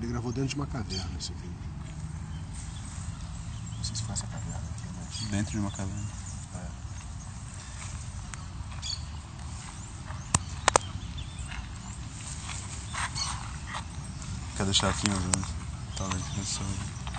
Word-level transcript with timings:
Ele 0.00 0.08
gravou 0.08 0.32
dentro 0.32 0.48
de 0.48 0.54
uma 0.54 0.66
caverna 0.66 1.18
esse 1.18 1.34
vídeo. 1.34 1.52
Não 3.76 3.84
sei 3.84 3.94
se 3.94 4.02
foi 4.02 4.14
essa 4.14 4.26
caverna 4.28 4.56
aqui, 4.56 4.88
mas. 4.96 5.28
Dentro 5.28 5.52
de 5.52 5.58
uma 5.58 5.70
caverna. 5.70 6.08
É. 6.54 6.68
Quer 14.56 14.64
deixar 14.64 14.88
aqui 14.88 15.10
mais 15.10 15.22
ou 15.22 15.30
menos? 15.32 15.50
Talvez 15.98 16.22
pessoa. 16.28 16.66
Rosa. 16.66 17.09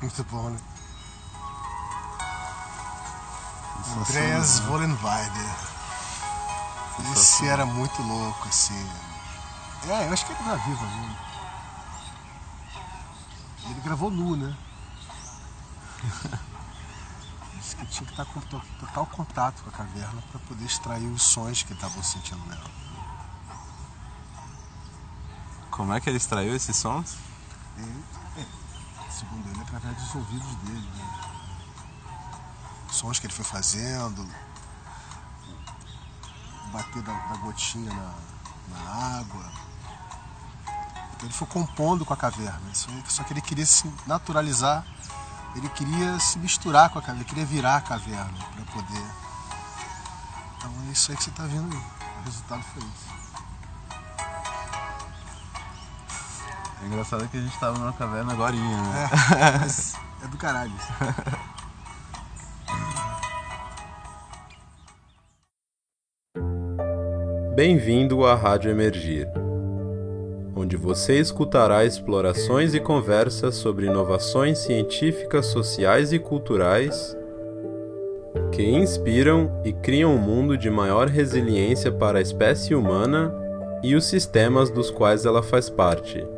Muito 0.00 0.24
bom, 0.24 0.50
né? 0.50 0.58
Andreas 3.98 4.58
Vollenweider. 4.60 5.54
Esse 7.12 7.46
era 7.46 7.64
muito 7.66 8.02
louco, 8.02 8.48
assim. 8.48 8.88
É, 9.88 10.06
eu 10.08 10.12
acho 10.12 10.26
que 10.26 10.32
ele 10.32 10.42
tá 10.44 10.54
vivo 10.56 10.84
ainda. 10.84 11.16
Ele 13.70 13.80
gravou 13.80 14.10
nu, 14.10 14.36
né? 14.36 14.56
Disse 17.54 17.76
que 17.76 17.86
tinha 17.86 18.04
que 18.06 18.12
estar 18.12 18.24
com 18.26 18.40
to- 18.40 18.62
total 18.80 19.06
contato 19.06 19.62
com 19.62 19.70
a 19.70 19.72
caverna 19.72 20.22
para 20.30 20.38
poder 20.40 20.64
extrair 20.64 21.06
os 21.06 21.22
sons 21.22 21.62
que 21.62 21.72
estavam 21.72 22.02
sentindo 22.02 22.44
nela. 22.46 22.70
Como 25.70 25.92
é 25.92 26.00
que 26.00 26.08
ele 26.08 26.16
extraiu 26.16 26.54
esses 26.56 26.76
sons? 26.76 27.16
Ele, 27.76 28.04
segundo 29.18 29.48
ele, 29.48 29.60
através 29.60 29.96
dos 29.96 30.14
ouvidos 30.14 30.54
dele. 30.56 30.90
Né? 30.94 31.04
Sons 32.90 33.18
que 33.18 33.26
ele 33.26 33.32
foi 33.32 33.44
fazendo, 33.44 34.22
o 36.66 36.68
bater 36.70 37.02
da, 37.02 37.12
da 37.12 37.36
gotinha 37.36 37.92
na, 37.92 38.14
na 38.68 39.18
água. 39.18 39.50
Então 41.14 41.28
ele 41.28 41.32
foi 41.32 41.46
compondo 41.48 42.04
com 42.04 42.12
a 42.12 42.16
caverna. 42.16 42.74
Só, 42.74 42.90
só 43.08 43.22
que 43.24 43.32
ele 43.32 43.40
queria 43.40 43.64
se 43.64 43.90
naturalizar, 44.06 44.84
ele 45.54 45.68
queria 45.70 46.18
se 46.20 46.38
misturar 46.38 46.90
com 46.90 46.98
a 46.98 47.02
caverna, 47.02 47.22
ele 47.22 47.28
queria 47.28 47.46
virar 47.46 47.76
a 47.76 47.80
caverna 47.80 48.38
para 48.54 48.64
poder. 48.66 49.06
Então 50.58 50.70
é 50.88 50.92
isso 50.92 51.10
aí 51.10 51.16
que 51.16 51.24
você 51.24 51.30
está 51.30 51.44
vendo 51.44 51.74
aí. 51.74 51.82
O 52.20 52.24
resultado 52.24 52.62
foi 52.62 52.82
isso. 52.82 53.15
É 56.86 56.88
engraçado 56.88 57.28
que 57.28 57.36
a 57.36 57.40
gente 57.40 57.58
tava 57.58 57.76
numa 57.80 57.92
caverna 57.92 58.32
agorinha, 58.32 58.62
né? 58.62 59.10
É, 59.32 59.58
mas 59.58 59.96
é 60.22 60.28
do 60.28 60.36
caralho. 60.36 60.70
isso. 60.70 60.92
Bem-vindo 67.56 68.24
à 68.24 68.36
Rádio 68.36 68.70
Emergir, 68.70 69.26
onde 70.54 70.76
você 70.76 71.18
escutará 71.18 71.84
explorações 71.84 72.72
e 72.72 72.78
conversas 72.78 73.56
sobre 73.56 73.86
inovações 73.86 74.58
científicas, 74.58 75.46
sociais 75.46 76.12
e 76.12 76.20
culturais 76.20 77.16
que 78.52 78.62
inspiram 78.62 79.60
e 79.64 79.72
criam 79.72 80.14
um 80.14 80.18
mundo 80.18 80.56
de 80.56 80.70
maior 80.70 81.08
resiliência 81.08 81.90
para 81.90 82.20
a 82.20 82.22
espécie 82.22 82.76
humana 82.76 83.34
e 83.82 83.96
os 83.96 84.04
sistemas 84.04 84.70
dos 84.70 84.88
quais 84.88 85.26
ela 85.26 85.42
faz 85.42 85.68
parte. 85.68 86.35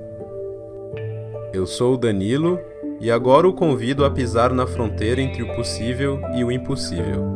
Eu 1.59 1.67
sou 1.67 1.95
o 1.95 1.97
Danilo 1.97 2.61
e 3.01 3.11
agora 3.11 3.49
o 3.49 3.53
convido 3.53 4.05
a 4.05 4.11
pisar 4.13 4.53
na 4.53 4.65
fronteira 4.65 5.21
entre 5.21 5.43
o 5.43 5.57
possível 5.57 6.21
e 6.33 6.45
o 6.45 6.53
impossível. 6.53 7.35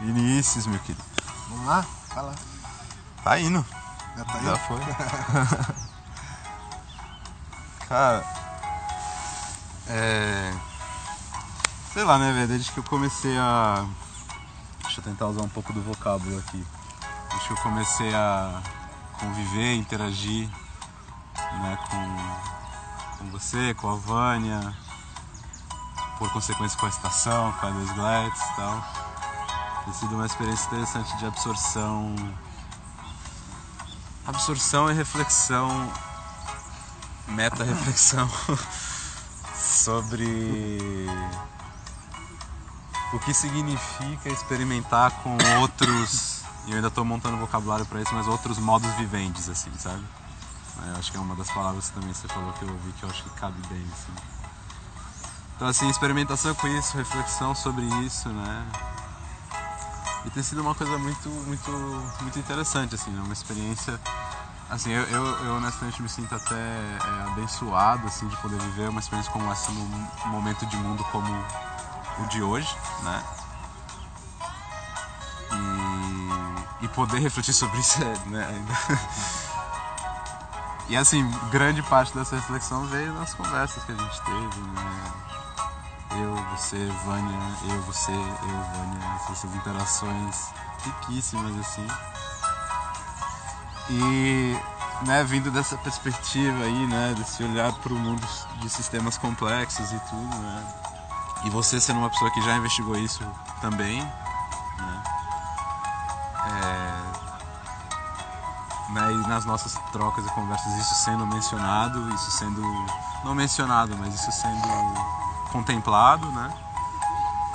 Vinícius, 0.00 0.68
meu 0.68 0.78
querido. 0.78 1.02
Vamos 1.48 1.66
lá? 1.66 1.84
Vai 2.14 2.24
lá. 2.26 2.34
Tá 3.24 3.40
indo. 3.40 3.66
Já 4.16 4.24
tá 4.24 4.38
aí? 4.38 4.44
Já 4.44 4.56
foi. 4.56 4.78
Cara, 7.88 8.24
é. 9.88 10.73
Sei 11.94 12.02
lá, 12.02 12.18
né, 12.18 12.32
velho? 12.32 12.48
Desde 12.48 12.72
que 12.72 12.78
eu 12.78 12.82
comecei 12.82 13.38
a. 13.38 13.86
Deixa 14.82 14.98
eu 14.98 15.04
tentar 15.04 15.28
usar 15.28 15.42
um 15.42 15.48
pouco 15.48 15.72
do 15.72 15.80
vocábulo 15.80 16.36
aqui. 16.40 16.66
Desde 17.28 17.46
que 17.46 17.52
eu 17.52 17.56
comecei 17.58 18.12
a 18.12 18.60
conviver, 19.20 19.76
interagir 19.76 20.48
né, 21.36 21.78
com, 21.88 23.18
com 23.18 23.30
você, 23.30 23.74
com 23.74 23.92
a 23.92 23.94
Vânia, 23.94 24.76
por 26.18 26.32
consequência 26.32 26.76
com 26.76 26.86
a 26.86 26.88
estação, 26.88 27.52
com 27.52 27.66
a 27.68 27.70
Dois 27.70 27.92
Glets 27.92 28.42
e 28.42 28.56
tal. 28.56 28.84
Tem 29.84 29.94
sido 29.94 30.16
uma 30.16 30.26
experiência 30.26 30.66
interessante 30.66 31.16
de 31.16 31.26
absorção 31.26 32.16
absorção 34.26 34.90
e 34.90 34.94
reflexão, 34.94 35.92
meta-reflexão 37.28 38.28
sobre 39.54 41.06
o 43.14 43.18
que 43.20 43.32
significa 43.32 44.28
experimentar 44.28 45.12
com 45.22 45.38
outros, 45.60 46.42
e 46.66 46.70
eu 46.70 46.76
ainda 46.76 46.88
estou 46.88 47.04
montando 47.04 47.36
vocabulário 47.36 47.86
para 47.86 48.02
isso, 48.02 48.12
mas 48.12 48.26
outros 48.26 48.58
modos 48.58 48.90
viventes, 48.94 49.48
assim, 49.48 49.70
sabe? 49.78 50.02
Eu 50.88 50.96
acho 50.96 51.12
que 51.12 51.16
é 51.16 51.20
uma 51.20 51.36
das 51.36 51.48
palavras 51.48 51.88
que 51.88 51.94
também 51.94 52.12
você 52.12 52.26
falou 52.26 52.52
que 52.54 52.64
eu 52.64 52.68
ouvi 52.68 52.92
que 52.92 53.04
eu 53.04 53.08
acho 53.08 53.22
que 53.22 53.30
cabe 53.30 53.60
bem, 53.68 53.86
assim. 53.92 54.12
Então, 55.54 55.68
assim, 55.68 55.88
experimentação 55.88 56.52
com 56.56 56.66
isso, 56.66 56.96
reflexão 56.96 57.54
sobre 57.54 57.84
isso, 58.04 58.28
né? 58.30 58.66
E 60.24 60.30
tem 60.30 60.42
sido 60.42 60.62
uma 60.62 60.74
coisa 60.74 60.98
muito, 60.98 61.28
muito, 61.28 61.70
muito 62.20 62.38
interessante, 62.38 62.96
assim, 62.96 63.10
né? 63.12 63.22
Uma 63.22 63.32
experiência. 63.32 64.00
Assim, 64.68 64.90
eu, 64.90 65.04
eu, 65.04 65.26
eu 65.44 65.54
honestamente 65.54 66.02
me 66.02 66.08
sinto 66.08 66.34
até 66.34 66.56
é, 66.56 67.30
abençoado, 67.30 68.08
assim, 68.08 68.26
de 68.26 68.36
poder 68.38 68.58
viver 68.58 68.88
uma 68.88 68.98
experiência 68.98 69.30
como 69.30 69.50
essa 69.52 69.70
num 69.70 70.08
momento 70.26 70.66
de 70.66 70.76
mundo 70.76 71.04
como 71.12 71.32
o 72.18 72.26
de 72.26 72.42
hoje, 72.42 72.76
né? 73.02 73.24
E, 76.80 76.84
e 76.84 76.88
poder 76.88 77.20
refletir 77.20 77.54
sobre 77.54 77.78
isso, 77.80 78.02
é, 78.02 78.28
né? 78.28 78.64
E 80.86 80.96
assim, 80.96 81.26
grande 81.50 81.82
parte 81.82 82.14
dessa 82.14 82.36
reflexão 82.36 82.84
veio 82.86 83.12
nas 83.14 83.32
conversas 83.32 83.82
que 83.84 83.92
a 83.92 83.96
gente 83.96 84.20
teve, 84.20 84.60
né? 84.60 85.12
eu, 86.22 86.34
você, 86.56 86.76
Vânia, 87.04 87.38
eu, 87.70 87.82
você, 87.82 88.12
eu, 88.12 88.18
Vânia, 88.18 89.20
essas 89.30 89.44
interações 89.54 90.50
riquíssimas 90.84 91.58
assim. 91.58 91.86
E 93.90 94.56
né, 95.06 95.24
vindo 95.24 95.50
dessa 95.50 95.76
perspectiva 95.78 96.64
aí, 96.64 96.86
né, 96.86 97.14
desse 97.16 97.42
olhar 97.42 97.72
para 97.72 97.92
o 97.92 97.98
mundo 97.98 98.26
de 98.60 98.68
sistemas 98.68 99.18
complexos 99.18 99.90
e 99.92 99.98
tudo, 100.00 100.38
né? 100.38 100.66
E 101.44 101.50
você 101.50 101.80
sendo 101.80 101.98
uma 101.98 102.10
pessoa 102.10 102.30
que 102.30 102.40
já 102.42 102.56
investigou 102.56 102.96
isso 102.96 103.22
também, 103.60 104.00
né? 104.00 105.02
É, 106.46 107.04
né, 108.92 109.12
e 109.12 109.28
nas 109.28 109.44
nossas 109.44 109.74
trocas 109.92 110.26
e 110.26 110.30
conversas 110.30 110.72
isso 110.74 110.94
sendo 110.94 111.26
mencionado, 111.26 112.08
isso 112.14 112.30
sendo 112.30 112.62
não 113.24 113.34
mencionado, 113.34 113.96
mas 113.98 114.14
isso 114.14 114.30
sendo 114.32 114.68
contemplado, 115.50 116.30
né? 116.32 116.52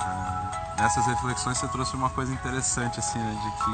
Uh, 0.00 0.80
nessas 0.80 1.06
reflexões 1.06 1.58
você 1.58 1.68
trouxe 1.68 1.94
uma 1.94 2.10
coisa 2.10 2.32
interessante, 2.32 2.98
assim, 2.98 3.18
né? 3.18 3.32
De 3.34 3.50
que. 3.64 3.70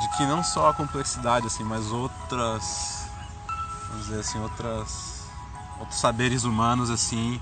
De 0.00 0.16
que 0.16 0.26
não 0.26 0.42
só 0.42 0.70
a 0.70 0.74
complexidade, 0.74 1.46
assim, 1.46 1.62
mas 1.62 1.92
outras. 1.92 3.06
Vamos 3.88 4.06
dizer 4.06 4.20
assim, 4.20 4.40
outras. 4.40 5.19
Outros 5.80 5.98
saberes 5.98 6.44
humanos, 6.44 6.90
assim. 6.90 7.40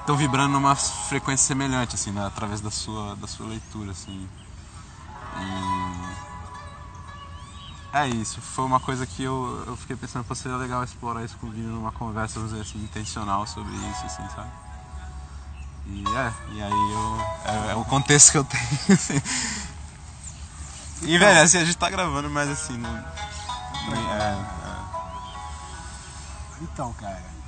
Estão 0.00 0.16
vibrando 0.16 0.52
numa 0.52 0.76
frequência 0.76 1.46
semelhante, 1.46 1.94
assim, 1.94 2.10
né? 2.10 2.26
Através 2.26 2.60
da 2.60 2.70
sua, 2.70 3.16
da 3.16 3.26
sua 3.26 3.46
leitura, 3.46 3.92
assim. 3.92 4.28
E 5.36 6.30
é 7.92 8.06
isso, 8.06 8.40
foi 8.40 8.64
uma 8.64 8.78
coisa 8.78 9.04
que 9.04 9.24
eu, 9.24 9.64
eu 9.66 9.76
fiquei 9.76 9.96
pensando 9.96 10.24
que 10.24 10.34
seria 10.36 10.56
legal 10.56 10.84
explorar 10.84 11.24
isso 11.24 11.36
com 11.38 11.48
o 11.48 11.52
numa 11.52 11.90
conversa, 11.90 12.34
vamos 12.34 12.50
dizer 12.50 12.62
assim, 12.62 12.78
intencional 12.84 13.44
sobre 13.48 13.72
isso, 13.74 14.06
assim, 14.06 14.22
sabe? 14.34 14.48
E 15.86 16.04
é, 16.14 16.32
e 16.52 16.62
aí 16.62 16.70
eu. 16.70 17.20
É, 17.44 17.72
é 17.72 17.74
o 17.74 17.84
contexto 17.84 18.30
que 18.30 18.38
eu 18.38 18.44
tenho, 18.44 18.62
assim. 18.94 19.20
E 21.02 21.18
velho, 21.18 21.42
assim, 21.42 21.58
a 21.58 21.64
gente 21.64 21.76
tá 21.76 21.90
gravando, 21.90 22.30
mas 22.30 22.48
assim, 22.48 22.76
não. 22.76 22.96
É, 22.96 23.02
é. 24.22 24.38
Então, 26.62 26.92
cara. 26.92 27.39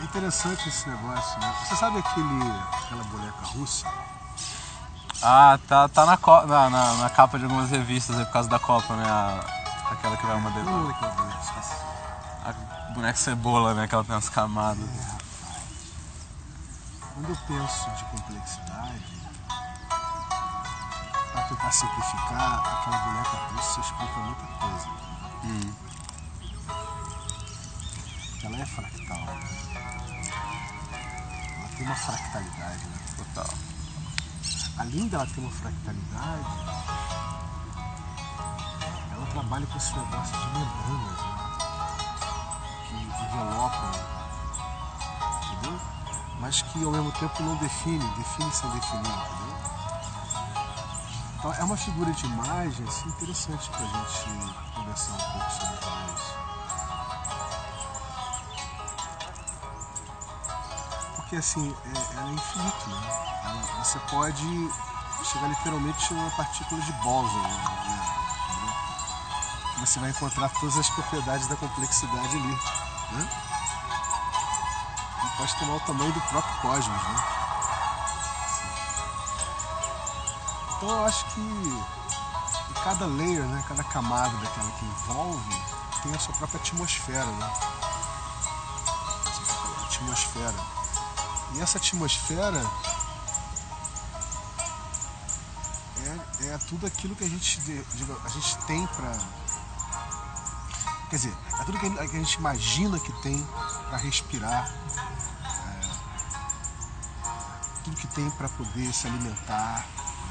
É... 0.00 0.04
interessante 0.04 0.68
esse 0.68 0.88
negócio, 0.88 1.38
né? 1.40 1.54
Você 1.64 1.76
sabe 1.76 1.98
aquele, 1.98 2.42
aquela 2.84 3.04
boneca 3.04 3.46
russa? 3.46 3.86
Ah, 5.22 5.58
tá, 5.66 5.88
tá 5.88 6.04
na, 6.04 6.18
na, 6.46 6.70
na, 6.70 6.94
na, 6.94 7.10
capa 7.10 7.38
de 7.38 7.44
algumas 7.44 7.70
revistas 7.70 8.16
por 8.16 8.32
causa 8.32 8.48
da 8.48 8.58
Copa, 8.58 8.94
né? 8.96 9.04
A, 9.08 9.40
aquela 9.90 10.16
que 10.16 10.26
vai 10.26 10.36
uma 10.36 10.50
deles. 10.50 10.68
Hum, 10.68 10.90
aquela 10.90 11.12
boneca, 11.12 11.40
A 12.44 12.92
boneca 12.92 13.18
cebola, 13.18 13.74
né? 13.74 13.88
Que 13.88 13.94
ela 13.94 14.04
tem 14.04 14.14
umas 14.14 14.28
camadas. 14.28 14.84
É. 14.84 15.16
Quando 17.14 17.30
eu 17.30 17.36
penso 17.48 17.90
de 17.90 18.04
complexidade, 18.04 19.16
para 21.32 21.42
tentar 21.42 21.72
simplificar, 21.72 22.78
aquela 22.78 22.98
boneca 22.98 23.36
russa 23.54 23.80
explica 23.80 24.18
muita 24.20 24.46
coisa. 24.46 24.88
Hum. 25.44 25.72
Ela 28.44 28.56
é 28.58 28.66
fractal. 28.66 29.16
Ela 29.16 29.65
tem 31.76 31.86
uma 31.86 31.96
fractalidade, 31.96 32.84
né? 32.86 32.98
Total 33.16 33.76
além 34.78 35.08
dela 35.08 35.26
ter 35.26 35.40
uma 35.40 35.50
fractalidade, 35.50 36.44
ela 39.12 39.26
trabalha 39.32 39.66
com 39.66 39.76
esse 39.78 39.94
negócio 39.96 40.36
de 40.38 40.46
membranas 40.46 41.20
né? 41.20 41.46
que 42.88 42.94
envelopam, 42.94 43.90
entendeu? 45.44 45.80
Mas 46.40 46.62
que 46.62 46.84
ao 46.84 46.90
mesmo 46.90 47.12
tempo 47.12 47.42
não 47.42 47.56
define, 47.56 48.06
define 48.16 48.52
sem 48.52 48.70
definir, 48.70 49.00
entendeu? 49.00 49.56
Então 51.38 51.54
é 51.54 51.64
uma 51.64 51.76
figura 51.76 52.12
de 52.12 52.26
imagem 52.26 52.86
assim, 52.86 53.08
interessante 53.08 53.70
para 53.70 53.80
a 53.80 53.86
gente 53.86 54.54
conversar 54.74 55.12
um 55.12 55.32
pouco 55.32 55.50
sobre 55.50 56.14
isso. 56.14 56.45
Porque 61.36 61.48
assim, 61.50 61.76
é, 61.84 62.16
ela 62.16 62.30
é 62.30 62.32
infinito, 62.32 62.88
né? 62.88 63.84
você 63.84 63.98
pode 64.10 64.70
chegar 65.22 65.48
literalmente 65.48 66.14
a 66.14 66.16
uma 66.16 66.30
partícula 66.30 66.80
de 66.80 66.92
bóson. 66.94 67.42
Né? 67.42 68.00
Você 69.80 70.00
vai 70.00 70.08
encontrar 70.08 70.48
todas 70.48 70.78
as 70.78 70.88
propriedades 70.88 71.46
da 71.46 71.56
complexidade 71.56 72.36
ali. 72.36 72.58
Né? 73.12 73.28
E 75.24 75.36
pode 75.36 75.54
tomar 75.58 75.74
o 75.74 75.80
tamanho 75.80 76.10
do 76.10 76.20
próprio 76.22 76.60
cosmos. 76.62 77.02
Né? 77.02 77.24
Então 80.76 80.88
eu 80.88 81.04
acho 81.04 81.24
que 81.34 81.84
cada 82.82 83.04
layer, 83.04 83.44
né, 83.44 83.62
cada 83.68 83.84
camada 83.84 84.34
daquela 84.38 84.70
que 84.70 84.86
envolve, 84.86 85.62
tem 86.02 86.14
a 86.14 86.18
sua 86.18 86.34
própria 86.36 86.58
atmosfera. 86.58 87.26
Né? 87.26 87.52
Atmosfera. 89.84 90.75
E 91.56 91.62
essa 91.62 91.78
atmosfera 91.78 92.62
é 96.56 96.58
tudo 96.68 96.86
aquilo 96.86 97.14
que 97.14 97.24
a 97.24 97.28
gente, 97.28 97.60
a 98.24 98.28
gente 98.28 98.58
tem 98.66 98.86
para. 98.86 99.12
Quer 101.10 101.16
dizer, 101.16 101.36
é 101.60 101.64
tudo 101.64 101.78
que 101.78 101.86
a 101.86 102.06
gente 102.06 102.34
imagina 102.34 102.98
que 102.98 103.12
tem 103.22 103.42
para 103.88 103.96
respirar. 103.98 104.70
É, 105.44 105.80
tudo 107.84 107.96
que 107.96 108.06
tem 108.08 108.28
para 108.30 108.48
poder 108.48 108.92
se 108.92 109.06
alimentar, 109.06 109.86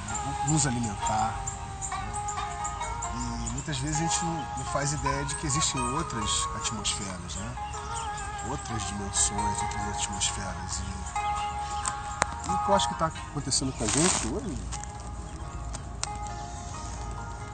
né? 0.08 0.46
nos 0.48 0.68
alimentar. 0.68 1.44
Né? 1.92 3.48
E 3.48 3.52
muitas 3.54 3.78
vezes 3.78 3.98
a 3.98 4.02
gente 4.02 4.26
não, 4.26 4.58
não, 4.58 4.66
faz 4.66 4.94
ideia 4.94 5.26
de 5.26 5.36
que 5.36 5.48
existem 5.48 5.82
outras 5.82 6.30
atmosferas, 6.56 7.36
né? 7.36 7.75
Outras 8.50 8.84
dimensões, 8.88 9.62
outras 9.62 9.88
atmosferas. 9.96 10.80
E, 10.80 12.50
e 12.50 12.54
o 12.54 12.58
que 12.60 12.70
eu 12.70 12.76
acho 12.76 12.88
que 12.88 12.94
está 12.94 13.08
acontecendo 13.08 13.72
com 13.74 13.84
a 13.84 13.88
gente 13.88 14.28
hoje 14.28 14.58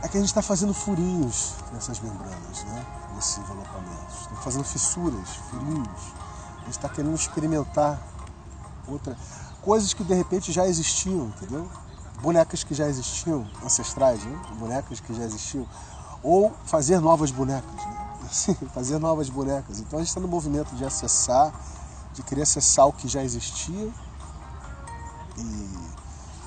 é 0.03 0.07
que 0.07 0.17
a 0.17 0.19
gente 0.19 0.29
está 0.29 0.41
fazendo 0.41 0.73
furinhos 0.73 1.53
nessas 1.71 1.99
membranas, 1.99 2.63
né? 2.65 2.85
nesses 3.15 3.37
envelopamentos. 3.37 4.21
Estamos 4.21 4.43
fazendo 4.43 4.63
fissuras, 4.63 5.29
furinhos. 5.49 6.13
A 6.57 6.65
gente 6.65 6.71
está 6.71 6.89
querendo 6.89 7.15
experimentar 7.15 8.01
outra, 8.87 9.15
coisas 9.61 9.93
que 9.93 10.03
de 10.03 10.13
repente 10.13 10.51
já 10.51 10.67
existiam, 10.67 11.27
entendeu? 11.27 11.69
Bonecas 12.21 12.63
que 12.63 12.73
já 12.73 12.87
existiam, 12.87 13.47
ancestrais, 13.63 14.23
né? 14.23 14.41
bonecas 14.59 14.99
que 14.99 15.13
já 15.13 15.23
existiam. 15.23 15.67
Ou 16.23 16.51
fazer 16.65 16.99
novas 16.99 17.31
bonecas, 17.31 17.75
né? 17.75 18.00
Fazer 18.73 18.97
novas 18.99 19.29
bonecas. 19.29 19.79
Então 19.79 19.99
a 19.99 20.01
gente 20.01 20.09
está 20.09 20.21
no 20.21 20.27
movimento 20.27 20.73
de 20.75 20.85
acessar, 20.85 21.53
de 22.13 22.23
querer 22.23 22.43
acessar 22.43 22.87
o 22.87 22.93
que 22.93 23.07
já 23.07 23.23
existia 23.23 23.91
e 25.37 25.91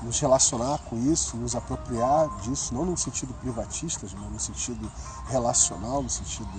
nos 0.03 0.19
relacionar 0.19 0.79
com 0.89 0.97
isso, 0.97 1.37
nos 1.37 1.55
apropriar 1.55 2.27
disso, 2.41 2.73
não 2.73 2.85
no 2.85 2.97
sentido 2.97 3.33
privatista, 3.35 4.07
mas 4.13 4.31
no 4.31 4.39
sentido 4.39 4.91
relacional, 5.27 6.03
no 6.03 6.09
sentido 6.09 6.49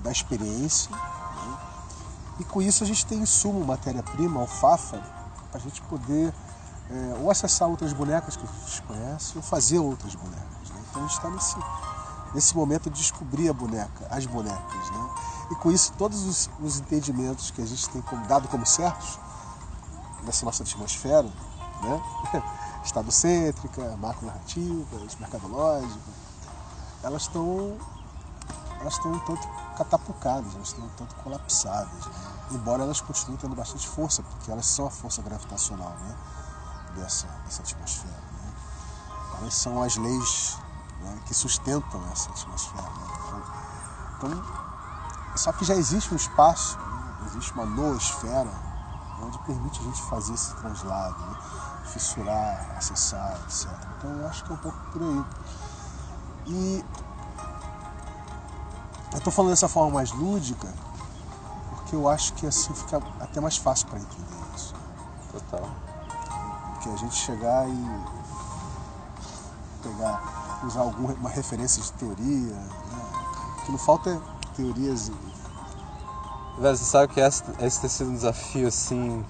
da 0.00 0.10
experiência. 0.10 0.90
Né? 0.90 1.58
E 2.40 2.44
com 2.44 2.62
isso 2.62 2.84
a 2.84 2.86
gente 2.86 3.06
tem 3.06 3.18
insumo, 3.18 3.64
matéria-prima, 3.64 4.40
alfafa, 4.40 4.98
para 5.50 5.58
a 5.58 5.62
gente 5.62 5.80
poder 5.82 6.32
é, 6.90 7.18
ou 7.20 7.30
acessar 7.30 7.68
outras 7.68 7.92
bonecas 7.92 8.36
que 8.36 8.44
a 8.44 8.66
gente 8.66 8.82
conhece, 8.82 9.36
ou 9.36 9.42
fazer 9.42 9.78
outras 9.78 10.14
bonecas. 10.14 10.70
Né? 10.70 10.80
Então 10.90 11.02
a 11.02 11.06
gente 11.06 11.16
está 11.16 11.30
nesse, 11.30 11.56
nesse 12.34 12.56
momento 12.56 12.90
de 12.90 12.98
descobrir 12.98 13.48
a 13.48 13.52
boneca, 13.52 14.06
as 14.10 14.26
bonecas. 14.26 14.90
Né? 14.90 15.10
E 15.50 15.54
com 15.56 15.70
isso 15.70 15.92
todos 15.96 16.24
os, 16.24 16.50
os 16.60 16.78
entendimentos 16.78 17.50
que 17.50 17.62
a 17.62 17.66
gente 17.66 17.88
tem 17.90 18.02
como, 18.02 18.26
dado 18.26 18.48
como 18.48 18.66
certos 18.66 19.18
nessa 20.22 20.44
nossa 20.44 20.62
atmosfera, 20.62 21.30
né? 21.82 22.02
estado-cêntrica, 22.84 23.96
macro-narrativas, 23.96 25.16
mercadológicas, 25.18 26.14
elas 27.02 27.22
estão 27.22 27.76
elas 28.80 28.94
estão 28.94 29.12
um 29.12 29.18
tanto 29.20 29.48
catapucadas, 29.76 30.54
elas 30.54 30.68
estão 30.68 30.84
um 30.84 30.88
tanto 30.90 31.14
colapsadas, 31.16 32.06
né? 32.06 32.12
embora 32.52 32.84
elas 32.84 33.00
continuem 33.00 33.36
tendo 33.36 33.54
bastante 33.56 33.88
força, 33.88 34.22
porque 34.22 34.50
elas 34.50 34.66
são 34.66 34.86
a 34.86 34.90
força 34.90 35.20
gravitacional 35.20 35.90
né? 36.00 36.16
dessa, 36.94 37.26
dessa 37.44 37.62
atmosfera. 37.62 38.12
Né? 38.12 38.54
Elas 39.40 39.54
são 39.54 39.82
as 39.82 39.96
leis 39.96 40.56
né? 41.00 41.18
que 41.26 41.34
sustentam 41.34 42.02
essa 42.12 42.30
atmosfera. 42.30 42.82
Né? 42.82 43.52
Então, 44.16 44.44
só 45.36 45.52
que 45.52 45.64
já 45.64 45.74
existe 45.74 46.12
um 46.12 46.16
espaço, 46.16 46.78
né? 46.78 47.26
existe 47.26 47.52
uma 47.52 47.66
noosfera, 47.66 48.50
onde 49.22 49.38
permite 49.40 49.80
a 49.80 49.84
gente 49.84 50.02
fazer 50.02 50.34
esse 50.34 50.54
translado. 50.56 51.18
Né? 51.26 51.36
fissurar, 51.88 52.76
acessar, 52.76 53.38
etc. 53.44 53.68
Então 53.96 54.10
eu 54.10 54.28
acho 54.28 54.44
que 54.44 54.52
é 54.52 54.54
um 54.54 54.58
pouco 54.58 54.78
por 54.92 55.02
aí. 55.02 55.24
E 56.46 56.84
eu 59.12 59.18
estou 59.18 59.32
falando 59.32 59.50
dessa 59.50 59.68
forma 59.68 59.90
mais 59.94 60.12
lúdica 60.12 60.68
porque 61.70 61.96
eu 61.96 62.08
acho 62.08 62.32
que 62.34 62.46
assim 62.46 62.72
fica 62.74 62.98
até 63.20 63.40
mais 63.40 63.56
fácil 63.56 63.88
para 63.88 63.98
entender 63.98 64.54
isso. 64.54 64.74
Total. 65.32 65.68
Porque 66.74 66.90
a 66.90 66.96
gente 66.96 67.14
chegar 67.14 67.68
e 67.68 68.04
pegar, 69.82 70.22
usar 70.64 70.80
alguma 70.80 71.28
referência 71.28 71.82
de 71.82 71.92
teoria, 71.92 72.54
né? 72.54 72.68
o 73.58 73.64
que 73.64 73.72
não 73.72 73.78
falta 73.78 74.10
é 74.10 74.20
teorias. 74.56 75.10
Velho, 76.58 76.76
você 76.76 76.84
sabe 76.84 77.12
que 77.12 77.20
esse, 77.20 77.44
esse 77.60 77.80
tem 77.80 77.90
sido 77.90 78.10
um 78.10 78.14
desafio 78.14 78.68
assim 78.68 79.24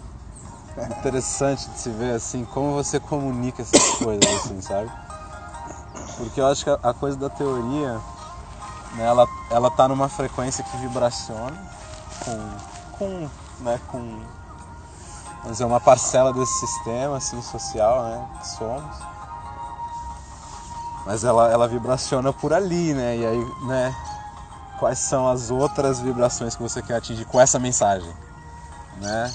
interessante 0.98 1.68
de 1.70 1.78
se 1.78 1.90
ver 1.90 2.14
assim 2.14 2.44
como 2.44 2.72
você 2.72 3.00
comunica 3.00 3.62
essas 3.62 3.90
coisas 3.98 4.24
assim, 4.34 4.60
sabe? 4.60 4.90
Porque 6.16 6.40
eu 6.40 6.46
acho 6.46 6.64
que 6.64 6.70
a 6.70 6.94
coisa 6.94 7.16
da 7.16 7.28
teoria, 7.28 7.94
né, 8.94 9.04
ela 9.04 9.26
ela 9.50 9.70
tá 9.70 9.88
numa 9.88 10.08
frequência 10.08 10.64
que 10.64 10.76
vibraciona 10.78 11.56
com 12.24 12.98
com, 12.98 13.28
né, 13.60 13.80
com 13.88 13.98
vamos 15.38 15.52
dizer, 15.52 15.64
uma 15.64 15.80
parcela 15.80 16.32
desse 16.32 16.52
sistema 16.54 17.16
assim 17.16 17.40
social, 17.42 18.02
né, 18.04 18.28
que 18.40 18.48
somos. 18.48 19.17
Mas 21.08 21.24
ela 21.24 21.50
ela 21.50 21.66
vibraciona 21.66 22.32
por 22.34 22.52
ali, 22.52 22.92
né? 22.92 23.16
E 23.16 23.26
aí, 23.26 23.52
né, 23.66 23.96
quais 24.78 24.98
são 24.98 25.26
as 25.26 25.50
outras 25.50 26.00
vibrações 26.00 26.54
que 26.54 26.62
você 26.62 26.82
quer 26.82 26.96
atingir 26.96 27.24
com 27.24 27.40
essa 27.40 27.58
mensagem, 27.58 28.12
né? 28.98 29.32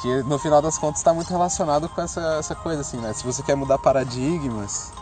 que 0.00 0.22
no 0.22 0.38
final 0.38 0.62
das 0.62 0.78
contas 0.78 1.00
está 1.00 1.12
muito 1.12 1.28
relacionado 1.30 1.88
com 1.88 2.00
essa, 2.00 2.20
essa 2.38 2.54
coisa 2.54 2.80
assim, 2.80 2.98
né? 2.98 3.12
Se 3.12 3.24
você 3.24 3.42
quer 3.42 3.54
mudar 3.54 3.78
paradigmas, 3.78 4.92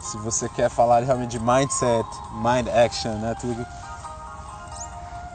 se 0.00 0.16
você 0.18 0.48
quer 0.48 0.68
falar 0.68 1.00
realmente 1.04 1.32
de 1.32 1.40
mindset, 1.40 2.08
mind 2.32 2.68
action, 2.68 3.12
né? 3.18 3.36
Tudo 3.40 3.64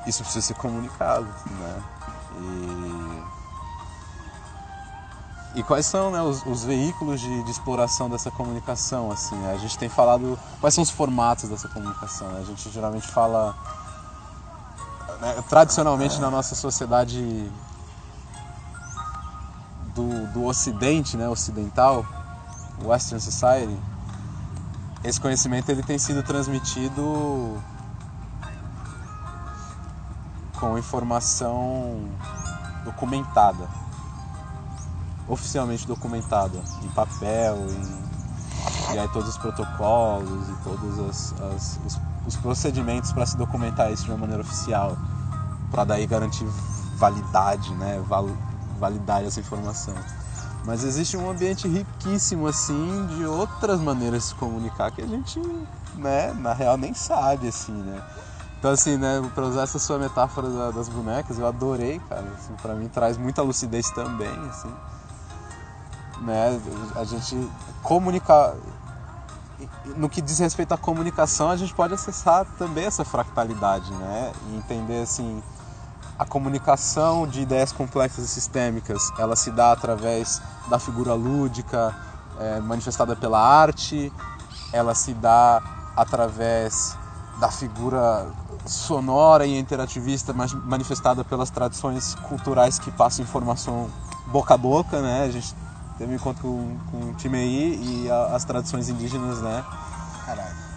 isso 0.06 0.24
precisa 0.24 0.46
ser 0.46 0.56
comunicado, 0.56 1.26
né? 1.26 1.84
E, 2.40 2.97
e 5.58 5.64
quais 5.64 5.88
são 5.88 6.12
né, 6.12 6.22
os, 6.22 6.46
os 6.46 6.64
veículos 6.64 7.20
de, 7.20 7.44
de, 7.44 7.50
exploração 7.50 8.08
dessa 8.08 8.30
comunicação? 8.30 9.12
Assim, 9.12 9.36
né? 9.36 9.54
a 9.54 9.58
gente 9.58 9.76
tem 9.76 9.90
falado 9.90 10.38
quais 10.62 10.76
são 10.76 10.84
os 10.84 10.92
formatos 10.92 11.50
dessa 11.50 11.68
comunicação. 11.68 12.28
Né? 12.30 12.42
A 12.42 12.44
gente 12.44 12.70
geralmente 12.70 13.08
fala 13.08 13.56
né, 15.20 15.44
tradicionalmente 15.50 16.22
na 16.22 16.30
nossa 16.30 16.54
sociedade 16.54 17.52
do, 19.96 20.32
do 20.32 20.46
Ocidente, 20.46 21.18
né, 21.18 21.28
ocidental, 21.28 22.06
Western 22.84 23.20
Society, 23.20 23.76
esse 25.04 25.20
conhecimento 25.20 25.70
ele 25.70 25.82
tem 25.82 25.98
sido 25.98 26.22
transmitido 26.22 27.60
com 30.60 30.78
informação 30.78 32.08
documentada, 32.84 33.68
oficialmente 35.28 35.88
documentada, 35.88 36.60
em 36.84 36.90
papel, 36.90 37.58
e 38.94 39.00
aí 39.00 39.08
todos 39.10 39.30
os 39.30 39.38
protocolos 39.38 40.50
e 40.50 40.54
todos 40.64 41.00
as, 41.00 41.42
as, 41.42 41.80
os, 41.86 42.00
os 42.26 42.36
procedimentos 42.38 43.12
para 43.12 43.26
se 43.26 43.38
documentar 43.38 43.92
isso 43.92 44.06
de 44.06 44.12
uma 44.12 44.18
maneira 44.18 44.42
oficial, 44.42 44.98
para 45.70 45.84
daí 45.84 46.08
garantir 46.08 46.46
validade, 46.96 47.74
né, 47.76 48.02
val, 48.08 48.30
validar 48.80 49.24
essa 49.24 49.40
informação. 49.40 49.94
Mas 50.66 50.84
existe 50.84 51.16
um 51.16 51.30
ambiente 51.30 51.68
riquíssimo 51.68 52.48
assim 52.48 53.08
de 53.16 53.26
outras 53.26 53.80
maneiras 53.80 54.24
de 54.24 54.30
se 54.30 54.36
comunicar 54.36 54.92
que 54.92 55.02
a 55.02 55.08
gente, 55.08 55.40
né, 55.96 56.34
na 56.34 56.54
real 56.54 56.78
nem 56.78 56.94
sabe 56.94 57.48
assim, 57.48 57.72
né? 57.72 58.02
Então 58.60 58.72
assim, 58.72 58.98
né, 58.98 59.22
para 59.34 59.46
usar 59.46 59.62
essa 59.64 59.80
sua 59.80 59.98
metáfora 59.98 60.72
das 60.72 60.90
bonecas, 60.90 61.38
eu 61.38 61.48
adorei, 61.48 62.00
cara. 62.10 62.26
Assim, 62.38 62.54
para 62.62 62.74
mim 62.74 62.90
traz 62.90 63.16
muita 63.18 63.42
lucidez 63.42 63.90
também, 63.92 64.36
assim. 64.50 64.70
Né? 66.22 66.60
A 66.96 67.04
gente 67.04 67.50
comunicar 67.84 68.54
no 69.96 70.10
que 70.10 70.22
diz 70.22 70.38
respeito 70.40 70.74
à 70.74 70.78
comunicação, 70.78 71.50
a 71.50 71.58
gente 71.58 71.74
pode 71.74 71.94
acessar 71.94 72.46
também 72.58 72.86
essa 72.86 73.04
fractalidade, 73.04 73.92
né? 73.94 74.32
E 74.50 74.56
entender 74.56 75.02
assim, 75.02 75.42
a 76.18 76.26
comunicação 76.26 77.28
de 77.28 77.42
ideias 77.42 77.72
complexas 77.72 78.26
e 78.26 78.28
sistêmicas 78.28 79.12
ela 79.18 79.36
se 79.36 79.52
dá 79.52 79.72
através 79.72 80.42
da 80.68 80.78
figura 80.78 81.14
lúdica 81.14 81.96
é, 82.40 82.60
manifestada 82.60 83.16
pela 83.16 83.40
arte, 83.40 84.12
ela 84.72 84.94
se 84.94 85.14
dá 85.14 85.62
através 85.96 86.96
da 87.40 87.50
figura 87.50 88.28
sonora 88.66 89.46
e 89.46 89.58
interativista 89.58 90.34
manifestada 90.34 91.24
pelas 91.24 91.50
tradições 91.50 92.16
culturais 92.28 92.78
que 92.78 92.92
passam 92.92 93.24
informação 93.24 93.90
boca 94.28 94.54
a 94.54 94.58
boca, 94.58 95.02
né? 95.02 95.24
A 95.24 95.32
gente 95.32 95.56
teve 95.98 96.12
um 96.12 96.16
encontro 96.16 96.42
com, 96.42 96.78
com 96.92 97.10
o 97.10 97.14
time 97.14 97.38
aí 97.38 98.04
e 98.04 98.12
a, 98.12 98.36
as 98.36 98.46
tradições 98.46 98.90
indígenas, 98.90 99.42
né? 99.42 99.64
Caralho. 100.26 100.68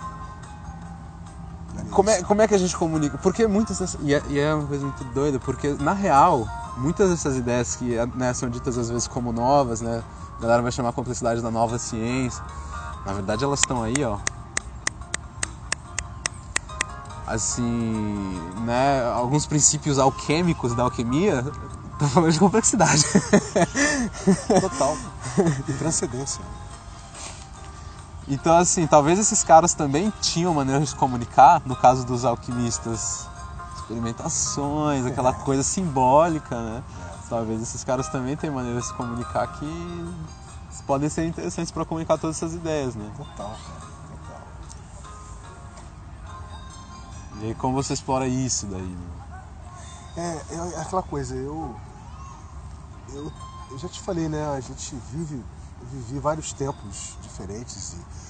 Como 1.90 2.10
é, 2.10 2.22
como 2.22 2.42
é 2.42 2.48
que 2.48 2.54
a 2.54 2.58
gente 2.58 2.76
comunica? 2.76 3.18
Porque 3.18 3.46
muitas 3.46 3.78
dessas, 3.78 4.00
e, 4.02 4.14
é, 4.14 4.22
e 4.28 4.38
é 4.38 4.54
uma 4.54 4.66
coisa 4.66 4.84
muito 4.84 5.04
doida, 5.12 5.38
porque 5.40 5.74
na 5.80 5.92
real, 5.92 6.46
muitas 6.76 7.10
dessas 7.10 7.36
ideias 7.36 7.76
que 7.76 7.96
né, 8.14 8.32
são 8.32 8.48
ditas 8.48 8.78
às 8.78 8.88
vezes 8.88 9.08
como 9.08 9.32
novas, 9.32 9.80
né? 9.80 10.02
A 10.38 10.40
galera 10.42 10.62
vai 10.62 10.72
chamar 10.72 10.90
a 10.90 10.92
complexidade 10.92 11.42
da 11.42 11.50
nova 11.50 11.78
ciência. 11.78 12.42
Na 13.04 13.12
verdade 13.12 13.44
elas 13.44 13.60
estão 13.60 13.82
aí, 13.82 14.04
ó. 14.04 14.18
Assim, 17.26 18.40
né, 18.64 19.04
alguns 19.14 19.46
princípios 19.46 19.98
alquímicos 19.98 20.74
da 20.74 20.82
alquimia 20.82 21.44
Tô 22.00 22.08
falando 22.08 22.32
de 22.32 22.38
complexidade. 22.38 23.04
Total. 24.62 24.96
E 25.68 25.72
transcendência. 25.74 26.42
Então, 28.26 28.56
assim, 28.56 28.86
talvez 28.86 29.18
esses 29.18 29.44
caras 29.44 29.74
também 29.74 30.10
tinham 30.22 30.54
maneiras 30.54 30.84
de 30.84 30.88
se 30.90 30.96
comunicar, 30.96 31.60
no 31.66 31.76
caso 31.76 32.06
dos 32.06 32.24
alquimistas, 32.24 33.28
experimentações, 33.76 35.04
aquela 35.04 35.34
coisa 35.34 35.62
simbólica, 35.62 36.58
né? 36.58 36.82
Talvez 37.28 37.60
esses 37.60 37.84
caras 37.84 38.08
também 38.08 38.34
tenham 38.34 38.54
maneiras 38.54 38.84
de 38.84 38.88
se 38.88 38.94
comunicar 38.94 39.46
que 39.58 40.14
podem 40.86 41.10
ser 41.10 41.26
interessantes 41.26 41.70
para 41.70 41.84
comunicar 41.84 42.16
todas 42.16 42.36
essas 42.36 42.54
ideias, 42.54 42.94
né? 42.94 43.12
Total, 43.14 43.50
cara. 43.50 43.80
Total. 44.08 44.42
E 47.40 47.46
aí, 47.46 47.54
como 47.54 47.74
você 47.74 47.92
explora 47.92 48.26
isso 48.26 48.66
daí, 48.66 48.80
né? 48.80 49.20
É, 50.16 50.54
é 50.54 50.80
aquela 50.80 51.02
coisa, 51.02 51.36
eu, 51.36 51.76
eu. 53.14 53.32
Eu 53.70 53.78
já 53.78 53.88
te 53.88 54.00
falei, 54.00 54.28
né? 54.28 54.44
A 54.50 54.60
gente 54.60 54.94
vive. 55.12 55.44
Vivi 55.82 56.18
vários 56.18 56.52
tempos 56.52 57.16
diferentes 57.22 57.94
e. 57.94 58.20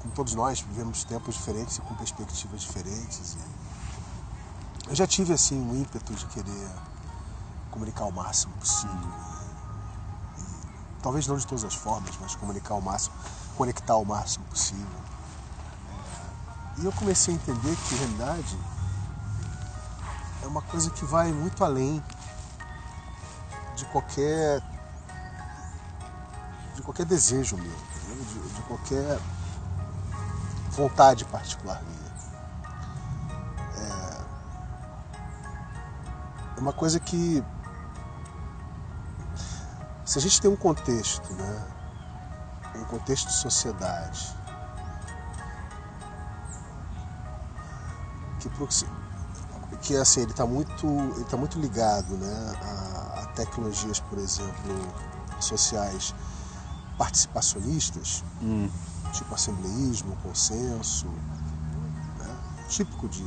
Como 0.00 0.14
todos 0.14 0.34
nós, 0.34 0.60
vivemos 0.60 1.04
tempos 1.04 1.34
diferentes 1.34 1.78
e 1.78 1.80
com 1.80 1.94
perspectivas 1.94 2.60
diferentes. 2.60 3.34
E 3.34 4.90
eu 4.90 4.94
já 4.94 5.06
tive, 5.06 5.32
assim, 5.32 5.60
um 5.60 5.74
ímpeto 5.74 6.14
de 6.14 6.24
querer 6.26 6.70
comunicar 7.70 8.04
o 8.04 8.12
máximo 8.12 8.54
possível. 8.54 9.10
E, 10.38 10.40
e, 10.40 11.02
talvez 11.02 11.26
não 11.26 11.36
de 11.36 11.46
todas 11.46 11.64
as 11.64 11.74
formas, 11.74 12.14
mas 12.20 12.36
comunicar 12.36 12.74
o 12.74 12.80
máximo, 12.80 13.14
conectar 13.56 13.96
o 13.96 14.04
máximo 14.04 14.44
possível. 14.46 14.86
É, 16.78 16.82
e 16.82 16.84
eu 16.84 16.92
comecei 16.92 17.34
a 17.34 17.36
entender 17.36 17.76
que, 17.76 17.94
realidade, 17.96 18.58
é 20.42 20.46
uma 20.46 20.62
coisa 20.62 20.88
que 20.90 21.04
vai 21.04 21.32
muito 21.32 21.64
além 21.64 22.02
de 23.76 23.84
qualquer 23.86 24.60
de 26.74 26.82
qualquer 26.82 27.06
desejo 27.06 27.56
meu, 27.56 27.64
de, 27.64 28.48
de, 28.54 28.62
qualquer 28.62 29.18
vontade 30.70 31.24
particular 31.24 31.80
minha. 31.82 32.12
É, 33.78 34.20
uma 36.58 36.72
coisa 36.72 36.98
que 36.98 37.44
se 40.04 40.18
a 40.18 40.22
gente 40.22 40.40
tem 40.40 40.50
um 40.50 40.56
contexto, 40.56 41.32
né, 41.32 41.64
um 42.76 42.84
contexto 42.84 43.28
de 43.28 43.34
sociedade 43.34 44.34
que 48.40 48.50
que 49.82 49.96
assim 49.96 50.22
ele 50.22 50.30
está 50.30 50.46
muito 50.46 50.86
ele 50.86 51.24
tá 51.24 51.36
muito 51.36 51.58
ligado 51.58 52.16
né 52.16 52.54
a, 52.62 52.85
tecnologias 53.36 54.00
por 54.00 54.18
exemplo 54.18 54.74
sociais 55.40 56.14
participacionistas 56.98 58.24
hum. 58.42 58.68
tipo 59.12 59.34
assembleísmo 59.34 60.16
consenso 60.22 61.06
né? 62.18 62.36
típico 62.68 63.08
de 63.08 63.24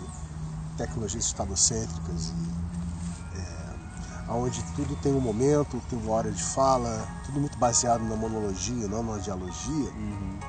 tecnologias 0.75 1.25
estadocêntricas 1.25 2.29
e 2.29 3.39
é, 3.39 4.31
onde 4.31 4.61
tudo 4.75 4.95
tem 4.97 5.13
um 5.13 5.21
momento 5.21 5.81
tem 5.89 5.99
uma 5.99 6.11
hora 6.13 6.31
de 6.31 6.43
fala 6.43 7.07
tudo 7.25 7.39
muito 7.39 7.57
baseado 7.57 8.01
na 8.01 8.15
monologia 8.15 8.87
não 8.87 9.03
na 9.03 9.17
dialogia 9.19 9.91
uhum. 9.91 10.39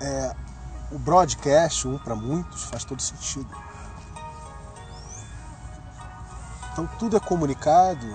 é, 0.00 0.34
o 0.92 0.98
broadcast, 0.98 1.88
um 1.88 1.96
para 1.96 2.14
muitos, 2.14 2.64
faz 2.64 2.84
todo 2.84 3.00
sentido. 3.00 3.48
Então 6.72 6.86
tudo 6.98 7.16
é 7.16 7.20
comunicado, 7.20 8.06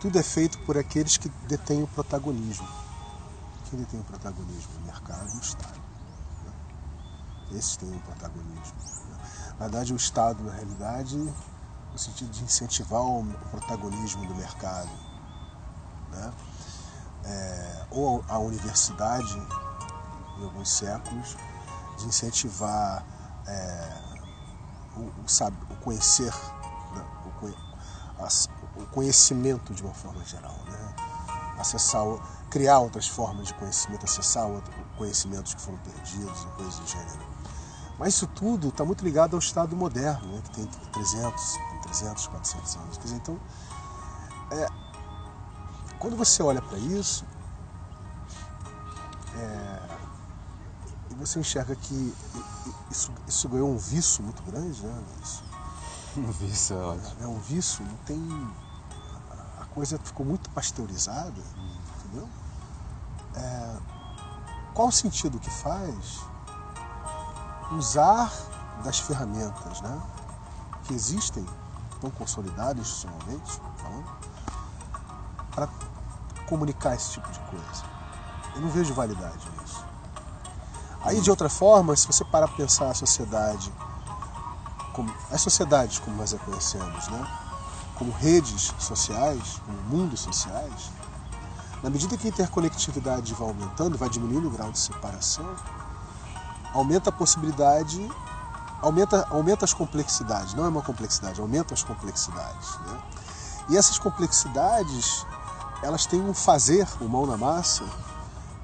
tudo 0.00 0.18
é 0.18 0.22
feito 0.22 0.58
por 0.60 0.76
aqueles 0.76 1.16
que 1.16 1.28
detêm 1.48 1.82
o 1.82 1.86
protagonismo. 1.86 2.68
Quem 3.70 3.78
detém 3.78 4.00
o 4.00 4.04
protagonismo? 4.04 4.70
O 4.78 4.86
mercado 4.86 5.30
e 5.32 5.36
o 5.36 5.40
Estado. 5.40 5.80
Né? 6.44 6.52
Esses 7.52 7.76
têm 7.76 7.90
o 7.90 8.00
protagonismo. 8.00 8.76
Né? 9.08 9.16
Na 9.58 9.68
verdade, 9.68 9.94
o 9.94 9.96
Estado, 9.96 10.42
na 10.44 10.52
realidade, 10.52 11.16
no 11.16 11.98
sentido 11.98 12.30
de 12.30 12.44
incentivar 12.44 13.00
o 13.00 13.24
protagonismo 13.50 14.26
do 14.26 14.34
mercado. 14.34 14.90
Né? 16.10 16.32
É, 17.24 17.86
ou 17.90 18.22
a 18.28 18.38
universidade 18.38 19.34
em 20.38 20.44
alguns 20.44 20.70
séculos, 20.70 21.36
de 21.96 22.06
incentivar 22.06 23.04
é, 23.46 24.02
o, 24.96 25.00
o, 25.00 25.28
sabe, 25.28 25.56
o 25.70 25.76
conhecer, 25.76 26.32
as, 28.18 28.48
o, 28.76 28.86
conhecimento 28.86 29.72
de 29.72 29.82
uma 29.82 29.94
forma 29.94 30.24
geral, 30.24 30.56
né? 30.66 30.94
acessar, 31.58 32.04
criar 32.50 32.78
outras 32.78 33.06
formas 33.06 33.48
de 33.48 33.54
conhecimento, 33.54 34.04
acessar 34.04 34.46
outros 34.46 34.74
conhecimentos 34.96 35.54
que 35.54 35.60
foram 35.60 35.78
perdidos 35.78 36.42
e 36.42 36.46
coisas 36.56 36.78
do 36.78 36.86
gênero. 36.86 37.34
Mas 37.98 38.14
isso 38.14 38.26
tudo 38.26 38.68
está 38.68 38.84
muito 38.84 39.04
ligado 39.04 39.34
ao 39.34 39.38
Estado 39.38 39.76
moderno, 39.76 40.26
né? 40.32 40.42
que 40.44 40.50
tem 40.50 40.66
300, 40.92 41.58
300, 41.82 42.26
400 42.26 42.76
anos. 42.76 42.96
Quer 42.98 43.04
dizer, 43.04 43.16
então, 43.16 43.40
é, 44.50 44.68
quando 45.98 46.16
você 46.16 46.42
olha 46.42 46.60
para 46.60 46.78
isso, 46.78 47.24
é, 49.36 49.74
você 51.16 51.38
enxerga 51.38 51.74
que 51.76 52.14
isso, 52.90 53.12
isso 53.26 53.48
ganhou 53.48 53.70
um 53.70 53.78
vício 53.78 54.22
muito 54.22 54.42
grande, 54.42 54.84
né? 54.84 55.02
Isso, 55.22 55.42
um 56.16 56.30
vício, 56.30 56.76
é 56.76 56.80
ótimo. 56.80 57.16
É 57.20 57.26
um 57.26 57.38
vício, 57.38 57.84
não 57.84 57.96
tem. 57.98 58.54
A 59.60 59.64
coisa 59.66 59.98
ficou 59.98 60.24
muito 60.24 60.48
pasteurizada, 60.50 61.40
entendeu? 61.98 62.28
É, 63.34 63.76
qual 64.72 64.88
o 64.88 64.92
sentido 64.92 65.38
que 65.38 65.50
faz 65.50 66.20
usar 67.72 68.32
das 68.84 69.00
ferramentas 69.00 69.80
né, 69.80 70.02
que 70.84 70.94
existem, 70.94 71.44
tão 72.00 72.10
consolidadas 72.10 72.86
institucionalmente, 72.86 73.60
para 75.50 75.68
comunicar 76.48 76.94
esse 76.94 77.12
tipo 77.12 77.30
de 77.30 77.40
coisa? 77.40 77.84
Eu 78.54 78.62
não 78.62 78.68
vejo 78.68 78.94
validade 78.94 79.48
nisso. 79.60 79.84
Aí, 81.02 81.20
de 81.20 81.30
outra 81.30 81.48
forma, 81.48 81.94
se 81.96 82.06
você 82.06 82.24
para 82.24 82.48
pensar 82.48 82.90
a 82.90 82.94
sociedade, 82.94 83.72
como, 84.94 85.14
as 85.30 85.42
sociedades 85.42 85.98
como 85.98 86.16
nós 86.16 86.32
a 86.32 86.38
conhecemos, 86.38 87.08
né? 87.08 87.26
como 87.96 88.10
redes 88.12 88.72
sociais, 88.78 89.60
como 89.66 89.78
mundos 89.82 90.20
sociais, 90.20 90.90
na 91.82 91.90
medida 91.90 92.16
que 92.16 92.26
a 92.26 92.30
interconectividade 92.30 93.34
vai 93.34 93.46
aumentando, 93.46 93.98
vai 93.98 94.08
diminuindo 94.08 94.48
o 94.48 94.50
grau 94.50 94.72
de 94.72 94.78
separação, 94.78 95.54
aumenta 96.72 97.10
a 97.10 97.12
possibilidade, 97.12 98.10
aumenta, 98.80 99.26
aumenta 99.30 99.66
as 99.66 99.74
complexidades, 99.74 100.54
não 100.54 100.64
é 100.64 100.68
uma 100.68 100.80
complexidade, 100.80 101.40
aumenta 101.40 101.74
as 101.74 101.82
complexidades. 101.82 102.78
Né? 102.86 103.02
E 103.68 103.76
essas 103.76 103.98
complexidades, 103.98 105.26
elas 105.82 106.06
têm 106.06 106.20
um 106.22 106.32
fazer, 106.32 106.88
o 107.00 107.04
mão 107.04 107.26
na 107.26 107.36
massa, 107.36 107.84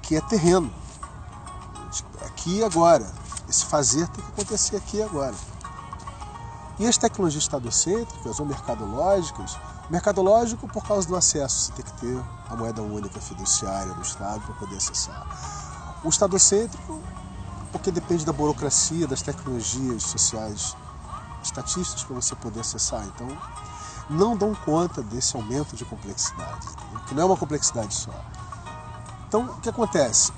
que 0.01 0.15
é 0.15 0.21
terreno 0.21 0.73
aqui 2.25 2.57
e 2.57 2.63
agora. 2.63 3.07
Esse 3.47 3.65
fazer 3.65 4.07
tem 4.07 4.23
que 4.23 4.31
acontecer 4.31 4.77
aqui 4.77 4.97
e 4.97 5.03
agora. 5.03 5.35
E 6.81 6.87
as 6.87 6.97
tecnologias 6.97 7.43
estadocêntricas 7.43 8.39
ou 8.39 8.45
mercadológicas, 8.47 9.55
mercadológico 9.87 10.67
por 10.67 10.83
causa 10.83 11.07
do 11.07 11.15
acesso, 11.15 11.67
você 11.67 11.73
tem 11.73 11.85
que 11.85 11.93
ter 12.01 12.19
a 12.49 12.55
moeda 12.55 12.81
única 12.81 13.21
fiduciária 13.21 13.93
do 13.93 14.01
Estado 14.01 14.41
para 14.41 14.55
poder 14.55 14.77
acessar. 14.77 16.01
O 16.03 16.09
estadocêntrico, 16.09 16.99
porque 17.71 17.91
depende 17.91 18.25
da 18.25 18.33
burocracia, 18.33 19.05
das 19.05 19.21
tecnologias 19.21 20.01
sociais 20.01 20.75
estatísticas 21.43 22.03
para 22.03 22.15
você 22.15 22.35
poder 22.35 22.61
acessar. 22.61 23.05
Então, 23.05 23.27
não 24.09 24.35
dão 24.35 24.55
conta 24.55 25.03
desse 25.03 25.35
aumento 25.35 25.75
de 25.75 25.85
complexidade, 25.85 26.65
que 27.05 27.13
não 27.13 27.21
é 27.21 27.25
uma 27.27 27.37
complexidade 27.37 27.93
só. 27.93 28.11
Então, 29.27 29.43
o 29.43 29.61
que 29.61 29.69
acontece? 29.69 30.33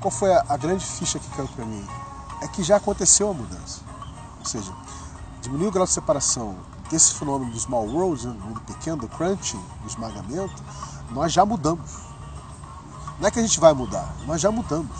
qual 0.00 0.10
foi 0.10 0.34
a, 0.34 0.56
grande 0.56 0.84
ficha 0.84 1.20
que 1.20 1.28
caiu 1.30 1.48
para 1.48 1.64
mim? 1.64 1.86
É 2.42 2.48
que 2.48 2.64
já 2.64 2.78
aconteceu 2.78 3.30
a 3.30 3.32
mudança. 3.32 3.80
Ou 4.40 4.44
seja, 4.44 4.72
diminuiu 5.46 5.68
o 5.68 5.72
grau 5.72 5.86
de 5.86 5.92
separação 5.92 6.56
desse 6.90 7.14
fenômeno 7.14 7.52
dos 7.52 7.62
small 7.62 7.86
worlds, 7.86 8.24
né, 8.24 8.32
do 8.32 8.44
mundo 8.44 8.60
pequeno, 8.62 8.96
do 8.96 9.08
crunching, 9.08 9.62
do 9.80 9.86
esmagamento, 9.86 10.62
nós 11.10 11.32
já 11.32 11.44
mudamos. 11.44 11.90
Não 13.20 13.28
é 13.28 13.30
que 13.30 13.38
a 13.38 13.42
gente 13.42 13.58
vai 13.60 13.72
mudar, 13.72 14.12
nós 14.26 14.40
já 14.40 14.50
mudamos. 14.50 14.96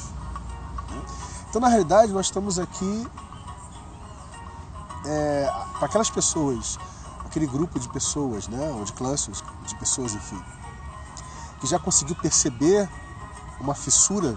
Né? 0.89 1.03
Então, 1.49 1.61
na 1.61 1.69
realidade, 1.69 2.13
nós 2.13 2.27
estamos 2.27 2.59
aqui 2.59 3.07
é, 5.05 5.53
para 5.79 5.87
aquelas 5.87 6.11
pessoas, 6.11 6.79
aquele 7.25 7.47
grupo 7.47 7.79
de 7.81 7.89
pessoas, 7.89 8.47
né, 8.47 8.71
ou 8.71 8.85
de 8.85 8.93
classes 8.93 9.43
de 9.67 9.77
pessoas, 9.77 10.15
enfim, 10.15 10.41
que 11.61 11.67
já 11.67 11.79
conseguiu 11.79 12.15
perceber 12.17 12.89
uma 13.61 13.75
fissura 13.75 14.37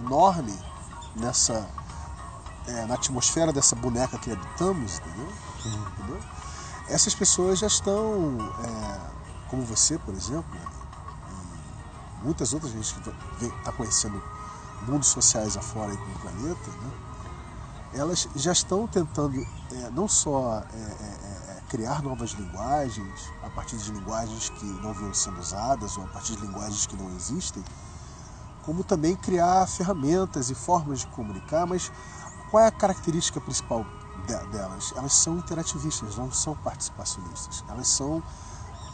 enorme 0.00 0.56
nessa 1.16 1.66
é, 2.68 2.86
na 2.86 2.94
atmosfera 2.94 3.52
dessa 3.52 3.74
boneca 3.74 4.18
que 4.18 4.30
habitamos, 4.30 4.98
entendeu? 4.98 5.32
entendeu? 5.64 6.20
essas 6.88 7.14
pessoas 7.14 7.58
já 7.58 7.66
estão, 7.66 8.38
é, 8.64 9.00
como 9.48 9.62
você, 9.62 9.98
por 9.98 10.14
exemplo, 10.14 10.56
e 12.20 12.24
muitas 12.24 12.52
outras 12.52 12.72
gente 12.72 12.94
que 12.94 13.10
está 13.44 13.72
conhecendo 13.72 14.22
mundos 14.86 15.08
sociais 15.08 15.56
afora 15.56 15.92
aí 15.92 15.98
no 15.98 16.18
planeta, 16.18 16.70
né, 16.70 16.90
elas 17.94 18.28
já 18.34 18.52
estão 18.52 18.86
tentando 18.86 19.38
é, 19.40 19.90
não 19.90 20.08
só 20.08 20.62
é, 20.72 20.76
é, 20.76 21.56
é, 21.56 21.62
criar 21.68 22.02
novas 22.02 22.30
linguagens 22.32 23.32
a 23.42 23.50
partir 23.50 23.76
de 23.76 23.90
linguagens 23.92 24.50
que 24.50 24.64
não 24.64 24.92
vinham 24.92 25.14
sendo 25.14 25.38
usadas 25.38 25.96
ou 25.96 26.04
a 26.04 26.08
partir 26.08 26.36
de 26.36 26.42
linguagens 26.42 26.86
que 26.86 26.96
não 26.96 27.14
existem, 27.16 27.62
como 28.62 28.84
também 28.84 29.16
criar 29.16 29.66
ferramentas 29.66 30.50
e 30.50 30.54
formas 30.54 31.00
de 31.00 31.06
comunicar, 31.08 31.66
mas 31.66 31.90
qual 32.50 32.62
é 32.62 32.66
a 32.66 32.70
característica 32.70 33.40
principal 33.40 33.84
delas? 34.50 34.92
Elas 34.96 35.12
são 35.12 35.38
interativistas, 35.38 36.16
não 36.16 36.30
são 36.32 36.54
participacionistas. 36.56 37.64
Elas 37.68 37.88
são 37.88 38.22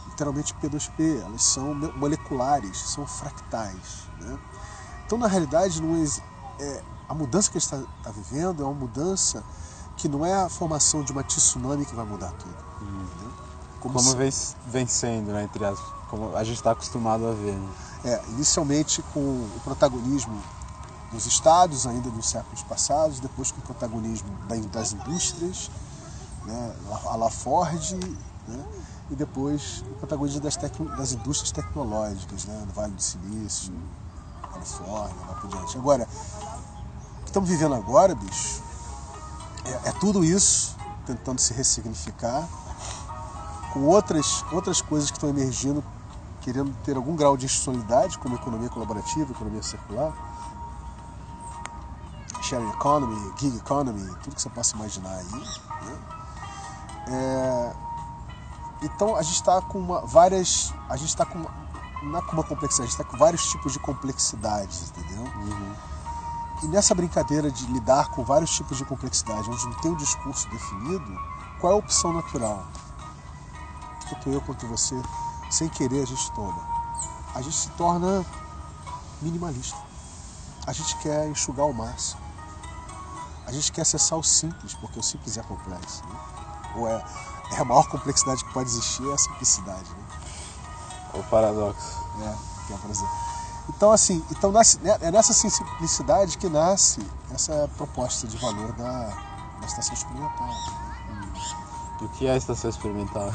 literalmente 0.07 0.53
P2P, 0.55 1.21
elas 1.23 1.43
são 1.43 1.73
moleculares, 1.73 2.77
são 2.77 3.05
fractais. 3.05 4.07
Né? 4.19 4.37
Então, 5.05 5.17
na 5.17 5.27
realidade, 5.27 5.81
não 5.81 5.95
é, 6.59 6.83
a 7.07 7.13
mudança 7.13 7.51
que 7.51 7.57
a 7.57 7.61
gente 7.61 7.73
está 7.73 7.91
tá 8.03 8.11
vivendo 8.11 8.63
é 8.63 8.65
uma 8.65 8.73
mudança 8.73 9.43
que 9.97 10.07
não 10.07 10.25
é 10.25 10.33
a 10.33 10.49
formação 10.49 11.03
de 11.03 11.11
uma 11.11 11.23
tsunami 11.23 11.85
que 11.85 11.95
vai 11.95 12.05
mudar 12.05 12.31
tudo. 12.31 12.55
Hum. 12.81 13.05
Como, 13.79 13.95
como 13.95 14.11
se... 14.11 14.15
vem, 14.15 14.31
vem 14.67 14.87
sendo, 14.87 15.31
né, 15.31 15.43
entre 15.43 15.63
as, 15.63 15.79
como 16.09 16.35
a 16.35 16.43
gente 16.43 16.57
está 16.57 16.71
acostumado 16.71 17.27
a 17.27 17.31
ver. 17.31 17.53
Né? 17.53 17.69
É, 18.05 18.21
inicialmente 18.29 19.01
com 19.13 19.19
o 19.19 19.61
protagonismo 19.63 20.41
dos 21.15 21.25
estados, 21.25 21.87
ainda 21.87 22.09
nos 22.09 22.29
séculos 22.29 22.61
passados, 22.63 23.19
depois 23.19 23.51
com 23.51 23.59
o 23.59 23.61
protagonismo 23.61 24.29
das 24.71 24.91
indústrias, 24.91 25.71
né, 26.45 26.75
a 27.05 27.15
La 27.15 27.29
Ford, 27.29 27.93
né, 28.47 28.65
e 29.09 29.15
depois 29.15 29.83
o 29.91 29.95
protagonismo 29.95 30.41
das, 30.41 30.57
das 30.57 31.11
indústrias 31.13 31.51
tecnológicas, 31.51 32.45
né, 32.45 32.63
no 32.67 32.73
Vale 32.73 32.93
do 32.93 33.01
Silício, 33.01 33.73
Califórnia, 34.51 35.25
lá 35.27 35.33
por 35.35 35.49
diante. 35.49 35.77
Agora, 35.77 36.03
o 36.03 37.23
que 37.23 37.29
estamos 37.29 37.49
vivendo 37.49 37.75
agora, 37.75 38.13
bicho, 38.13 38.61
é, 39.63 39.89
é 39.89 39.91
tudo 39.93 40.23
isso 40.23 40.75
tentando 41.05 41.39
se 41.39 41.53
ressignificar, 41.53 42.47
com 43.71 43.83
outras, 43.83 44.43
outras 44.51 44.81
coisas 44.81 45.09
que 45.09 45.17
estão 45.17 45.29
emergindo, 45.29 45.83
querendo 46.41 46.75
ter 46.83 46.95
algum 46.95 47.15
grau 47.15 47.37
de 47.37 47.45
institucionalidade, 47.45 48.17
como 48.19 48.35
economia 48.35 48.69
colaborativa, 48.69 49.31
economia 49.31 49.63
circular, 49.63 50.13
sharing 52.45 52.69
economy, 52.69 53.33
gig 53.37 53.57
economy, 53.57 54.05
tudo 54.23 54.35
que 54.35 54.41
você 54.41 54.49
possa 54.49 54.75
imaginar 54.75 55.11
aí. 55.11 55.25
Né? 55.25 55.97
É, 57.07 57.75
então 58.83 59.15
a 59.15 59.21
gente 59.21 59.35
está 59.35 59.61
com 59.61 59.79
uma, 59.79 60.01
várias. 60.01 60.73
A 60.89 60.95
gente 60.95 61.09
está 61.09 61.25
com 61.25 61.39
uma, 61.39 61.51
não 62.03 62.19
é 62.19 62.21
com 62.21 62.33
uma 62.33 62.43
complexidade, 62.43 62.87
a 62.87 62.91
gente 62.91 62.99
está 62.99 63.03
com 63.03 63.17
vários 63.17 63.49
tipos 63.49 63.73
de 63.73 63.79
complexidades, 63.79 64.89
entendeu? 64.89 65.23
Uhum. 65.23 65.75
E 66.63 66.67
nessa 66.67 66.95
brincadeira 66.95 67.51
de 67.51 67.65
lidar 67.67 68.09
com 68.11 68.23
vários 68.23 68.51
tipos 68.51 68.77
de 68.77 68.85
complexidade, 68.85 69.49
onde 69.49 69.65
não 69.65 69.73
tem 69.75 69.91
um 69.91 69.95
discurso 69.95 70.47
definido, 70.49 71.19
qual 71.59 71.73
é 71.73 71.75
a 71.75 71.79
opção 71.79 72.13
natural? 72.13 72.63
Tanto 74.09 74.29
eu 74.29 74.39
quanto 74.41 74.67
você, 74.67 74.95
sem 75.49 75.67
querer, 75.67 76.03
a 76.03 76.05
gente 76.05 76.31
toma. 76.31 76.61
A 77.33 77.41
gente 77.41 77.55
se 77.55 77.69
torna 77.71 78.25
minimalista. 79.21 79.77
A 80.65 80.71
gente 80.73 80.95
quer 80.97 81.27
enxugar 81.27 81.65
o 81.65 81.73
máximo. 81.73 82.24
A 83.47 83.51
gente 83.51 83.71
quer 83.71 83.81
acessar 83.81 84.17
o 84.17 84.23
simples, 84.23 84.73
porque 84.75 84.99
o 84.99 85.03
simples 85.03 85.37
é 85.37 85.43
complexo. 85.43 86.03
Né? 86.05 86.19
Ou 86.77 86.87
é, 86.87 87.03
é 87.51 87.57
a 87.59 87.65
maior 87.65 87.87
complexidade 87.87 88.43
que 88.43 88.53
pode 88.53 88.69
existir 88.69 89.07
é 89.09 89.13
a 89.13 89.17
simplicidade. 89.17 89.89
Né? 89.89 90.05
O 91.13 91.23
paradoxo. 91.23 92.03
É, 92.21 92.35
que 92.67 92.73
é, 92.73 92.77
por 92.77 92.89
exemplo. 92.89 93.25
Então, 93.69 93.91
assim, 93.91 94.23
então 94.31 94.51
nasce, 94.51 94.79
né, 94.79 94.95
é 95.01 95.11
nessa 95.11 95.33
simplicidade 95.33 96.37
que 96.37 96.47
nasce 96.47 97.01
essa 97.33 97.69
proposta 97.77 98.27
de 98.27 98.37
valor 98.37 98.71
da, 98.73 99.07
da 99.59 99.65
estação 99.65 99.93
experimental. 99.93 100.49
O 102.01 102.09
que 102.09 102.27
é 102.27 102.31
a 102.31 102.37
estação 102.37 102.69
experimental? 102.69 103.29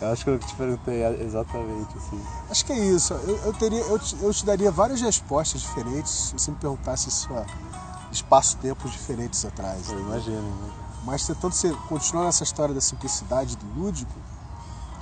É. 0.00 0.04
eu 0.04 0.12
acho 0.12 0.24
que 0.24 0.30
eu 0.30 0.38
te 0.38 0.54
perguntei 0.54 1.04
exatamente 1.24 1.96
assim. 1.96 2.20
Acho 2.50 2.64
que 2.66 2.72
é 2.72 2.78
isso. 2.78 3.14
Eu, 3.14 3.36
eu 3.44 3.52
teria, 3.52 3.80
eu 3.80 3.98
te, 3.98 4.16
eu 4.20 4.34
te 4.34 4.44
daria 4.44 4.70
várias 4.72 5.00
respostas 5.00 5.60
diferentes 5.62 6.10
se 6.10 6.32
você 6.32 6.50
me 6.50 6.56
perguntasse 6.56 7.08
isso 7.08 7.32
espaço-tempos 8.12 8.92
diferentes 8.92 9.44
atrás. 9.44 9.90
Eu 9.90 10.00
imagino. 10.00 10.40
Né? 10.40 10.72
Mas 11.04 11.26
tentando 11.26 11.52
ser, 11.52 11.74
continuar 11.88 12.24
nessa 12.24 12.44
história 12.44 12.74
da 12.74 12.80
simplicidade 12.80 13.56
do 13.56 13.66
lúdico, 13.80 14.12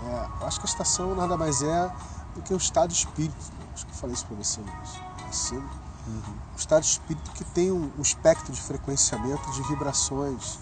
é, 0.06 0.28
eu 0.40 0.46
acho 0.46 0.60
que 0.60 0.66
a 0.66 0.70
estação 0.70 1.14
nada 1.14 1.36
mais 1.36 1.62
é 1.62 1.92
do 2.34 2.42
que 2.42 2.54
o 2.54 2.56
estado 2.56 2.88
de 2.88 2.94
espírito. 2.94 3.52
Né? 3.58 3.66
Acho 3.74 3.86
que 3.86 3.92
eu 3.92 3.96
falei 3.96 4.14
isso 4.14 4.26
para 4.26 4.36
você 4.36 4.60
mais 4.60 5.36
cedo. 5.36 5.68
Uhum. 6.06 6.34
O 6.54 6.58
estado 6.58 6.82
de 6.82 6.88
espírito 6.88 7.30
que 7.32 7.44
tem 7.44 7.70
um, 7.70 7.90
um 7.98 8.02
espectro 8.02 8.52
de 8.52 8.60
frequenciamento, 8.60 9.50
de 9.52 9.62
vibrações, 9.64 10.58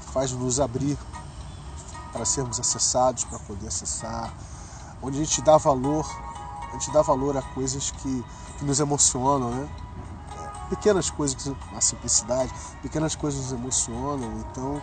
que 0.00 0.12
faz 0.12 0.32
nos 0.32 0.60
abrir 0.60 0.98
para 2.12 2.24
sermos 2.24 2.60
acessados, 2.60 3.24
para 3.24 3.38
poder 3.40 3.68
acessar, 3.68 4.32
onde 5.02 5.20
a 5.20 5.24
gente 5.24 5.40
dá 5.42 5.56
valor, 5.56 6.06
a 6.68 6.72
gente 6.72 6.90
dá 6.92 7.02
valor 7.02 7.36
a 7.36 7.42
coisas 7.42 7.90
que, 7.90 8.24
que 8.58 8.64
nos 8.64 8.80
emocionam, 8.80 9.50
né? 9.50 9.68
Pequenas 10.70 11.10
coisas, 11.10 11.52
a 11.76 11.80
simplicidade, 11.80 12.52
pequenas 12.80 13.16
coisas 13.16 13.42
nos 13.42 13.52
emocionam, 13.52 14.32
então. 14.38 14.80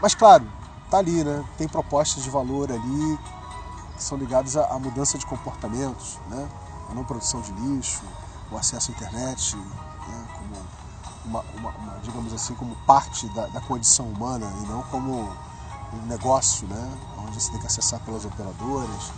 Mas 0.00 0.14
claro, 0.14 0.46
tá 0.90 0.98
ali, 0.98 1.24
né? 1.24 1.42
Tem 1.56 1.66
propostas 1.66 2.22
de 2.22 2.30
valor 2.30 2.70
ali 2.70 3.18
que 3.96 4.04
são 4.04 4.18
ligadas 4.18 4.56
à, 4.56 4.78
mudança 4.78 5.18
de 5.18 5.24
comportamentos, 5.26 6.18
né? 6.28 6.48
A 6.90 6.94
não 6.94 7.02
produção 7.04 7.40
de 7.40 7.52
lixo, 7.52 8.02
o 8.52 8.56
acesso 8.56 8.90
à 8.90 8.94
internet, 8.94 9.56
né? 9.56 10.28
como 10.36 10.56
uma, 11.24 11.40
uma, 11.54 11.70
uma, 11.70 11.98
digamos 12.00 12.32
assim, 12.32 12.54
como 12.54 12.74
parte 12.86 13.26
da, 13.28 13.46
da, 13.46 13.60
condição 13.60 14.06
humana 14.06 14.50
e 14.62 14.66
não 14.66 14.82
como 14.84 15.28
um 15.92 16.06
negócio, 16.06 16.66
né? 16.66 16.98
Onde 17.18 17.40
você 17.40 17.50
tem 17.50 17.60
que 17.60 17.66
acessar 17.66 18.00
pelas 18.00 18.24
operadoras. 18.24 19.12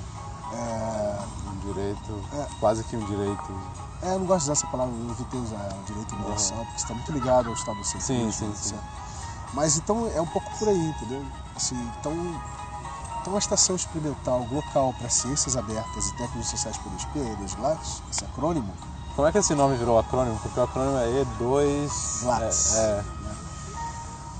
É... 0.53 1.19
Um 1.49 1.59
direito, 1.67 2.25
é... 2.35 2.47
quase 2.61 2.85
que 2.85 2.97
um 2.97 3.05
direito 3.05 3.61
é, 4.03 4.15
eu 4.15 4.19
não 4.19 4.27
gosto 4.27 4.47
de 4.47 4.51
usar 4.51 4.53
essa 4.53 4.67
palavra, 4.67 4.93
eu 4.93 5.11
evitei 5.11 5.41
usar 5.41 5.69
direito 5.87 6.15
universal, 6.17 6.59
uhum. 6.59 6.65
porque 6.65 6.81
está 6.81 6.93
muito 6.93 7.13
ligado 7.13 7.49
ao 7.49 7.55
Estado. 7.55 7.85
Sim, 7.85 8.33
sim, 8.33 8.53
sim. 8.53 8.79
Mas 9.55 9.77
então 9.77 10.11
é 10.13 10.21
um 10.21 10.27
pouco 10.27 10.51
por 10.59 10.69
aí, 10.69 10.89
entendeu? 10.89 11.25
Assim, 11.55 11.77
então, 12.01 12.13
então 13.21 13.37
a 13.37 13.39
estação 13.39 13.77
experimental 13.77 14.45
local 14.51 14.93
para 14.99 15.09
ciências 15.09 15.57
abertas 15.57 16.09
e 16.09 16.17
técnicas 16.17 16.49
sociais 16.49 16.77
por 16.79 16.91
SP, 16.99 17.21
EDOSGLATS, 17.21 18.03
esse 18.11 18.25
acrônimo. 18.25 18.73
Como 19.15 19.29
é 19.29 19.31
que 19.31 19.39
esse 19.39 19.55
nome 19.55 19.77
virou 19.77 19.99
acrônimo? 19.99 20.37
Porque 20.41 20.59
o 20.59 20.63
acrônimo 20.65 20.97
é 20.99 21.25
E2. 21.25 22.23
GLATS. 22.23 22.75
É, 22.75 22.79
é. 22.79 23.05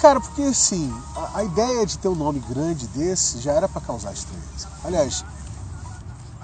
Cara, 0.01 0.19
porque 0.19 0.43
assim, 0.43 0.93
a, 1.15 1.39
a, 1.39 1.45
ideia 1.45 1.87
de 1.87 1.99
ter 1.99 2.09
um 2.09 2.17
nome 2.17 2.41
grande 2.41 2.89
desse 2.89 3.39
já 3.39 3.53
era 3.53 3.69
para 3.69 3.81
causar 3.81 4.13
estranheza. 4.13 4.69
Aliás, 4.83 5.25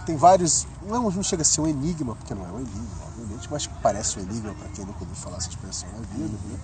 tem 0.07 0.16
vários. 0.16 0.68
Não, 0.87 1.11
não 1.11 1.22
chega 1.24 1.42
a 1.42 1.44
ser 1.44 1.62
um 1.62 1.66
enigma, 1.66 2.14
porque 2.14 2.33
não 2.33 2.44
é 2.44 2.52
um 2.52 2.61
enigma 2.61 3.08
mas 3.50 3.66
parece 3.82 4.18
um 4.18 4.22
enigma 4.22 4.54
para 4.54 4.68
quem 4.68 4.84
nunca 4.84 5.00
ouviu 5.00 5.16
falar 5.16 5.38
essa 5.38 5.48
expressão 5.48 5.88
na 5.92 6.00
vida. 6.00 6.38
Né? 6.48 6.58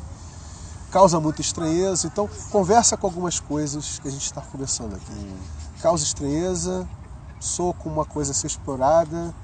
Causa 0.91 1.19
muita 1.19 1.41
estranheza, 1.41 2.07
então 2.07 2.29
conversa 2.51 2.97
com 2.97 3.07
algumas 3.07 3.41
coisas 3.41 3.99
que 3.99 4.09
a 4.09 4.11
gente 4.11 4.25
está 4.25 4.41
conversando 4.41 4.95
aqui. 4.95 5.37
Causa 5.81 6.05
estranheza, 6.05 6.89
soa 7.41 7.75
como 7.75 7.97
uma 7.97 8.05
coisa 8.05 8.31
a 8.31 8.35
ser 8.35 8.47
explorada 8.47 9.35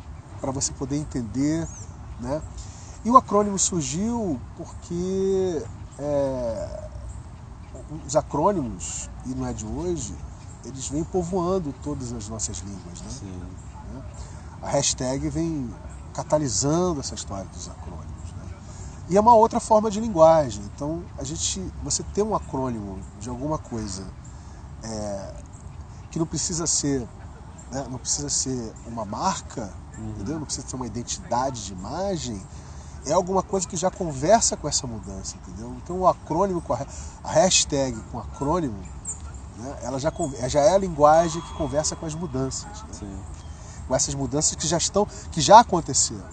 para 0.40 0.50
você 0.52 0.72
poder 0.72 0.96
entender. 0.96 1.66
Né? 2.20 2.40
E 3.04 3.10
o 3.10 3.16
acrônimo 3.16 3.58
surgiu 3.58 4.40
porque 4.56 5.62
é, 5.98 6.88
os 8.06 8.14
acrônimos, 8.14 9.10
e 9.26 9.30
não 9.30 9.46
é 9.46 9.52
de 9.52 9.66
hoje, 9.66 10.14
eles 10.64 10.88
vêm 10.88 11.02
povoando 11.02 11.74
todas 11.82 12.12
as 12.12 12.28
nossas 12.28 12.58
línguas. 12.58 13.00
Né? 13.00 13.32
Né? 13.92 14.02
A 14.62 14.68
hashtag 14.68 15.28
vem 15.30 15.72
catalisando 16.12 17.00
essa 17.00 17.14
história 17.14 17.44
dos 17.46 17.68
acrônimos. 17.68 18.32
Né? 18.36 18.54
E 19.10 19.16
é 19.16 19.20
uma 19.20 19.34
outra 19.34 19.60
forma 19.60 19.90
de 19.90 20.00
linguagem. 20.00 20.62
Então, 20.74 21.02
a 21.18 21.24
gente, 21.24 21.60
você 21.82 22.02
ter 22.02 22.22
um 22.22 22.34
acrônimo 22.34 22.98
de 23.20 23.28
alguma 23.28 23.58
coisa 23.58 24.06
é, 24.82 25.34
que 26.10 26.18
não 26.18 26.26
precisa 26.26 26.66
ser, 26.66 27.00
né, 27.70 27.86
não 27.90 27.98
precisa 27.98 28.28
ser 28.28 28.72
uma 28.86 29.04
marca, 29.04 29.72
uhum. 29.96 30.10
entendeu? 30.10 30.38
Não 30.38 30.44
precisa 30.44 30.66
ser 30.66 30.76
uma 30.76 30.86
identidade 30.86 31.66
de 31.66 31.72
imagem. 31.72 32.40
É 33.06 33.12
alguma 33.12 33.42
coisa 33.42 33.66
que 33.66 33.76
já 33.76 33.90
conversa 33.90 34.56
com 34.56 34.68
essa 34.68 34.86
mudança, 34.86 35.36
entendeu? 35.36 35.74
Então 35.82 36.00
o 36.00 36.06
acrônimo, 36.06 36.60
com 36.60 36.74
a, 36.74 36.86
a 37.24 37.30
hashtag 37.30 37.98
com 38.12 38.18
acrônimo, 38.18 38.78
né, 39.56 39.78
ela 39.82 39.98
já, 39.98 40.12
já 40.48 40.60
é 40.60 40.74
a 40.74 40.78
linguagem 40.78 41.40
que 41.40 41.54
conversa 41.54 41.96
com 41.96 42.06
as 42.06 42.14
mudanças. 42.14 42.82
Né? 43.00 43.18
Com 43.90 43.96
essas 43.96 44.14
mudanças 44.14 44.54
que 44.54 44.68
já 44.68 44.78
estão, 44.78 45.04
que 45.32 45.40
já 45.40 45.58
aconteceram. 45.58 46.24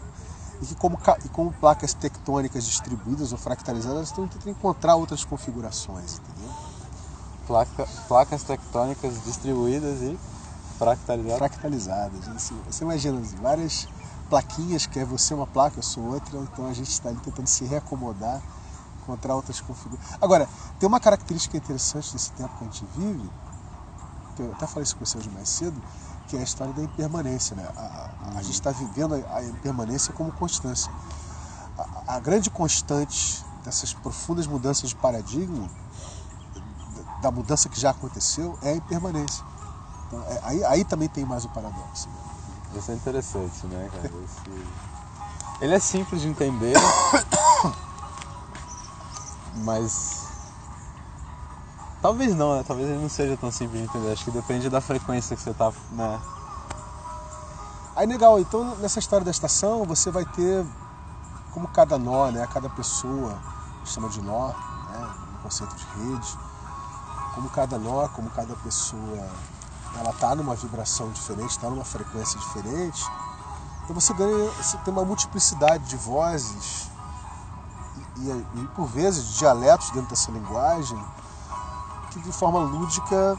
E 0.61 0.65
que 0.67 0.75
como, 0.75 0.99
e 1.25 1.29
como 1.29 1.51
placas 1.53 1.91
tectônicas 1.95 2.63
distribuídas 2.67 3.31
ou 3.31 3.37
fractalizadas, 3.37 4.09
estão 4.09 4.27
tentando 4.27 4.51
encontrar 4.51 4.95
outras 4.95 5.25
configurações, 5.25 6.19
entendeu? 6.19 6.53
Placa, 7.47 7.87
placas 8.07 8.43
tectônicas 8.43 9.23
distribuídas 9.23 10.01
e 10.01 10.19
fractalizadas. 10.77 11.37
fractalizadas. 11.39 12.27
Assim, 12.27 12.55
você 12.67 12.83
imagina 12.83 13.19
assim, 13.19 13.35
várias 13.37 13.87
plaquinhas, 14.29 14.85
que 14.85 14.99
é 14.99 15.05
você 15.05 15.33
uma 15.33 15.47
placa, 15.47 15.79
eu 15.79 15.83
sou 15.83 16.03
outra, 16.03 16.37
então 16.37 16.67
a 16.67 16.73
gente 16.73 16.91
está 16.91 17.09
ali 17.09 17.17
tentando 17.21 17.47
se 17.47 17.65
reacomodar, 17.65 18.39
encontrar 19.01 19.35
outras 19.35 19.59
configurações. 19.61 20.17
Agora, 20.21 20.47
tem 20.79 20.87
uma 20.87 20.99
característica 20.99 21.57
interessante 21.57 22.13
desse 22.13 22.31
tempo 22.33 22.55
que 22.55 22.63
a 22.63 22.67
gente 22.67 22.85
vive, 22.95 23.29
que 24.35 24.43
eu 24.43 24.51
até 24.51 24.67
falei 24.67 24.83
isso 24.83 24.95
com 24.95 25.03
você 25.03 25.17
hoje 25.17 25.29
mais 25.31 25.49
cedo, 25.49 25.81
que 26.27 26.35
é 26.35 26.39
a 26.39 26.43
história 26.43 26.73
da 26.73 26.83
impermanência. 26.83 27.55
Né? 27.55 27.67
A, 27.75 27.81
a, 27.81 28.37
a 28.37 28.41
gente 28.41 28.53
está 28.53 28.71
vivendo 28.71 29.15
a, 29.15 29.37
a 29.37 29.43
impermanência 29.43 30.13
como 30.13 30.31
constância. 30.31 30.91
A, 32.07 32.19
grande 32.19 32.49
constante 32.49 33.45
dessas 33.63 33.93
profundas 33.93 34.47
mudanças 34.47 34.89
de 34.89 34.95
paradigma, 34.95 35.69
da 37.21 37.31
mudança 37.31 37.69
que 37.69 37.79
já 37.79 37.91
aconteceu, 37.91 38.57
é 38.61 38.71
a 38.71 38.75
impermanência. 38.75 39.43
Então, 40.07 40.21
é, 40.23 40.39
aí, 40.43 40.63
aí 40.65 40.83
também 40.83 41.07
tem 41.07 41.25
mais 41.25 41.45
o 41.45 41.49
paradoxo. 41.49 42.09
Né? 42.09 42.79
Isso 42.79 42.91
é 42.91 42.95
interessante, 42.95 43.67
né, 43.67 43.89
cara? 43.93 44.07
Esse... 44.23 44.67
Ele 45.61 45.73
é 45.73 45.79
simples 45.79 46.21
de 46.21 46.27
entender, 46.27 46.75
mas. 49.63 50.26
Talvez 52.01 52.35
não, 52.35 52.55
né? 52.55 52.63
Talvez 52.67 52.89
ele 52.89 53.01
não 53.01 53.09
seja 53.09 53.35
tão 53.37 53.51
simples 53.51 53.81
de 53.81 53.87
entender. 53.87 54.11
Acho 54.11 54.25
que 54.25 54.31
depende 54.31 54.69
da 54.69 54.79
frequência 54.79 55.35
que 55.35 55.41
você 55.41 55.53
tá. 55.53 55.71
Né? 55.91 56.21
Aí 57.95 58.05
legal, 58.05 58.39
então 58.39 58.75
nessa 58.77 58.99
história 58.99 59.25
da 59.25 59.31
estação 59.31 59.83
você 59.83 60.11
vai 60.11 60.23
ter 60.25 60.65
como 61.53 61.67
cada 61.69 61.97
nó, 61.97 62.29
né? 62.29 62.47
Cada 62.53 62.69
pessoa, 62.69 63.37
chama 63.83 64.09
de 64.09 64.21
nó, 64.21 64.49
né? 64.49 65.09
No 65.33 65.39
conceito 65.39 65.75
de 65.75 65.85
rede, 65.85 66.37
como 67.33 67.49
cada 67.49 67.79
nó, 67.79 68.07
como 68.09 68.29
cada 68.29 68.55
pessoa 68.57 69.27
ela 69.99 70.11
está 70.11 70.35
numa 70.35 70.53
vibração 70.53 71.09
diferente, 71.09 71.51
está 71.51 71.69
numa 71.69 71.83
frequência 71.83 72.39
diferente, 72.39 73.03
então 73.83 73.99
você 73.99 74.13
ganha, 74.13 74.51
você 74.51 74.77
tem 74.79 74.93
uma 74.93 75.05
multiplicidade 75.05 75.85
de 75.85 75.95
vozes 75.95 76.91
e, 78.17 78.29
e, 78.29 78.45
e 78.55 78.67
por 78.75 78.85
vezes 78.85 79.25
de 79.29 79.37
dialetos 79.39 79.89
dentro 79.91 80.09
dessa 80.09 80.29
linguagem 80.29 81.03
que 82.17 82.29
de 82.29 82.31
forma 82.31 82.59
lúdica 82.59 83.37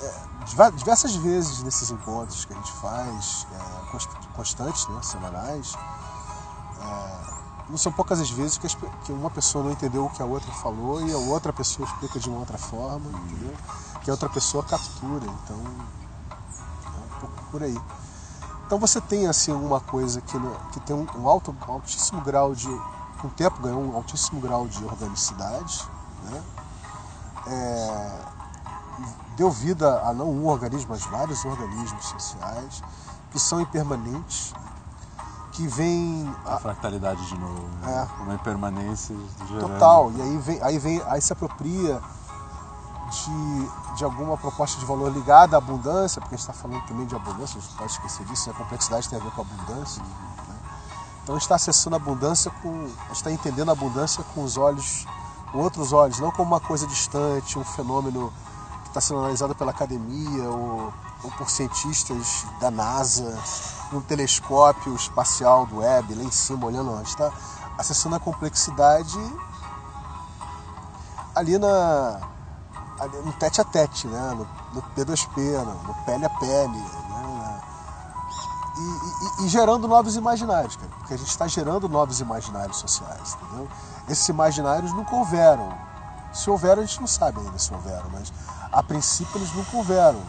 é, 0.00 0.70
diversas 0.72 1.14
vezes 1.16 1.62
nesses 1.62 1.90
encontros 1.90 2.44
que 2.44 2.52
a 2.52 2.56
gente 2.56 2.72
faz, 2.72 3.46
é, 3.52 4.32
constantes, 4.34 4.86
né, 4.88 5.02
semanais, 5.02 5.74
é, 6.80 7.32
não 7.68 7.78
são 7.78 7.92
poucas 7.92 8.20
as 8.20 8.30
vezes 8.30 8.58
que, 8.58 8.66
as, 8.66 8.74
que, 8.74 9.12
uma 9.12 9.30
pessoa 9.30 9.64
não 9.64 9.72
entendeu 9.72 10.04
o 10.04 10.10
que 10.10 10.22
a 10.22 10.26
outra 10.26 10.52
falou 10.52 11.00
e 11.06 11.12
a 11.12 11.18
outra 11.18 11.52
pessoa 11.52 11.88
explica 11.88 12.18
de 12.18 12.28
uma 12.28 12.40
outra 12.40 12.58
forma, 12.58 13.08
entendeu? 13.08 13.56
que 14.02 14.10
a 14.10 14.14
outra 14.14 14.28
pessoa 14.28 14.62
captura. 14.64 15.24
Então, 15.24 15.56
é 15.56 17.16
um 17.16 17.20
pouco 17.20 17.44
por 17.50 17.62
aí. 17.62 17.80
Então 18.66 18.78
você 18.78 19.00
tem 19.00 19.26
assim 19.26 19.52
uma 19.52 19.80
coisa 19.80 20.20
que, 20.20 20.38
que 20.72 20.80
tem 20.80 20.96
um, 20.96 21.06
um, 21.18 21.28
alto, 21.28 21.54
um 21.68 21.72
altíssimo 21.72 22.20
grau 22.22 22.54
de. 22.54 22.68
Com 23.20 23.28
o 23.28 23.30
tempo 23.30 23.60
ganhou 23.62 23.80
um 23.80 23.94
altíssimo 23.94 24.40
grau 24.40 24.66
de 24.66 24.84
organicidade, 24.84 25.86
né? 26.24 26.42
É, 27.46 28.18
deu 29.36 29.50
vida 29.50 30.02
a 30.04 30.12
não 30.12 30.30
um 30.30 30.46
organismo, 30.46 30.90
mas 30.90 31.04
vários 31.04 31.44
organismos 31.44 32.04
sociais 32.04 32.82
que 33.30 33.38
são 33.38 33.60
impermanentes, 33.60 34.52
que 35.52 35.66
vem 35.66 36.32
a, 36.44 36.54
a 36.54 36.58
fractalidade 36.58 37.26
de 37.26 37.38
novo, 37.38 37.68
né? 37.80 38.08
é, 38.20 38.22
uma 38.22 38.34
impermanência 38.34 39.16
gerando... 39.48 39.68
total. 39.68 40.12
E 40.12 40.22
aí 40.22 40.38
vem, 40.38 40.62
aí 40.62 40.78
vem, 40.78 41.02
aí 41.06 41.20
se 41.20 41.32
apropria 41.32 42.00
de, 43.10 43.96
de 43.96 44.04
alguma 44.04 44.36
proposta 44.36 44.78
de 44.78 44.86
valor 44.86 45.12
ligada 45.12 45.56
à 45.56 45.58
abundância, 45.58 46.20
porque 46.20 46.34
a 46.34 46.38
gente 46.38 46.48
está 46.48 46.52
falando 46.52 46.84
também 46.86 47.06
de 47.06 47.14
abundância, 47.14 47.58
a 47.58 47.60
gente 47.60 47.74
pode 47.74 47.92
esquecer 47.92 48.24
disso, 48.26 48.48
né? 48.48 48.54
a 48.54 48.58
complexidade 48.58 49.08
tem 49.08 49.18
a 49.18 49.22
ver 49.22 49.30
com 49.32 49.42
a 49.42 49.44
abundância. 49.44 50.02
Né? 50.02 50.56
Então 51.22 51.34
a 51.34 51.38
gente 51.38 51.44
está 51.44 51.54
acessando 51.54 51.96
a 51.96 51.98
abundância 51.98 52.50
com. 52.62 52.68
a 52.70 53.08
gente 53.08 53.12
está 53.12 53.30
entendendo 53.30 53.68
a 53.68 53.72
abundância 53.72 54.24
com 54.34 54.42
os 54.42 54.56
olhos, 54.56 55.06
com 55.52 55.58
outros 55.58 55.92
olhos, 55.92 56.18
não 56.18 56.30
como 56.30 56.48
uma 56.48 56.60
coisa 56.60 56.86
distante, 56.86 57.58
um 57.58 57.64
fenômeno 57.64 58.32
que 58.82 58.88
está 58.88 59.00
sendo 59.00 59.20
analisado 59.20 59.54
pela 59.54 59.70
academia 59.70 60.48
ou, 60.48 60.92
ou 61.22 61.30
por 61.32 61.50
cientistas 61.50 62.46
da 62.58 62.70
NASA, 62.70 63.38
num 63.92 64.00
telescópio 64.00 64.94
espacial 64.94 65.66
do 65.66 65.78
Webb, 65.78 66.14
lá 66.14 66.24
em 66.24 66.30
cima, 66.30 66.66
olhando, 66.66 66.92
a 66.94 66.98
gente 66.98 67.08
está 67.08 67.30
acessando 67.78 68.16
a 68.16 68.20
complexidade 68.20 69.18
ali 71.34 71.58
na, 71.58 72.20
no 73.24 73.32
tete 73.34 73.60
a 73.60 73.64
tete, 73.64 74.06
né? 74.06 74.30
no, 74.30 74.46
no 74.74 74.82
P2P, 74.94 75.64
no, 75.64 75.74
no 75.82 75.94
pele 76.04 76.24
a 76.24 76.30
pele. 76.30 76.78
Né? 76.78 77.62
E, 78.76 79.42
e, 79.42 79.46
e, 79.46 79.48
gerando 79.48 79.86
novos 79.86 80.16
imaginários, 80.16 80.76
cara, 80.76 80.90
porque 80.98 81.14
a 81.14 81.16
gente 81.16 81.28
está 81.28 81.46
gerando 81.46 81.88
novos 81.88 82.20
imaginários 82.20 82.78
sociais, 82.78 83.36
entendeu? 83.40 83.68
Esses 84.08 84.28
imaginários 84.28 84.92
nunca 84.92 85.14
houveram. 85.14 85.72
Se 86.32 86.50
houveram, 86.50 86.82
a 86.82 86.86
gente 86.86 87.00
não 87.00 87.06
sabe 87.06 87.40
ainda 87.40 87.58
se 87.58 87.72
houveram, 87.72 88.08
mas 88.10 88.32
a 88.72 88.82
princípio 88.82 89.36
eles 89.36 89.52
nunca 89.52 89.76
houveram. 89.76 90.20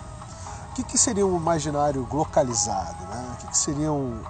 O 0.70 0.74
que, 0.76 0.84
que 0.84 0.98
seria 0.98 1.26
um 1.26 1.38
imaginário 1.38 2.08
localizado? 2.12 3.04
Né? 3.06 3.32
O 3.34 3.38
que, 3.38 3.48
que 3.48 3.58
seria 3.58 3.92
um, 3.92 4.22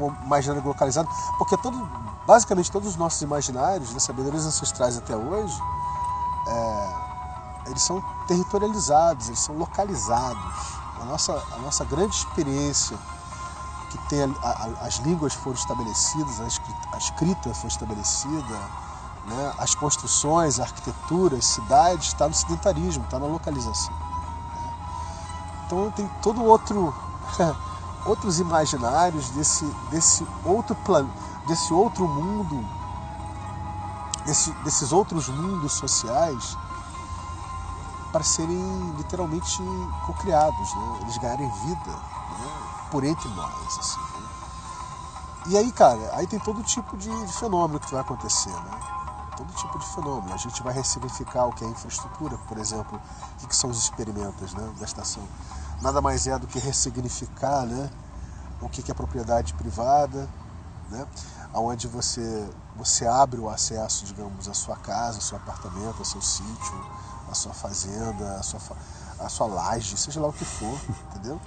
um 0.00 0.14
imaginário 0.24 0.66
localizado? 0.66 1.08
Porque 1.36 1.56
todo, 1.56 1.76
basicamente 2.26 2.70
todos 2.70 2.88
os 2.88 2.96
nossos 2.96 3.20
imaginários, 3.22 3.92
das 3.92 4.02
sabedorias 4.02 4.46
ancestrais 4.46 4.96
até 4.96 5.16
hoje, 5.16 5.60
é, 6.46 6.88
eles 7.66 7.82
são 7.82 8.02
territorializados, 8.26 9.28
eles 9.28 9.40
são 9.40 9.56
localizados. 9.56 10.78
A 11.00 11.04
nossa, 11.04 11.32
a 11.52 11.58
nossa 11.58 11.84
grande 11.84 12.14
experiência 12.14 12.96
que 13.90 13.98
tem 14.08 14.22
a, 14.22 14.48
a, 14.48 14.86
as 14.86 14.96
línguas 14.96 15.34
foram 15.34 15.56
estabelecidas, 15.56 16.40
a 16.40 16.46
escrita, 16.46 16.88
a 16.92 16.98
escrita 16.98 17.54
foi 17.54 17.68
estabelecida, 17.68 18.58
né? 19.26 19.54
as 19.58 19.74
construções, 19.74 20.60
a 20.60 20.64
arquitetura, 20.64 21.36
as 21.36 21.46
cidades, 21.46 22.08
está 22.08 22.28
no 22.28 22.34
sedentarismo, 22.34 23.04
está 23.04 23.18
na 23.18 23.26
localização. 23.26 23.92
Né? 23.92 24.74
Então 25.66 25.90
tem 25.92 26.08
todo 26.22 26.44
outro 26.44 26.94
outros 28.06 28.40
imaginários 28.40 29.28
desse, 29.30 29.64
desse 29.90 30.26
outro 30.44 30.74
plano, 30.76 31.10
desse 31.46 31.72
outro 31.72 32.06
mundo, 32.06 32.66
desse, 34.24 34.50
desses 34.64 34.92
outros 34.92 35.28
mundos 35.28 35.72
sociais 35.72 36.56
para 38.12 38.22
serem 38.22 38.94
literalmente 38.96 39.62
cocriados, 40.06 40.74
né? 40.74 40.98
eles 41.02 41.18
ganharem 41.18 41.50
vida 41.50 41.90
né? 41.90 42.77
Por 42.90 43.04
entre 43.04 43.28
nós. 43.30 43.78
Assim, 43.78 44.00
né? 44.00 44.28
E 45.48 45.56
aí, 45.56 45.72
cara, 45.72 46.10
aí 46.12 46.26
tem 46.26 46.38
todo 46.38 46.62
tipo 46.62 46.94
de, 46.96 47.10
fenômeno 47.38 47.80
que 47.80 47.90
vai 47.90 48.02
acontecer. 48.02 48.50
Né? 48.50 48.80
Todo 49.34 49.50
tipo 49.54 49.78
de 49.78 49.86
fenômeno. 49.86 50.34
A 50.34 50.36
gente 50.36 50.62
vai 50.62 50.74
ressignificar 50.74 51.46
o 51.46 51.52
que 51.52 51.64
é 51.64 51.66
infraestrutura, 51.66 52.36
por 52.46 52.58
exemplo, 52.58 53.00
o 53.42 53.46
que, 53.46 53.56
são 53.56 53.70
os 53.70 53.78
experimentos 53.78 54.52
né, 54.52 54.74
da 54.78 54.84
estação. 54.84 55.22
Nada 55.80 56.02
mais 56.02 56.26
é 56.26 56.38
do 56.38 56.46
que 56.46 56.58
ressignificar 56.58 57.64
né, 57.64 57.88
o 58.60 58.68
que, 58.68 58.90
é 58.90 58.94
propriedade 58.94 59.54
privada, 59.54 60.28
né, 60.90 61.06
onde 61.54 61.88
você, 61.88 62.46
você 62.76 63.06
abre 63.06 63.40
o 63.40 63.48
acesso, 63.48 64.04
digamos, 64.04 64.48
à 64.48 64.54
sua 64.54 64.76
casa, 64.76 65.16
ao 65.16 65.22
seu 65.22 65.38
apartamento, 65.38 65.96
ao 65.98 66.04
seu 66.04 66.20
sítio, 66.20 66.86
a 67.30 67.34
sua 67.34 67.54
fazenda, 67.54 68.34
a 68.34 68.42
sua, 68.42 68.60
a 69.20 69.28
sua 69.30 69.46
laje, 69.46 69.96
seja 69.96 70.20
lá 70.20 70.28
o 70.28 70.32
que 70.32 70.44
for, 70.44 70.78
entendeu? 71.08 71.40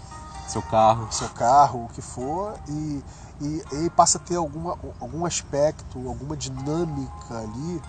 Seu 0.47 0.61
carro. 0.61 1.07
Seu 1.11 1.29
carro, 1.29 1.85
o 1.85 1.87
que 1.89 2.01
for, 2.01 2.59
e, 2.67 3.03
e, 3.41 3.63
e 3.85 3.89
passa 3.89 4.17
a 4.17 4.21
ter 4.21 4.35
alguma, 4.35 4.77
algum 4.99 5.25
aspecto, 5.25 6.07
alguma 6.07 6.35
dinâmica 6.35 7.37
ali 7.37 7.81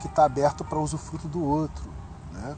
que 0.00 0.08
está 0.08 0.24
aberto 0.24 0.64
para 0.64 0.78
usufruto 0.78 1.28
do 1.28 1.42
outro, 1.42 1.84
né? 2.32 2.56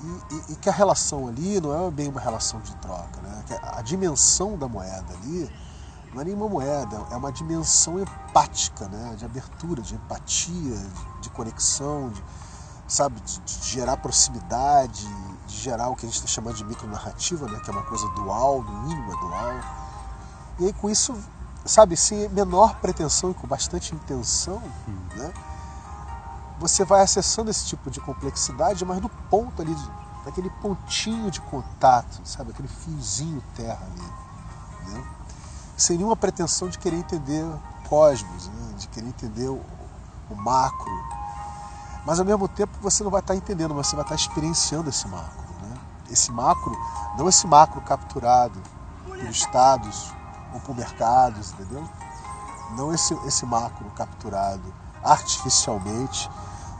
E, 0.00 0.34
e, 0.34 0.52
e, 0.52 0.56
que 0.56 0.68
a 0.68 0.72
relação 0.72 1.28
ali 1.28 1.60
não 1.60 1.86
é 1.86 1.90
bem 1.90 2.08
uma 2.08 2.20
relação 2.20 2.60
de 2.60 2.74
troca, 2.76 3.20
né? 3.22 3.44
Que 3.46 3.54
a 3.54 3.80
dimensão 3.80 4.58
da 4.58 4.68
moeda 4.68 5.14
ali 5.14 5.50
não 6.12 6.20
é 6.20 6.24
nenhuma 6.24 6.48
moeda, 6.48 7.06
é 7.10 7.16
uma 7.16 7.32
dimensão 7.32 7.98
empática, 8.00 8.88
né? 8.88 9.14
De 9.16 9.24
abertura, 9.24 9.82
de 9.82 9.94
empatia, 9.94 10.76
de, 10.76 11.20
de 11.22 11.30
conexão, 11.30 12.10
de, 12.10 12.22
sabe, 12.86 13.20
de, 13.20 13.40
de, 13.40 13.68
gerar 13.68 13.96
proximidade, 13.96 15.06
de 15.46 15.56
gerar 15.56 15.88
o 15.88 15.96
que 15.96 16.06
a 16.06 16.08
gente 16.08 16.16
está 16.16 16.28
chamando 16.28 16.56
de 16.56 16.64
micronarrativa, 16.64 17.46
né, 17.46 17.60
que 17.60 17.70
é 17.70 17.72
uma 17.72 17.82
coisa 17.82 18.06
dual, 18.10 18.62
no 18.62 18.82
mínimo 18.82 19.12
é 19.12 19.20
dual. 19.20 19.60
E 20.60 20.66
aí 20.66 20.72
com 20.72 20.88
isso, 20.88 21.16
sabe, 21.64 21.96
sem 21.96 22.28
menor 22.28 22.76
pretensão 22.76 23.30
e 23.30 23.34
com 23.34 23.46
bastante 23.46 23.94
intenção, 23.94 24.62
hum. 24.88 24.96
né, 25.16 25.32
você 26.58 26.84
vai 26.84 27.02
acessando 27.02 27.50
esse 27.50 27.66
tipo 27.66 27.90
de 27.90 28.00
complexidade, 28.00 28.84
mas 28.84 29.00
no 29.00 29.08
ponto 29.08 29.60
ali, 29.60 29.76
naquele 30.24 30.50
pontinho 30.50 31.30
de 31.30 31.40
contato, 31.40 32.20
sabe, 32.24 32.50
aquele 32.50 32.68
fiozinho 32.68 33.42
terra 33.54 33.84
ali, 33.84 34.92
né, 34.92 35.04
sem 35.76 35.96
nenhuma 35.96 36.16
pretensão 36.16 36.68
de 36.68 36.78
querer 36.78 36.96
entender 36.96 37.44
o 37.44 37.60
cosmos, 37.88 38.48
né, 38.48 38.74
de 38.78 38.88
querer 38.88 39.08
entender 39.08 39.48
o, 39.48 39.60
o 40.30 40.34
macro, 40.34 40.90
Mas 42.04 42.20
ao 42.20 42.26
mesmo 42.26 42.46
tempo 42.46 42.72
você 42.80 43.02
não 43.02 43.10
vai 43.10 43.20
estar 43.20 43.34
entendendo, 43.34 43.74
você 43.74 43.96
vai 43.96 44.04
estar 44.04 44.14
experienciando 44.14 44.90
esse 44.90 45.08
macro. 45.08 45.42
Né? 45.62 45.76
Esse 46.10 46.30
macro, 46.30 46.76
não 47.16 47.28
esse 47.28 47.46
macro 47.46 47.80
capturado 47.80 48.60
por 49.06 49.30
estados 49.30 50.12
ou 50.52 50.60
por 50.60 50.76
mercados, 50.76 51.52
entendeu? 51.52 51.88
Não 52.76 52.92
esse, 52.92 53.14
esse 53.26 53.46
macro 53.46 53.90
capturado 53.96 54.74
artificialmente 55.02 56.30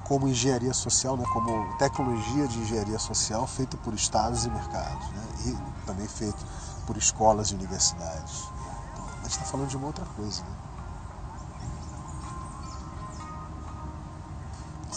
como 0.05 0.29
engenharia 0.29 0.75
social, 0.75 1.17
né? 1.17 1.25
como 1.33 1.77
tecnologia 1.79 2.47
de 2.47 2.59
engenharia 2.59 2.99
social 2.99 3.47
feita 3.47 3.77
por 3.79 3.95
estados 3.95 4.45
e 4.45 4.51
mercados, 4.51 5.09
né? 5.11 5.27
e 5.47 5.87
também 5.87 6.07
feito 6.07 6.45
por 6.87 6.97
escolas 6.97 7.49
e 7.49 7.55
universidades. 7.55 8.45
Então, 8.93 9.05
a 9.07 9.23
gente 9.23 9.31
está 9.31 9.45
falando 9.45 9.69
de 9.69 9.77
uma 9.77 9.87
outra 9.87 10.05
coisa. 10.17 10.43
Né? 10.43 10.74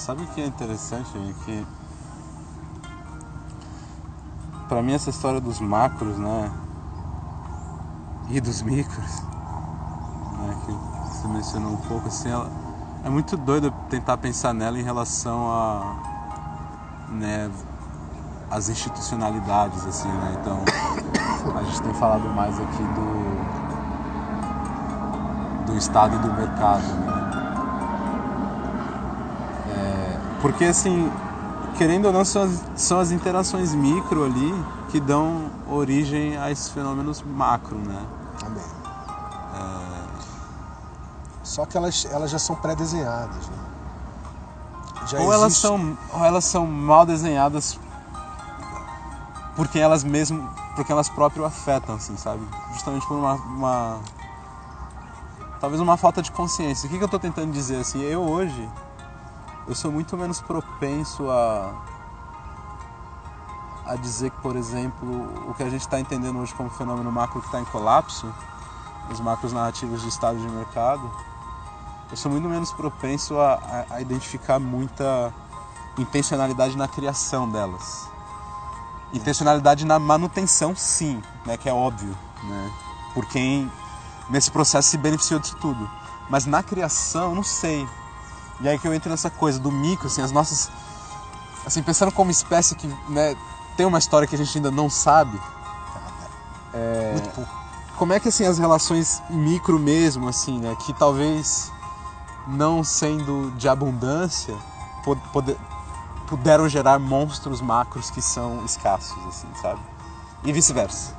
Sabe 0.07 0.23
o 0.23 0.27
que 0.27 0.39
é 0.39 0.45
interessante, 0.45 1.11
que 1.43 1.67
para 4.69 4.81
mim 4.81 4.93
essa 4.93 5.09
história 5.09 5.41
dos 5.41 5.59
macros, 5.59 6.17
né, 6.17 6.49
e 8.29 8.39
dos 8.39 8.61
micros, 8.61 9.21
né, 10.39 10.57
que 10.65 10.71
você 11.11 11.27
mencionou 11.27 11.73
um 11.73 11.81
pouco 11.89 12.07
assim, 12.07 12.29
ela, 12.29 12.49
é 13.03 13.09
muito 13.09 13.35
doido 13.35 13.69
tentar 13.89 14.15
pensar 14.15 14.53
nela 14.53 14.79
em 14.79 14.81
relação 14.81 15.51
a, 15.51 15.95
né, 17.09 17.51
as 18.49 18.69
institucionalidades 18.69 19.85
assim, 19.85 20.07
né? 20.07 20.37
Então, 20.39 20.63
a 21.53 21.63
gente 21.63 21.81
tem 21.81 21.93
falado 21.95 22.29
mais 22.29 22.57
aqui 22.57 22.83
do 22.95 23.27
do 25.65 25.77
estado 25.77 26.15
e 26.15 26.19
do 26.19 26.33
mercado, 26.33 26.85
né? 26.95 27.16
Porque 30.47 30.63
assim, 30.63 31.11
querendo 31.77 32.05
ou 32.05 32.13
não, 32.13 32.23
são 32.23 32.43
as, 32.43 32.63
são 32.77 32.99
as 33.01 33.11
interações 33.11 33.73
micro 33.73 34.23
ali 34.23 34.53
que 34.89 34.97
dão 34.97 35.51
origem 35.69 36.37
a 36.37 36.49
esses 36.49 36.69
fenômenos 36.69 37.21
macro, 37.21 37.77
né? 37.77 38.01
Amém. 38.45 38.63
É... 39.55 40.07
Só 41.43 41.65
que 41.65 41.75
elas, 41.75 42.07
elas 42.09 42.31
já 42.31 42.39
são 42.39 42.55
pré-desenhadas, 42.55 43.45
né? 43.49 43.57
Já 45.05 45.17
ou, 45.17 45.25
existe... 45.25 45.33
elas 45.33 45.57
são, 45.57 45.97
ou 46.13 46.23
elas 46.23 46.45
são 46.45 46.65
mal 46.65 47.05
desenhadas 47.05 47.77
porque 49.53 49.79
elas 49.79 50.05
mesmo, 50.05 50.49
porque 50.77 50.93
elas 50.93 51.09
próprias 51.09 51.45
afetam, 51.47 51.95
assim, 51.95 52.15
sabe? 52.15 52.47
Justamente 52.71 53.05
por 53.05 53.17
uma, 53.17 53.33
uma 53.33 53.99
talvez 55.59 55.81
uma 55.81 55.97
falta 55.97 56.21
de 56.21 56.31
consciência. 56.31 56.87
O 56.87 56.89
que, 56.89 56.95
que 56.95 57.03
eu 57.03 57.07
estou 57.07 57.19
tentando 57.19 57.51
dizer 57.51 57.81
assim? 57.81 58.01
Eu 58.01 58.21
hoje 58.21 58.69
eu 59.67 59.75
sou 59.75 59.91
muito 59.91 60.17
menos 60.17 60.41
propenso 60.41 61.29
a 61.29 61.73
a 63.87 63.95
dizer 63.95 64.31
que, 64.31 64.41
por 64.41 64.55
exemplo, 64.57 65.49
o 65.49 65.53
que 65.53 65.63
a 65.63 65.69
gente 65.69 65.81
está 65.81 65.97
entendendo 65.97 66.37
hoje 66.39 66.53
como 66.53 66.69
fenômeno 66.69 67.09
macro 67.09 67.39
que 67.39 67.47
está 67.47 67.61
em 67.61 67.65
colapso, 67.65 68.33
os 69.09 69.19
macros 69.21 69.53
narrativos 69.53 70.01
de 70.01 70.09
estado 70.09 70.37
de 70.37 70.47
mercado, 70.49 71.09
eu 72.11 72.17
sou 72.17 72.29
muito 72.29 72.47
menos 72.49 72.71
propenso 72.73 73.39
a, 73.39 73.53
a, 73.53 73.95
a 73.95 74.01
identificar 74.01 74.59
muita 74.59 75.33
intencionalidade 75.97 76.77
na 76.77 76.87
criação 76.87 77.49
delas. 77.49 78.09
Intencionalidade 79.13 79.85
na 79.85 79.97
manutenção, 79.97 80.75
sim, 80.75 81.21
né, 81.45 81.55
que 81.55 81.69
é 81.69 81.73
óbvio, 81.73 82.15
né, 82.43 82.71
por 83.13 83.25
quem 83.25 83.71
nesse 84.29 84.51
processo 84.51 84.89
se 84.89 84.97
beneficiou 84.97 85.39
disso 85.39 85.55
tudo. 85.61 85.89
Mas 86.29 86.45
na 86.45 86.61
criação, 86.61 87.33
não 87.33 87.43
sei. 87.43 87.87
E 88.61 88.67
aí 88.67 88.79
que 88.79 88.87
eu 88.87 88.93
entro 88.93 89.09
nessa 89.09 89.29
coisa 89.29 89.59
do 89.59 89.71
micro, 89.71 90.07
assim, 90.07 90.21
as 90.21 90.31
nossas. 90.31 90.69
Assim, 91.65 91.83
pensando 91.83 92.11
como 92.11 92.31
espécie 92.31 92.75
que 92.75 92.87
né, 93.09 93.35
tem 93.75 93.85
uma 93.85 93.99
história 93.99 94.27
que 94.27 94.35
a 94.35 94.37
gente 94.37 94.57
ainda 94.57 94.71
não 94.71 94.89
sabe. 94.89 95.39
É, 96.73 97.11
Muito 97.13 97.29
pouco. 97.29 97.57
Como 97.97 98.13
é 98.13 98.19
que 98.19 98.29
assim 98.29 98.45
as 98.45 98.59
relações 98.59 99.21
micro 99.29 99.79
mesmo, 99.79 100.27
assim, 100.27 100.59
né? 100.59 100.75
Que 100.85 100.93
talvez 100.93 101.71
não 102.47 102.83
sendo 102.83 103.51
de 103.57 103.67
abundância, 103.67 104.55
puderam 106.27 106.69
gerar 106.69 106.99
monstros 106.99 107.59
macros 107.59 108.11
que 108.11 108.21
são 108.21 108.63
escassos, 108.63 109.17
assim, 109.27 109.47
sabe? 109.61 109.81
E 110.43 110.53
vice-versa. 110.53 111.16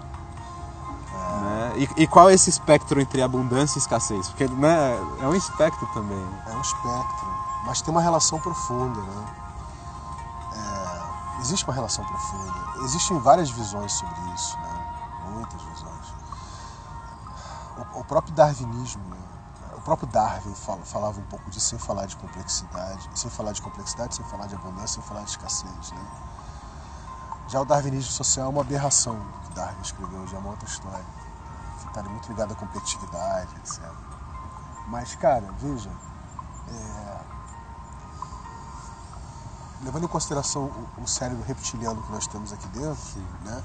Né? 1.69 1.89
E, 1.97 2.03
e, 2.03 2.07
qual 2.07 2.31
é 2.31 2.35
esse 2.35 2.51
espectro 2.51 3.01
entre 3.01 3.23
abundância 3.23 3.79
e 3.79 3.81
escassez? 3.81 4.29
Porque 4.29 4.49
né, 4.49 4.97
é 5.21 5.27
um 5.27 5.35
espectro 5.35 5.87
também. 5.93 6.27
É 6.47 6.55
um 6.55 6.61
espectro, 6.61 7.29
mas 7.65 7.83
tem 7.83 7.93
uma 7.93 8.03
relação 8.03 8.39
profunda. 8.41 9.01
Né? 9.01 9.27
É, 10.55 11.41
existe 11.41 11.65
uma 11.65 11.75
relação 11.75 12.05
profunda. 12.05 12.85
Existem 12.85 13.19
várias 13.19 13.51
visões 13.51 13.93
sobre 13.93 14.21
isso, 14.35 14.57
né? 14.59 15.33
muitas 15.33 15.61
visões. 15.63 16.15
O, 17.95 18.01
o 18.01 18.05
próprio 18.05 18.35
darwinismo, 18.35 19.03
né? 19.05 19.17
o 19.77 19.81
próprio 19.81 20.09
Darwin 20.09 20.55
falava 20.85 21.19
um 21.19 21.25
pouco 21.25 21.49
disso 21.51 21.67
sem 21.67 21.79
falar 21.79 22.07
de 22.07 22.17
complexidade, 22.17 23.09
sem 23.15 23.31
falar 23.31 23.53
de 23.53 23.63
complexidade, 23.63 24.17
sem 24.17 24.25
falar 24.27 24.47
de 24.47 24.55
abundância, 24.55 25.01
sem 25.01 25.03
falar 25.03 25.23
de 25.23 25.31
escassez. 25.31 25.93
Né? 25.93 26.07
Já 27.49 27.61
o 27.61 27.65
darwinismo 27.65 28.13
social 28.13 28.47
é 28.47 28.49
uma 28.51 28.61
aberração 28.61 29.19
que 29.45 29.55
Darwin 29.55 29.81
escreveu, 29.81 30.27
já 30.27 30.37
é 30.37 30.41
uma 30.41 30.51
outra 30.51 30.69
história 30.69 31.18
tá 32.03 32.11
muito 32.11 32.29
ligado 32.29 32.53
à 32.53 32.55
competitividade, 32.55 33.55
etc. 33.57 33.83
Mas, 34.89 35.15
cara, 35.17 35.53
veja, 35.59 35.91
é... 36.69 37.21
levando 39.83 40.05
em 40.05 40.09
consideração 40.09 40.71
o, 40.97 41.07
cérebro 41.07 41.45
reptiliano 41.45 42.03
que 42.03 42.13
nós 42.13 42.27
temos 42.27 42.53
aqui 42.53 42.67
dentro, 42.69 42.97
Sim. 42.97 43.27
né? 43.45 43.63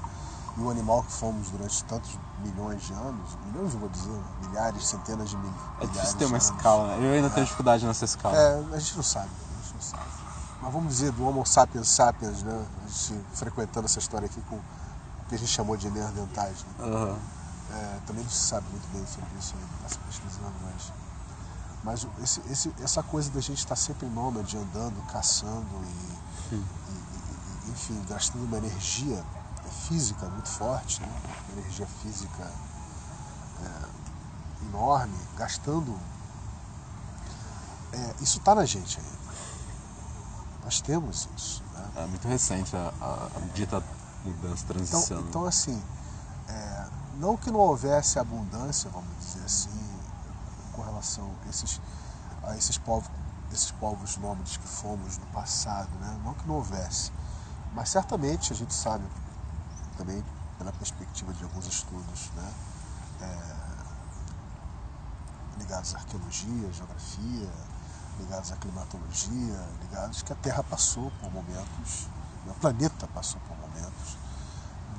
E 0.56 0.60
o 0.60 0.70
animal 0.70 1.02
que 1.02 1.12
fomos 1.12 1.50
durante 1.50 1.82
tantos 1.84 2.16
milhões 2.44 2.82
de 2.82 2.92
anos, 2.92 3.36
milhões 3.46 3.74
eu 3.74 3.80
vou 3.80 3.88
dizer, 3.88 4.22
milhares, 4.46 4.86
centenas 4.86 5.30
de 5.30 5.36
mil, 5.36 5.48
é 5.48 5.50
milhares. 5.50 5.82
É 5.82 5.86
difícil 5.86 6.18
ter 6.18 6.24
uma 6.26 6.38
escala, 6.38 6.86
né? 6.96 7.08
Eu 7.08 7.12
ainda 7.14 7.26
é. 7.26 7.30
tenho 7.30 7.44
dificuldade 7.44 7.84
nessa 7.84 8.04
escala. 8.04 8.36
É, 8.36 8.64
a 8.72 8.78
gente 8.78 8.96
não 8.96 9.02
sabe, 9.02 9.28
a 9.28 9.62
gente 9.62 9.74
não 9.74 9.82
sabe. 9.82 10.04
Mas 10.62 10.72
vamos 10.72 10.88
dizer 10.88 11.10
do 11.12 11.26
Homo 11.26 11.44
sapiens 11.44 11.88
sapiens, 11.88 12.42
né? 12.42 12.66
A 12.84 12.88
gente 12.88 13.24
frequentando 13.34 13.86
essa 13.86 13.98
história 13.98 14.26
aqui 14.26 14.40
com 14.42 14.56
o 14.56 14.62
que 15.28 15.34
a 15.34 15.38
gente 15.38 15.50
chamou 15.50 15.76
de 15.76 15.90
neandertais. 15.90 16.64
Né? 16.78 16.86
Uhum. 16.86 17.18
É, 17.74 18.00
também 18.06 18.22
não 18.22 18.30
se 18.30 18.46
sabe 18.48 18.68
muito 18.70 18.86
bem 18.92 19.04
sobre 19.06 19.28
isso 19.38 19.54
ainda, 19.56 19.74
está 19.74 19.88
se 19.88 19.98
pesquisando, 19.98 20.54
mas. 20.62 20.92
Mas 21.82 22.06
esse, 22.22 22.40
esse, 22.50 22.74
essa 22.82 23.02
coisa 23.02 23.30
da 23.30 23.40
gente 23.40 23.58
estar 23.58 23.76
sempre 23.76 24.06
nômade, 24.06 24.56
andando, 24.56 25.04
caçando 25.12 25.66
e, 26.50 26.54
e, 26.54 26.56
e, 26.56 27.70
enfim, 27.70 28.02
gastando 28.08 28.44
uma 28.44 28.56
energia 28.56 29.22
física 29.86 30.26
muito 30.30 30.48
forte, 30.48 31.02
né? 31.02 31.08
uma 31.52 31.60
energia 31.60 31.86
física 32.02 32.50
é, 33.62 34.66
enorme, 34.66 35.18
gastando. 35.36 35.98
É, 37.92 38.14
isso 38.22 38.38
está 38.38 38.54
na 38.54 38.64
gente 38.64 38.98
ainda. 38.98 39.18
Nós 40.64 40.80
temos 40.80 41.28
isso. 41.36 41.62
Né? 41.74 41.90
É 41.96 42.06
muito 42.06 42.26
recente 42.26 42.74
a, 42.74 42.92
a, 43.00 43.28
a 43.36 43.40
dita 43.52 43.82
mudança, 44.24 44.64
transição. 44.66 45.00
Então, 45.02 45.20
então 45.28 45.46
assim, 45.46 45.82
não 47.18 47.36
que 47.36 47.50
não 47.50 47.60
houvesse 47.60 48.18
abundância, 48.18 48.90
vamos 48.90 49.16
dizer 49.18 49.44
assim, 49.44 50.00
com 50.72 50.82
relação 50.82 51.30
a 51.44 51.48
esses, 51.48 51.80
a 52.42 52.56
esses 52.56 52.78
povos, 52.78 53.10
esses 53.52 53.70
povos 53.72 54.16
nômades 54.16 54.56
que 54.56 54.66
fomos 54.66 55.18
no 55.18 55.26
passado, 55.26 55.90
né? 55.98 56.20
não 56.24 56.34
que 56.34 56.46
não 56.46 56.56
houvesse, 56.56 57.12
mas 57.72 57.88
certamente 57.88 58.52
a 58.52 58.56
gente 58.56 58.74
sabe 58.74 59.04
também 59.96 60.24
pela 60.58 60.72
perspectiva 60.72 61.32
de 61.32 61.44
alguns 61.44 61.66
estudos, 61.66 62.30
né? 62.34 62.52
É, 63.20 63.64
ligados 65.58 65.94
à 65.94 65.98
arqueologia, 65.98 66.72
geografia, 66.72 67.50
ligados 68.18 68.52
à 68.52 68.56
climatologia, 68.56 69.68
ligados 69.80 70.22
que 70.22 70.32
a 70.32 70.36
Terra 70.36 70.62
passou 70.64 71.12
por 71.20 71.32
momentos, 71.32 72.08
né? 72.44 72.52
o 72.52 72.60
planeta 72.60 73.06
passou 73.08 73.40
por 73.42 73.56
momentos 73.56 74.18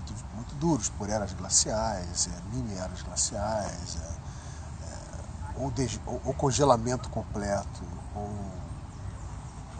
muito, 0.06 0.14
muito 0.36 0.56
duros, 0.56 0.90
por 0.90 1.10
eras 1.10 1.34
glaciais, 1.34 2.28
é, 2.28 2.56
mini 2.56 2.76
eras 2.76 3.02
glaciais, 3.02 3.98
é, 3.98 4.86
é, 4.86 5.60
ou, 5.60 5.72
de, 5.72 6.00
ou, 6.06 6.22
ou, 6.26 6.34
congelamento 6.34 7.10
completo, 7.10 7.84
ou, 8.14 8.30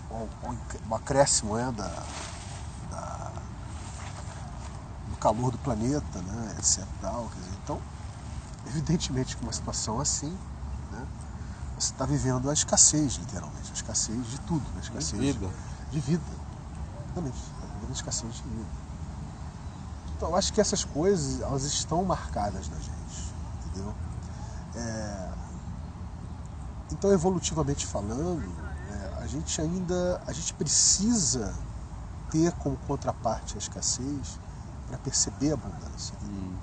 ou, 0.10 0.30
ou 0.44 0.58
um 0.90 0.96
acréscimo 0.96 1.58
é, 1.58 1.72
da, 1.72 2.04
da, 2.90 3.32
do 5.10 5.18
calor 5.18 5.52
do 5.52 5.58
planeta, 5.60 6.22
né, 6.22 6.56
etc. 6.58 6.84
Tal, 7.02 7.30
dizer, 7.36 7.58
então, 7.64 7.82
evidentemente, 8.68 9.38
com 9.38 9.44
uma 9.44 9.54
situação 9.54 10.00
assim, 10.00 10.36
né, 10.92 11.06
você 11.78 11.92
está 11.92 12.06
vivendo 12.06 12.50
a 12.50 12.54
escassez, 12.54 13.16
literalmente, 13.16 13.70
a 13.70 13.74
escassez 13.74 14.26
de 14.28 14.40
tudo, 14.42 14.66
a 14.78 14.80
escassez 14.80 15.22
de 15.22 15.32
vida. 15.34 15.50
De, 15.92 16.00
vida. 16.00 16.24
Exatamente, 17.06 17.38
a 17.88 17.92
escassez 17.92 18.34
de 18.34 18.42
vida. 18.44 18.85
Então, 20.16 20.30
eu 20.30 20.36
acho 20.36 20.54
que 20.54 20.62
essas 20.62 20.84
coisas 20.84 21.42
elas 21.42 21.64
estão 21.64 22.04
marcadas 22.04 22.70
na 22.70 22.78
gente, 22.78 23.34
entendeu? 23.68 23.94
É... 24.76 25.32
Então, 26.92 27.12
evolutivamente 27.12 27.86
falando, 27.86 28.50
é, 28.92 29.24
a 29.24 29.28
gente 29.28 29.60
ainda 29.60 30.22
a 30.26 30.32
gente 30.32 30.54
precisa 30.54 31.54
ter 32.32 32.52
como 32.54 32.78
contraparte 32.78 33.56
a 33.56 33.58
escassez 33.58 34.40
para 34.88 34.98
perceber 35.00 35.52
a 35.52 35.54
abundância. 35.56 36.16
Hum. 36.24 36.56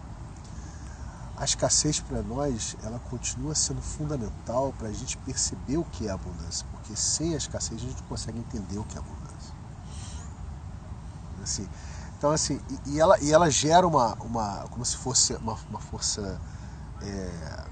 A 1.36 1.44
escassez 1.44 2.00
para 2.00 2.22
nós, 2.22 2.76
ela 2.82 2.98
continua 3.10 3.54
sendo 3.54 3.82
fundamental 3.82 4.72
para 4.78 4.88
a 4.88 4.92
gente 4.92 5.18
perceber 5.18 5.76
o 5.76 5.84
que 5.84 6.06
é 6.06 6.10
abundância, 6.10 6.66
porque 6.70 6.94
sem 6.96 7.34
a 7.34 7.36
escassez 7.36 7.80
a 7.80 7.84
gente 7.84 8.00
não 8.00 8.08
consegue 8.08 8.38
entender 8.38 8.78
o 8.78 8.84
que 8.84 8.96
é 8.96 9.00
abundância. 9.00 9.54
Assim, 11.42 11.68
então 12.22 12.30
assim, 12.30 12.60
e, 12.86 12.92
e 12.92 13.00
ela, 13.00 13.18
e 13.18 13.32
ela 13.32 13.50
gera 13.50 13.84
uma, 13.84 14.14
uma 14.20 14.68
como 14.70 14.84
se 14.84 14.96
fosse 14.96 15.34
uma, 15.34 15.58
uma 15.68 15.80
força 15.80 16.40
é, 17.00 17.64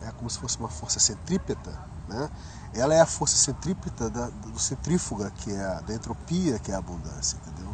é 0.00 0.12
como 0.16 0.28
se 0.28 0.36
fosse 0.36 0.58
uma 0.58 0.68
força 0.68 0.98
centrípeta, 0.98 1.70
né? 2.08 2.28
Ela 2.74 2.94
é 2.94 3.00
a 3.00 3.06
força 3.06 3.36
centrípeta 3.36 4.10
da, 4.10 4.30
do 4.30 4.58
centrífuga, 4.58 5.30
que 5.30 5.52
é 5.52 5.64
a, 5.64 5.80
da 5.80 5.94
entropia, 5.94 6.58
que 6.58 6.72
é 6.72 6.74
a 6.74 6.78
abundância, 6.78 7.36
entendeu? 7.36 7.72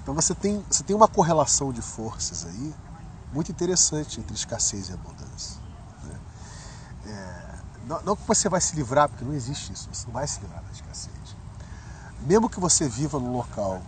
Então 0.00 0.14
você 0.14 0.32
tem, 0.32 0.64
você 0.70 0.84
tem 0.84 0.94
uma 0.94 1.08
correlação 1.08 1.72
de 1.72 1.82
forças 1.82 2.46
aí 2.46 2.72
muito 3.32 3.50
interessante 3.50 4.20
entre 4.20 4.32
escassez 4.32 4.90
e 4.90 4.92
abundância. 4.92 5.60
Né? 6.04 6.20
É, 7.06 7.54
não, 7.84 8.00
não, 8.02 8.16
que 8.16 8.22
você 8.28 8.48
vai 8.48 8.60
se 8.60 8.76
livrar, 8.76 9.08
porque 9.08 9.24
não 9.24 9.34
existe 9.34 9.72
isso, 9.72 9.88
você 9.92 10.06
não 10.06 10.12
vai 10.12 10.28
se 10.28 10.38
livrar 10.38 10.62
da 10.62 10.70
escassez. 10.70 11.36
Mesmo 12.20 12.48
que 12.48 12.60
você 12.60 12.88
viva 12.88 13.18
num 13.18 13.32
local 13.32 13.82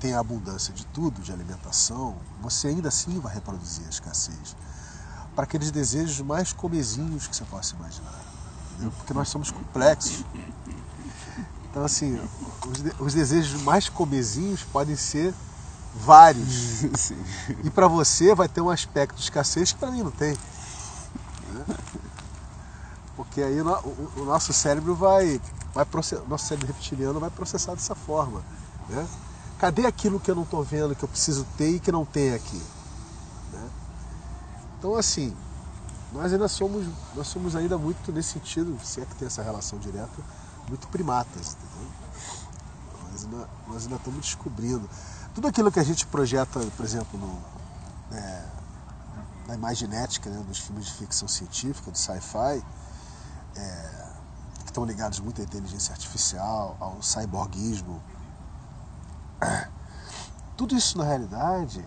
tem 0.00 0.14
a 0.14 0.20
abundância 0.20 0.72
de 0.72 0.86
tudo, 0.86 1.20
de 1.20 1.32
alimentação, 1.32 2.16
você 2.40 2.68
ainda 2.68 2.88
assim 2.88 3.18
vai 3.18 3.34
reproduzir 3.34 3.84
a 3.86 3.90
escassez. 3.90 4.56
Para 5.34 5.44
aqueles 5.44 5.70
desejos 5.70 6.20
mais 6.20 6.52
comezinhos 6.52 7.26
que 7.26 7.36
você 7.36 7.44
possa 7.44 7.74
imaginar. 7.76 8.20
Entendeu? 8.72 8.92
Porque 8.96 9.12
nós 9.12 9.28
somos 9.28 9.50
complexos. 9.50 10.24
Então, 11.70 11.84
assim, 11.84 12.20
os, 12.66 12.82
de, 12.82 12.94
os 12.98 13.14
desejos 13.14 13.62
mais 13.62 13.88
comezinhos 13.88 14.62
podem 14.62 14.96
ser 14.96 15.34
vários. 15.94 16.84
Sim. 16.98 17.22
E 17.64 17.70
para 17.70 17.86
você 17.88 18.34
vai 18.34 18.48
ter 18.48 18.60
um 18.60 18.70
aspecto 18.70 19.16
de 19.16 19.22
escassez 19.22 19.72
que 19.72 19.78
para 19.78 19.90
mim 19.90 20.02
não 20.02 20.10
tem. 20.10 20.36
Porque 23.16 23.42
aí 23.42 23.60
o, 23.60 24.24
nosso 24.24 24.52
cérebro 24.52 24.94
vai, 24.94 25.40
vai 25.74 25.86
nosso 26.28 26.46
cérebro 26.46 26.68
reptiliano 26.68 27.18
vai 27.18 27.30
processar 27.30 27.74
dessa 27.74 27.94
forma. 27.94 28.42
Né? 28.88 29.06
Cadê 29.58 29.86
aquilo 29.86 30.20
que 30.20 30.30
eu 30.30 30.34
não 30.34 30.44
estou 30.44 30.62
vendo, 30.62 30.94
que 30.94 31.04
eu 31.04 31.08
preciso 31.08 31.44
ter 31.56 31.70
e 31.70 31.80
que 31.80 31.90
não 31.90 32.04
tem 32.04 32.32
aqui? 32.32 32.62
Né? 33.52 33.68
Então 34.78 34.94
assim, 34.94 35.36
nós 36.12 36.32
ainda 36.32 36.48
somos, 36.48 36.86
nós 37.14 37.26
somos 37.26 37.56
ainda 37.56 37.76
muito 37.76 38.12
nesse 38.12 38.30
sentido, 38.30 38.78
se 38.82 39.00
é 39.00 39.04
que 39.04 39.14
tem 39.16 39.26
essa 39.26 39.42
relação 39.42 39.78
direta, 39.78 40.22
muito 40.68 40.86
primatas, 40.88 41.56
entendeu? 41.56 41.90
Nós 43.10 43.24
ainda, 43.24 43.48
nós 43.66 43.82
ainda 43.84 43.96
estamos 43.96 44.20
descobrindo 44.20 44.88
tudo 45.34 45.48
aquilo 45.48 45.70
que 45.70 45.78
a 45.78 45.84
gente 45.84 46.06
projeta, 46.06 46.60
por 46.76 46.84
exemplo, 46.84 47.18
no, 47.18 48.16
é, 48.16 48.44
na 49.46 49.54
imaginética 49.54 50.30
né, 50.30 50.42
dos 50.46 50.58
filmes 50.58 50.86
de 50.86 50.92
ficção 50.92 51.28
científica, 51.28 51.90
do 51.90 51.98
sci-fi, 51.98 52.62
é, 53.56 54.08
que 54.60 54.66
estão 54.66 54.84
ligados 54.84 55.20
muito 55.20 55.40
à 55.40 55.44
inteligência 55.44 55.92
artificial, 55.92 56.76
ao 56.80 57.02
cyborgismo, 57.02 58.02
tudo 60.56 60.76
isso 60.76 60.98
na 60.98 61.04
realidade, 61.04 61.86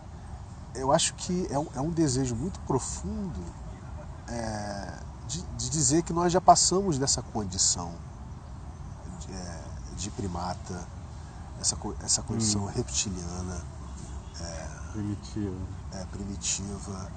eu 0.74 0.92
acho 0.92 1.14
que 1.16 1.48
é 1.50 1.60
um, 1.60 1.68
é 1.76 1.82
um 1.82 1.90
desejo 1.90 2.36
muito 2.36 2.60
profundo 2.62 3.44
é, 4.28 5.00
de, 5.28 5.42
de, 5.42 5.70
dizer 5.70 6.04
que 6.04 6.14
nós 6.14 6.32
já 6.32 6.40
passamos 6.40 6.98
dessa 6.98 7.22
condição 7.22 7.94
de, 9.20 9.34
é, 9.34 9.62
de 9.98 10.10
primata 10.12 10.88
essa, 11.60 11.78
essa 12.04 12.22
condição 12.24 12.64
hum. 12.64 12.72
reptiliana. 12.74 13.62
É, 14.40 14.68
primitiva. 14.94 15.58
É, 15.94 16.06
primitiva. 16.06 17.12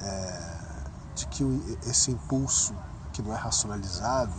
É, 0.00 0.56
de 1.14 1.26
que 1.26 1.42
esse 1.86 2.10
impulso 2.10 2.74
que 3.12 3.20
não 3.20 3.34
é 3.34 3.36
racionalizado, 3.36 4.32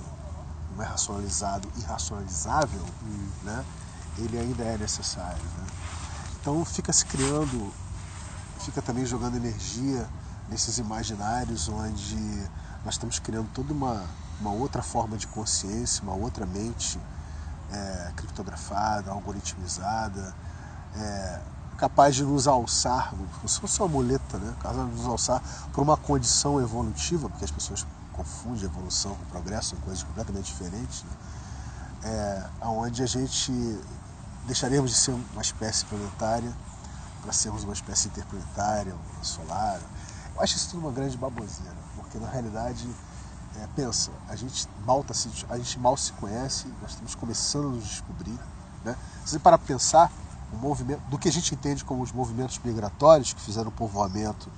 não 0.76 0.84
é 0.84 0.88
racionalizado, 0.88 1.68
irracionalizável, 1.78 2.82
hum. 3.04 3.30
né, 3.44 3.66
ele 4.18 4.38
ainda 4.38 4.64
é 4.64 4.78
necessário. 4.78 5.44
Né? 5.58 5.68
Então 6.40 6.64
fica 6.66 6.92
se 6.92 7.06
criando, 7.06 7.72
fica 8.60 8.82
também 8.82 9.06
jogando 9.06 9.36
energia 9.36 10.08
nesses 10.50 10.78
imaginários 10.78 11.70
onde 11.70 12.50
nós 12.84 12.96
estamos 12.96 13.20
criando 13.20 13.48
toda 13.54 13.72
uma, 13.74 14.04
uma 14.40 14.52
outra 14.52 14.82
forma 14.82 15.18
de 15.18 15.28
consciência, 15.28 16.04
uma 16.04 16.16
outra 16.16 16.46
mente 16.46 17.00
é, 17.72 18.12
criptografada, 18.16 19.12
algoritmizada, 19.12 20.36
é, 20.96 21.40
capaz 21.78 22.16
de 22.16 22.24
nos 22.24 22.48
alçar, 22.48 23.14
se 23.48 23.60
fosse 23.60 23.80
uma 23.80 23.88
muleta, 23.88 24.38
né? 24.38 24.54
capaz 24.62 24.76
de 24.76 24.84
nos 24.84 25.06
alçar 25.06 25.42
por 25.72 25.82
uma 25.82 25.98
condição 25.98 26.60
evolutiva, 26.60 27.30
porque 27.30 27.46
as 27.46 27.52
pessoas 27.52 27.86
confundem 28.14 28.66
evolução 28.66 29.16
com 29.16 29.26
progresso, 29.26 29.70
são 29.70 29.80
coisas 29.80 30.04
completamente 30.04 30.46
diferentes, 30.46 31.04
né? 31.04 31.12
é, 32.04 32.44
onde 32.62 33.02
a 33.04 33.06
gente 33.06 33.52
deixaremos 34.46 34.92
de 34.92 34.98
ser 34.98 35.12
uma 35.12 35.42
espécie 35.42 35.86
planetária 35.86 36.52
para 37.22 37.32
sermos 37.32 37.64
uma 37.64 37.74
espécie 37.74 38.08
interplanetária, 38.08 38.96
solar. 39.22 39.80
Eu 40.36 40.42
acho 40.42 40.56
isso 40.56 40.70
tudo 40.72 40.82
uma 40.88 40.92
grande 40.92 41.18
baboseira, 41.18 41.78
porque 41.96 42.18
na 42.18 42.28
realidade 42.28 42.88
é, 43.58 43.68
pensa, 43.76 44.12
a 44.28 44.36
gente, 44.36 44.68
mal 44.86 45.04
tá 45.04 45.14
se, 45.14 45.30
a 45.50 45.58
gente 45.58 45.78
mal 45.80 45.96
se 45.98 46.14
conhece, 46.14 46.68
nós 46.82 46.92
estamos 46.92 47.16
começando 47.16 47.68
a 47.68 47.70
nos 47.72 47.84
descobrir. 47.84 48.40
Né? 48.84 48.96
Se 49.26 49.32
você 49.32 49.40
parar 49.40 49.58
para 49.58 49.68
pensar, 49.68 50.12
o 50.54 50.58
movimento, 50.58 51.02
do 51.10 51.18
que 51.18 51.30
a 51.30 51.32
gente 51.32 51.54
entende 51.54 51.86
como 51.86 52.02
os 52.02 52.12
movimentos 52.12 52.60
migratórios 52.64 53.34
que 53.34 53.42
fizeram 53.42 53.70
o 53.70 53.72
povoamento 53.72 54.50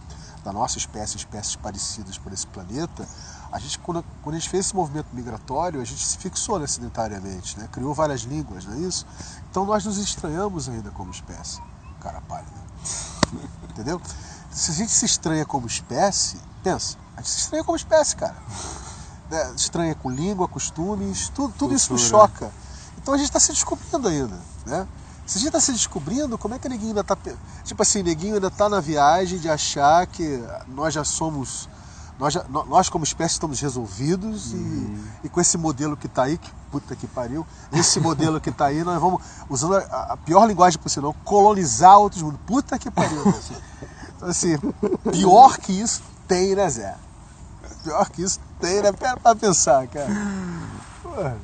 da 0.44 0.52
nossa 0.52 0.78
espécie, 0.78 1.18
espécies 1.18 1.56
parecidas 1.56 2.18
por 2.18 2.34
esse 2.34 2.48
planeta, 2.48 3.08
a 3.54 3.60
gente, 3.60 3.80
quando, 3.80 4.04
quando 4.22 4.36
a 4.36 4.40
gente 4.40 4.50
fez 4.50 4.66
esse 4.66 4.76
movimento 4.76 5.08
migratório, 5.14 5.80
a 5.80 5.86
gente 5.86 6.04
se 6.04 6.18
fixou 6.18 6.56
acidentariamente, 6.58 7.58
né? 7.60 7.70
criou 7.72 7.94
várias 7.94 8.22
línguas, 8.22 8.66
não 8.66 8.74
é 8.74 8.80
isso? 8.80 9.06
Então 9.50 9.66
nós 9.66 9.86
nos 9.86 9.98
estranhamos 9.98 10.68
ainda 10.68 10.90
como 10.92 11.12
espécie, 11.12 11.62
cara 12.02 12.20
pálida. 12.22 12.52
Entendeu? 13.70 14.02
Se 14.52 14.72
a 14.72 14.74
gente 14.74 14.92
se 14.92 15.06
estranha 15.06 15.46
como 15.46 15.68
espécie, 15.68 16.38
pensa, 16.64 16.98
a 17.16 17.22
gente 17.22 17.30
se 17.30 17.40
estranha 17.40 17.64
como 17.64 17.76
espécie, 17.78 18.16
cara 18.16 18.36
né, 19.34 19.54
estranha 19.56 19.96
com 19.96 20.10
língua, 20.10 20.48
costumes, 20.48 21.30
tudo, 21.30 21.54
tudo 21.58 21.74
isso 21.74 21.92
nos 21.92 22.02
choca. 22.02 22.52
Então 23.02 23.14
a 23.14 23.18
gente 23.18 23.28
está 23.28 23.40
se 23.40 23.52
descobrindo 23.52 24.08
ainda, 24.08 24.40
né? 24.66 24.88
Se 25.26 25.38
a 25.38 25.40
gente 25.40 25.48
está 25.48 25.60
se 25.60 25.72
descobrindo, 25.72 26.38
como 26.38 26.54
é 26.54 26.60
que 26.60 26.68
neguinho 26.68 26.90
ainda 26.90 27.02
está. 27.02 27.18
Tipo 27.64 27.82
assim, 27.82 28.04
neguinho 28.04 28.36
ainda 28.36 28.48
está 28.48 28.68
na 28.70 28.80
viagem 28.80 29.40
de 29.40 29.50
achar 29.50 30.06
que 30.06 30.44
nós 30.68 30.94
já 30.94 31.04
somos. 31.04 31.70
Nós, 32.20 32.38
nós 32.50 32.90
como 32.90 33.04
espécie, 33.04 33.34
estamos 33.34 33.60
resolvidos 33.60 34.54
uhum. 34.54 34.98
e, 35.24 35.28
e, 35.28 35.30
com 35.30 35.42
esse 35.42 35.58
modelo 35.58 35.98
que 35.98 36.06
está 36.06 36.24
aí, 36.24 36.38
que 36.38 36.52
puta 36.72 36.96
que 36.96 37.08
pariu, 37.08 37.46
esse 37.72 38.00
modelo 38.00 38.40
que 38.40 38.50
está 38.50 38.66
aí, 38.66 38.84
nós 38.84 39.00
vamos, 39.00 39.22
usando 39.50 39.76
a, 39.76 40.14
a, 40.14 40.18
pior 40.18 40.46
linguagem 40.48 40.80
possível, 40.80 41.16
colonizar 41.24 41.98
outros 41.98 42.22
mundos. 42.22 42.40
Puta 42.46 42.80
que 42.80 42.90
pariu. 42.90 43.22
Assim. 43.30 43.56
Então, 44.16 44.30
assim, 44.30 44.58
pior 45.12 45.58
que 45.58 45.74
isso 45.74 46.02
tem, 46.28 46.56
né, 46.56 46.70
Zé? 46.70 46.96
Pior 47.84 48.10
que 48.10 48.22
isso 48.22 48.40
tem, 48.60 48.82
né? 48.82 48.92
Pera 48.92 49.18
pra 49.18 49.36
pensar, 49.36 49.88
cara. 49.88 50.08
Porra. 51.02 51.38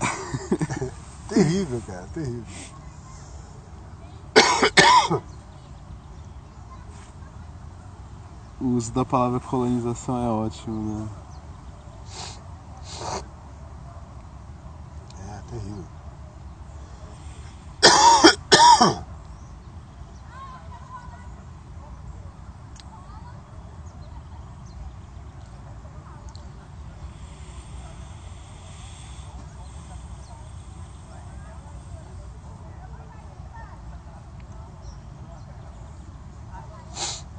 terrível, 1.28 1.82
cara, 1.86 2.06
terrível. 2.12 2.44
O 8.60 8.76
uso 8.76 8.92
da 8.92 9.06
palavra 9.06 9.40
colonização 9.40 10.22
é 10.22 10.28
ótimo, 10.28 11.00
né? 11.00 11.08
É, 15.18 15.50
terrível. 15.50 16.00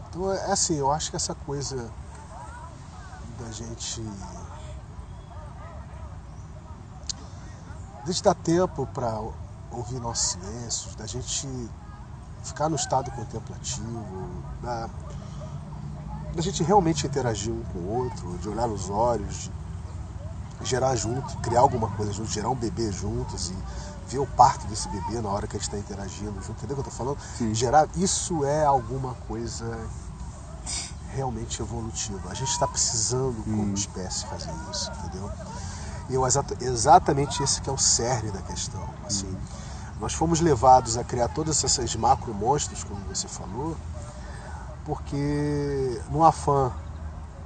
Então, 0.09 0.29
é 0.51 0.53
assim, 0.53 0.75
eu 0.75 0.91
acho 0.91 1.09
que 1.09 1.15
essa 1.15 1.33
coisa 1.33 1.89
da 3.39 3.51
gente. 3.51 4.03
de 8.03 8.23
dar 8.23 8.33
tempo 8.33 8.85
para 8.87 9.17
ouvir 9.71 9.99
nossos 9.99 10.31
silêncios, 10.31 10.95
da 10.95 11.05
gente 11.05 11.47
ficar 12.43 12.67
no 12.67 12.75
estado 12.75 13.09
contemplativo, 13.11 14.43
da, 14.61 14.89
da 16.35 16.41
gente 16.41 16.63
realmente 16.63 17.05
interagir 17.05 17.53
um 17.53 17.63
com 17.65 17.79
o 17.79 18.03
outro, 18.03 18.37
de 18.39 18.49
olhar 18.49 18.67
nos 18.67 18.89
olhos, 18.89 19.49
de 20.59 20.65
gerar 20.67 20.95
junto, 20.95 21.37
criar 21.37 21.61
alguma 21.61 21.89
coisa 21.91 22.11
junto, 22.11 22.29
gerar 22.29 22.49
um 22.49 22.55
bebê 22.55 22.91
juntos 22.91 23.51
e 23.51 23.57
ver 24.07 24.19
o 24.19 24.27
parto 24.27 24.67
desse 24.67 24.89
bebê 24.89 25.21
na 25.21 25.29
hora 25.29 25.47
que 25.47 25.55
a 25.55 25.59
gente 25.59 25.69
está 25.69 25.77
interagindo 25.77 26.41
junto, 26.41 26.53
entendeu 26.53 26.77
o 26.77 26.81
que 26.81 26.89
eu 26.89 26.91
tô 26.91 26.97
falando? 26.97 27.19
Sim. 27.37 27.53
Gerar, 27.53 27.87
isso 27.95 28.43
é 28.43 28.65
alguma 28.65 29.13
coisa 29.27 29.77
realmente 31.13 31.61
evolutiva. 31.61 32.29
A 32.29 32.33
gente 32.33 32.51
está 32.51 32.67
precisando, 32.67 33.43
como 33.43 33.73
espécie, 33.73 34.25
fazer 34.25 34.51
isso, 34.71 34.91
entendeu? 34.99 35.31
E 36.09 36.13
eu, 36.13 36.25
exata- 36.25 36.55
exatamente 36.59 37.41
esse 37.43 37.61
que 37.61 37.69
é 37.69 37.73
o 37.73 37.77
cerne 37.77 38.31
da 38.31 38.41
questão. 38.41 38.87
Assim, 39.05 39.37
nós 39.99 40.13
fomos 40.13 40.41
levados 40.41 40.97
a 40.97 41.03
criar 41.03 41.27
todas 41.29 41.63
essas 41.63 41.95
macro 41.95 42.33
monstros, 42.33 42.83
como 42.83 42.99
você 43.05 43.27
falou, 43.27 43.77
porque 44.85 46.01
no 46.09 46.23
afã 46.23 46.71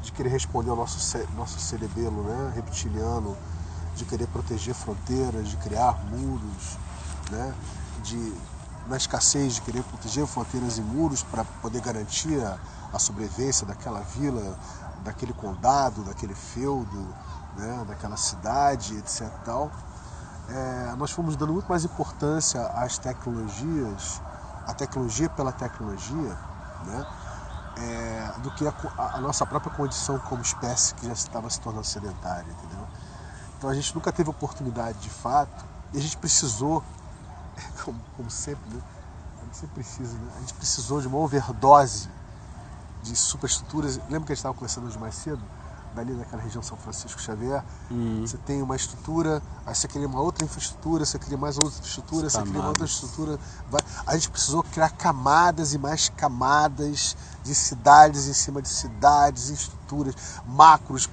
de 0.01 0.11
querer 0.11 0.29
responder 0.29 0.69
ao 0.69 0.75
nosso, 0.75 1.17
nosso 1.35 1.59
cerebelo 1.59 2.23
né, 2.23 2.53
reptiliano, 2.55 3.35
de 3.95 4.05
querer 4.05 4.27
proteger 4.27 4.73
fronteiras, 4.73 5.49
de 5.49 5.57
criar 5.57 5.97
muros, 6.09 6.77
né, 7.31 7.53
de, 8.03 8.33
na 8.87 8.97
escassez 8.97 9.55
de 9.55 9.61
querer 9.61 9.83
proteger 9.83 10.25
fronteiras 10.27 10.77
e 10.77 10.81
muros 10.81 11.23
para 11.23 11.43
poder 11.61 11.81
garantir 11.81 12.39
a, 12.41 12.57
a 12.93 12.99
sobrevivência 12.99 13.65
daquela 13.65 14.01
vila, 14.01 14.57
daquele 15.03 15.33
condado, 15.33 16.03
daquele 16.03 16.35
feudo, 16.35 17.15
né, 17.55 17.83
daquela 17.87 18.17
cidade, 18.17 18.97
etc. 18.97 19.31
Tal, 19.43 19.71
é, 20.49 20.95
nós 20.97 21.11
fomos 21.11 21.35
dando 21.35 21.53
muito 21.53 21.67
mais 21.67 21.83
importância 21.83 22.61
às 22.67 22.97
tecnologias, 22.97 24.21
à 24.67 24.73
tecnologia 24.73 25.29
pela 25.29 25.51
tecnologia, 25.51 26.37
né, 26.83 27.05
é, 27.77 28.33
do 28.39 28.51
que 28.51 28.67
a, 28.67 28.73
a- 28.97 29.19
nossa 29.21 29.45
própria 29.45 29.71
condição 29.71 30.19
como 30.19 30.41
espécie 30.41 30.93
que 30.95 31.05
já 31.07 31.13
estava 31.13 31.49
se 31.49 31.59
tornando 31.59 31.85
sedentária, 31.85 32.49
entendeu? 32.51 32.87
Então 33.57 33.69
a 33.69 33.75
gente 33.75 33.93
nunca 33.95 34.11
teve 34.11 34.29
oportunidade 34.29 34.99
de 34.99 35.09
fato 35.09 35.65
e 35.93 35.97
a 35.97 36.01
gente 36.01 36.17
precisou, 36.17 36.83
como, 37.83 37.99
como 38.17 38.29
sempre, 38.31 38.69
né? 38.69 38.81
A 39.41 39.45
gente 39.45 39.67
precisa, 39.67 40.17
né? 40.17 40.31
A 40.37 40.39
gente 40.41 40.53
precisou 40.55 41.01
de 41.01 41.07
uma 41.07 41.17
overdose 41.17 42.09
de 43.05 43.15
superestruturas. 43.15 43.97
Lembra 44.09 44.21
que 44.25 44.31
a 44.33 44.35
gente 44.35 44.39
estava 44.39 44.53
conversando 44.55 44.87
hoje 44.87 44.97
mais 44.97 45.15
cedo? 45.15 45.41
Dali 45.93 46.11
naquela 46.13 46.41
região 46.41 46.61
São 46.61 46.77
Francisco 46.77 47.21
Xavier, 47.21 47.63
você 48.27 48.37
tem 48.37 48.61
uma 48.61 48.75
estrutura, 48.75 49.41
aí 49.65 49.73
você 49.73 49.87
cria 49.87 50.05
uma 50.05 50.19
outra 50.19 50.43
infraestrutura, 50.43 51.05
você 51.05 51.17
cria 51.17 51.37
mais 51.37 51.55
outra 51.55 51.69
infraestrutura, 51.69 52.29
você 52.29 52.37
cria 52.41 52.59
uma 52.59 52.67
outra 52.67 52.85
estrutura. 52.85 53.39
vai- 53.69 53.81
A 54.05 54.13
gente 54.15 54.29
precisou 54.29 54.61
criar 54.63 54.89
camadas 54.89 55.73
e 55.73 55.77
mais 55.77 56.09
camadas 56.09 57.15
de 57.43 57.55
cidades 57.55 58.27
em 58.27 58.33
cima 58.33 58.61
de 58.61 58.67
cidades, 58.67 59.47
estruturas, 59.49 60.15
macros, 60.45 61.09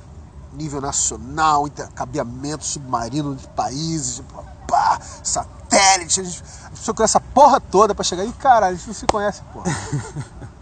nível 0.52 0.80
nacional, 0.80 1.68
intercabeamento 1.68 2.64
submarino 2.64 3.36
de 3.36 3.46
países, 3.48 4.20
pá, 4.66 4.98
satélite. 5.22 6.20
A 6.20 6.24
gente, 6.24 6.40
a 6.40 6.40
gente 6.40 6.42
precisou 6.70 6.94
criar 6.94 7.04
essa 7.04 7.20
porra 7.20 7.60
toda 7.60 7.94
pra 7.94 8.02
chegar 8.02 8.22
aí, 8.24 8.32
cara, 8.32 8.66
a 8.66 8.74
gente 8.74 8.86
não 8.88 8.94
se 8.94 9.06
conhece, 9.06 9.42
porra. 9.52 9.66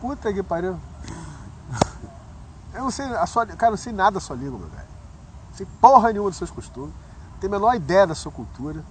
Puta 0.00 0.32
que 0.32 0.42
pariu. 0.42 0.78
Eu 2.72 2.84
não 2.84 2.90
sei, 2.90 3.06
a 3.06 3.26
sua, 3.26 3.46
cara, 3.46 3.70
não 3.70 3.78
sei 3.78 3.92
nada 3.92 4.12
da 4.12 4.20
sua 4.20 4.36
língua, 4.36 4.58
meu 4.58 4.68
velho. 4.68 4.88
Não 5.50 5.56
sei 5.56 5.66
porra 5.80 6.12
nenhuma 6.12 6.30
dos 6.30 6.38
seus 6.38 6.50
costumes. 6.50 6.94
Não 7.32 7.38
tenho 7.40 7.54
a 7.54 7.58
menor 7.58 7.74
ideia 7.74 8.06
da 8.06 8.14
sua 8.14 8.30
cultura. 8.30 8.84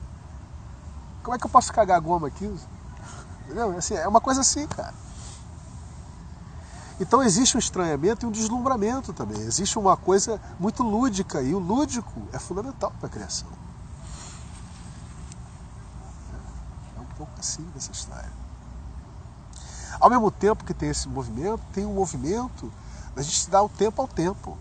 Como 1.23 1.35
é 1.35 1.39
que 1.39 1.45
eu 1.45 1.49
posso 1.49 1.71
cagar 1.71 1.99
goma 2.01 2.27
aqui? 2.27 2.53
Entendeu? 3.45 3.77
Assim, 3.77 3.95
é 3.95 4.07
uma 4.07 4.19
coisa 4.19 4.41
assim, 4.41 4.67
cara. 4.67 4.93
Então 6.99 7.21
existe 7.21 7.55
um 7.55 7.59
estranhamento 7.59 8.25
e 8.25 8.27
um 8.27 8.31
deslumbramento 8.31 9.13
também. 9.13 9.39
Existe 9.41 9.77
uma 9.77 9.95
coisa 9.95 10.41
muito 10.59 10.83
lúdica 10.83 11.41
e 11.41 11.53
o 11.53 11.59
lúdico 11.59 12.27
é 12.33 12.39
fundamental 12.39 12.91
para 12.99 13.07
a 13.07 13.09
criação. 13.09 13.47
É 16.97 16.99
um 16.99 17.15
pouco 17.15 17.33
assim 17.39 17.63
dessa 17.73 17.91
história. 17.91 18.36
Ao 19.99 20.09
mesmo 20.09 20.29
tempo 20.29 20.63
que 20.63 20.73
tem 20.73 20.89
esse 20.89 21.07
movimento, 21.07 21.61
tem 21.73 21.85
um 21.85 21.93
movimento 21.93 22.71
da 23.15 23.21
gente 23.21 23.39
se 23.39 23.49
dar 23.49 23.63
o 23.63 23.69
tempo 23.69 24.01
ao 24.01 24.07
tempo. 24.07 24.57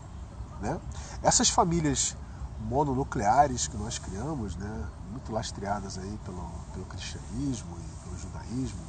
Né? 0.61 0.81
Essas 1.23 1.49
famílias 1.49 2.17
mononucleares 2.61 3.69
que 3.69 3.77
nós 3.77 3.99
criamos, 3.99 4.57
né, 4.57 4.87
muito 5.11 5.31
lastreadas 5.33 5.99
aí 5.99 6.19
pelo, 6.25 6.51
pelo 6.73 6.87
cristianismo 6.87 7.77
e 7.79 8.05
pelo 8.05 8.19
judaísmo, 8.19 8.81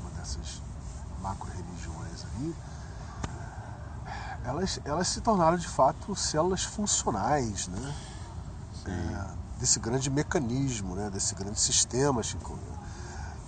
uma 0.00 0.10
dessas 0.10 0.62
macro-religiões 1.20 2.24
aí, 2.24 2.54
elas, 4.44 4.80
elas 4.84 5.08
se 5.08 5.20
tornaram 5.20 5.56
de 5.56 5.66
fato 5.66 6.14
células 6.14 6.62
funcionais 6.62 7.66
né? 7.66 7.94
É, 8.86 9.58
desse 9.58 9.80
grande 9.80 10.08
mecanismo, 10.08 10.94
né? 10.94 11.10
desse 11.10 11.34
grande 11.34 11.58
sistema, 11.58 12.22
Chico. 12.22 12.56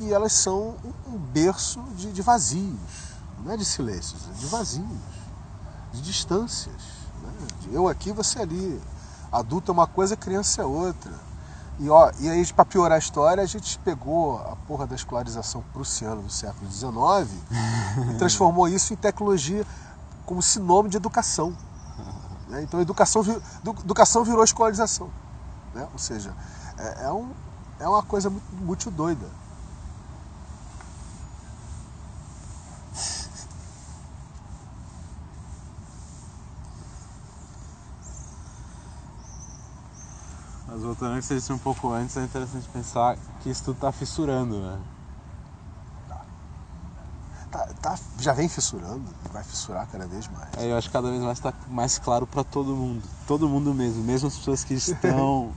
E 0.01 0.13
elas 0.13 0.33
são 0.33 0.77
um- 1.07 1.19
berço 1.19 1.81
de, 1.97 2.13
de 2.13 2.23
vazios, 2.23 2.79
não 3.45 3.53
é 3.53 3.57
de 3.57 3.65
silêncios, 3.65 4.21
é 4.29 4.33
de 4.39 4.47
vazios, 4.47 4.87
de 5.93 6.01
distâncias. 6.03 6.75
né? 7.23 7.31
De 7.63 7.75
eu 7.75 7.89
aqui, 7.89 8.13
você 8.13 8.41
ali. 8.41 8.81
Adulto 9.31 9.71
é 9.71 9.75
uma 9.75 9.87
coisa, 9.87 10.17
criança 10.17 10.63
é 10.63 10.65
outra. 10.65 11.13
E, 11.79 11.89
ó, 11.91 12.11
e 12.19 12.29
aí, 12.29 12.45
para 12.53 12.65
piorar 12.65 12.97
a 12.97 12.99
história, 12.99 13.43
a 13.43 13.47
gente 13.47 13.79
pegou 13.81 14.39
a 14.39 14.57
porra 14.67 14.87
da 14.87 14.95
escolarização 14.97 15.63
prussiana 15.73 16.21
do 16.21 16.31
século 16.31 16.69
XIX 16.71 16.91
e 18.11 18.15
transformou 18.19 18.67
isso 18.69 18.93
em 18.93 18.97
tecnologia 18.97 19.65
como 20.27 20.43
sinônimo 20.43 20.89
de 20.89 20.97
educação. 20.97 21.57
né? 22.49 22.63
Então, 22.63 22.81
educação, 22.81 23.23
educação 23.85 24.25
virou 24.25 24.43
escolarização. 24.43 25.11
né? 25.75 25.87
Ou 25.93 25.99
seja, 25.99 26.35
é, 26.79 27.05
é 27.05 27.13
um, 27.13 27.31
é 27.79 27.87
uma 27.89 28.03
coisa 28.03 28.29
muito, 28.31 28.47
muito 28.57 28.91
doida. 28.91 29.27
Ao 40.91 40.95
que 40.97 41.23
você 41.23 41.35
disse 41.35 41.53
um 41.53 41.59
pouco 41.59 41.91
antes, 41.91 42.17
é 42.17 42.25
interessante 42.25 42.67
pensar 42.69 43.17
que 43.43 43.51
isso 43.51 43.65
tudo 43.65 43.77
está 43.77 43.93
fissurando, 43.93 44.61
né? 44.61 44.79
Tá, 47.51 47.67
tá- 47.81 47.99
já 48.21 48.33
vem 48.35 48.49
fissurando 48.49 49.11
e 49.25 49.29
vai 49.33 49.43
fissurar 49.43 49.87
cada 49.87 50.07
vez 50.07 50.29
mais. 50.29 50.49
É, 50.59 50.71
eu 50.71 50.77
acho 50.77 50.89
que 50.89 50.93
cada 50.93 51.09
vez 51.11 51.23
mais 51.23 51.39
está 51.39 51.53
mais 51.67 51.99
claro 51.99 52.27
para 52.27 52.45
todo 52.45 52.77
mundo. 52.77 53.03
Todo 53.27 53.49
mundo 53.49 53.73
mesmo, 53.73 54.05
mesmo 54.05 54.29
as 54.29 54.37
pessoas 54.37 54.65
que 54.65 54.75
estão 54.75 55.55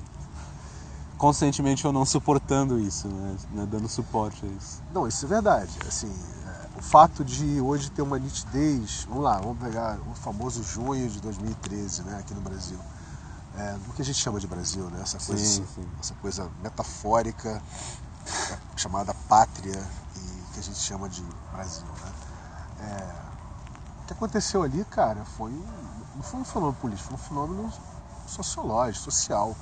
conscientemente 1.17 1.85
ou 1.85 1.91
não 1.91 2.05
suportando 2.05 2.79
isso, 2.79 3.09
né? 3.09 3.37
Né, 3.51 3.65
Dando 3.65 3.89
suporte 3.89 4.45
a 4.45 4.49
isso. 4.49 4.81
Não, 4.93 5.05
isso 5.05 5.25
é 5.25 5.27
verdade. 5.27 5.77
Assim, 5.85 6.09
é, 6.47 6.79
o 6.79 6.81
fato 6.81 7.25
de 7.25 7.59
hoje 7.59 7.89
ter 7.89 8.01
uma 8.01 8.17
nitidez, 8.17 9.05
vamos 9.07 9.23
lá, 9.23 9.37
vamos 9.39 9.57
pegar 9.59 9.99
o 10.09 10.15
famoso 10.15 10.63
junho 10.63 11.09
de 11.09 11.19
2013, 11.19 12.03
né, 12.03 12.19
aqui 12.19 12.33
no 12.33 12.41
Brasil. 12.41 12.79
É, 13.55 13.73
do 13.73 13.93
que 13.93 14.01
a 14.01 14.05
gente 14.05 14.17
chama 14.17 14.39
de 14.39 14.47
Brasil, 14.47 14.89
né? 14.89 15.01
Essa 15.01 15.19
coisa, 15.19 15.45
Sim, 15.45 15.67
sim. 15.75 15.87
essa 15.99 16.13
coisa 16.15 16.49
metafórica 16.61 17.61
chamada 18.77 19.13
pátria 19.27 19.83
e 20.15 20.53
que 20.53 20.59
a 20.59 20.63
gente 20.63 20.79
chama 20.79 21.09
de 21.09 21.21
Brasil, 21.51 21.85
né? 21.85 22.13
É, 22.79 24.03
o 24.03 24.07
que 24.07 24.13
aconteceu 24.13 24.63
ali, 24.63 24.83
cara, 24.85 25.25
foi 25.25 25.51
não 26.15 26.23
foi 26.23 26.39
um 26.39 26.45
fenômeno 26.45 26.77
político, 26.79 27.09
foi 27.09 27.15
um 27.15 27.17
fenômeno 27.17 27.73
sociológico, 28.27 29.03
social. 29.03 29.55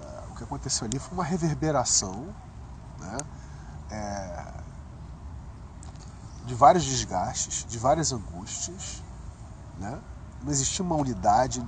É, 0.00 0.32
o 0.32 0.34
que 0.34 0.44
aconteceu 0.44 0.86
ali 0.86 0.98
foi 0.98 1.12
uma 1.12 1.24
reverberação, 1.24 2.34
né? 2.98 3.18
É, 3.90 4.54
de 6.44 6.54
vários 6.54 6.84
desgastes, 6.84 7.66
de 7.68 7.78
várias 7.78 8.12
angústias, 8.12 9.02
né? 9.78 10.00
Não 10.42 10.52
existia 10.52 10.84
uma 10.84 10.94
unidade, 10.94 11.64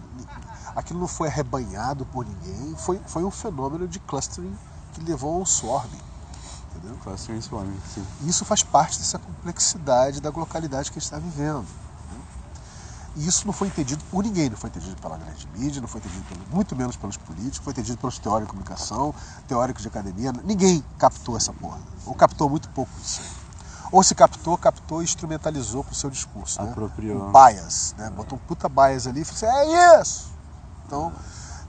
aquilo 0.79 1.01
não 1.01 1.09
foi 1.09 1.29
arrebanhado 1.29 2.07
por 2.07 2.25
ninguém, 2.25 2.75
foi, 2.77 3.01
foi 3.07 3.25
um 3.25 3.31
fenômeno 3.31 3.87
de 3.89 3.99
clustering 3.99 4.57
que 4.93 5.01
levou 5.03 5.35
a 5.37 5.39
um 5.43 5.47
swarming, 5.47 6.01
entendeu? 6.71 6.97
Clustering 7.03 7.41
Swarming, 7.41 7.79
sim. 7.95 8.05
Isso 8.23 8.45
faz 8.45 8.63
parte 8.63 8.99
dessa 8.99 9.19
complexidade 9.19 10.21
da 10.21 10.31
localidade 10.31 10.91
que 10.91 10.99
a 10.99 11.01
gente 11.01 11.05
está 11.07 11.19
vivendo. 11.19 11.63
né? 11.63 12.21
E 13.17 13.27
isso 13.27 13.47
não 13.47 13.53
foi 13.53 13.67
entendido 13.69 14.03
por 14.11 14.23
ninguém, 14.23 14.49
não 14.49 14.57
foi 14.57 14.71
entendido 14.71 14.95
pela 15.01 15.17
grande 15.19 15.49
mídia, 15.57 15.81
não 15.81 15.89
foi 15.89 16.01
entendido 16.01 16.25
pelo- 16.25 16.47
muito 16.55 16.77
menos 16.77 16.97
pelos 16.97 17.17
políticos, 17.17 17.59
foi 17.59 17.73
entendido 17.73 17.99
pelos 17.99 18.19
teóricos 18.19 18.47
de 18.55 18.59
comunicação, 18.63 19.15
teóricos 19.49 19.83
de 19.83 19.89
academia. 19.89 20.33
Ninguém 20.45 20.85
captou 20.99 21.37
essa 21.37 21.53
porra. 21.53 21.79
Ou 22.07 22.15
captou 22.15 22.49
muito 22.49 22.69
pouco 22.71 22.91
isso. 23.03 23.21
aí. 23.21 23.29
Ou 23.91 24.03
se 24.05 24.15
captou, 24.15 24.57
captou 24.59 25.01
e 25.01 25.05
instrumentalizou 25.05 25.83
para 25.83 25.93
o 25.93 25.97
seu 25.97 26.11
discurso. 26.11 26.63
Né? 26.63 26.71
Apropriou. 26.71 27.29
Um 27.29 27.33
bias, 27.33 27.95
né? 27.99 28.09
Botou 28.11 28.39
um 28.39 28.41
puta 28.47 28.69
bias 28.69 29.07
ali 29.07 29.23
e 29.23 29.25
falou 29.25 29.51
assim, 29.51 29.73
é 29.73 30.01
isso! 30.01 30.29
Então, 30.89 31.13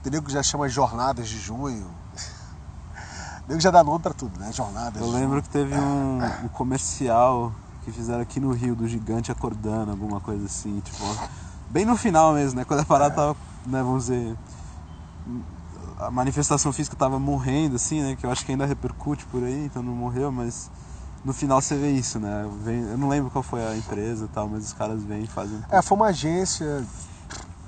entendeu 0.00 0.22
que 0.22 0.32
já 0.32 0.42
chama 0.42 0.66
jornadas 0.66 1.28
de 1.28 1.38
junho. 1.38 1.86
Nego 3.46 3.60
já 3.60 3.70
dá 3.70 3.84
nome 3.84 4.00
para 4.00 4.14
tudo, 4.14 4.40
né? 4.40 4.50
Jornadas 4.50 5.00
Eu 5.00 5.10
lembro 5.10 5.32
junho. 5.32 5.42
que 5.42 5.50
teve 5.50 5.76
um, 5.76 6.20
um 6.44 6.48
comercial 6.48 7.52
que 7.84 7.92
fizeram 7.92 8.22
aqui 8.22 8.40
no 8.40 8.50
Rio 8.52 8.74
do 8.74 8.88
gigante 8.88 9.30
acordando, 9.30 9.90
alguma 9.90 10.20
coisa 10.20 10.46
assim, 10.46 10.80
tipo, 10.80 11.04
bem 11.68 11.84
no 11.84 11.96
final 11.98 12.32
mesmo, 12.32 12.58
né? 12.58 12.64
Quando 12.64 12.80
a 12.80 12.84
parada 12.84 13.14
tava 13.14 13.36
né, 13.66 13.82
vamos 13.82 14.06
dizer, 14.06 14.36
a 15.98 16.10
manifestação 16.10 16.72
física 16.72 16.94
estava 16.94 17.18
morrendo, 17.18 17.76
assim, 17.76 18.00
né? 18.00 18.16
Que 18.16 18.24
eu 18.24 18.30
acho 18.30 18.44
que 18.44 18.52
ainda 18.52 18.64
repercute 18.64 19.26
por 19.26 19.42
aí, 19.42 19.66
então 19.66 19.82
não 19.82 19.94
morreu, 19.94 20.32
mas 20.32 20.70
no 21.22 21.34
final 21.34 21.60
você 21.60 21.76
vê 21.76 21.90
isso, 21.90 22.18
né? 22.18 22.48
Vem, 22.62 22.80
eu 22.80 22.96
não 22.96 23.08
lembro 23.08 23.30
qual 23.30 23.42
foi 23.42 23.66
a 23.66 23.76
empresa 23.76 24.24
e 24.24 24.28
tal, 24.28 24.48
mas 24.48 24.64
os 24.64 24.72
caras 24.72 25.02
vêm 25.04 25.24
e 25.24 25.26
fazem. 25.26 25.60
É, 25.70 25.82
foi 25.82 25.96
uma 25.96 26.06
agência 26.06 26.86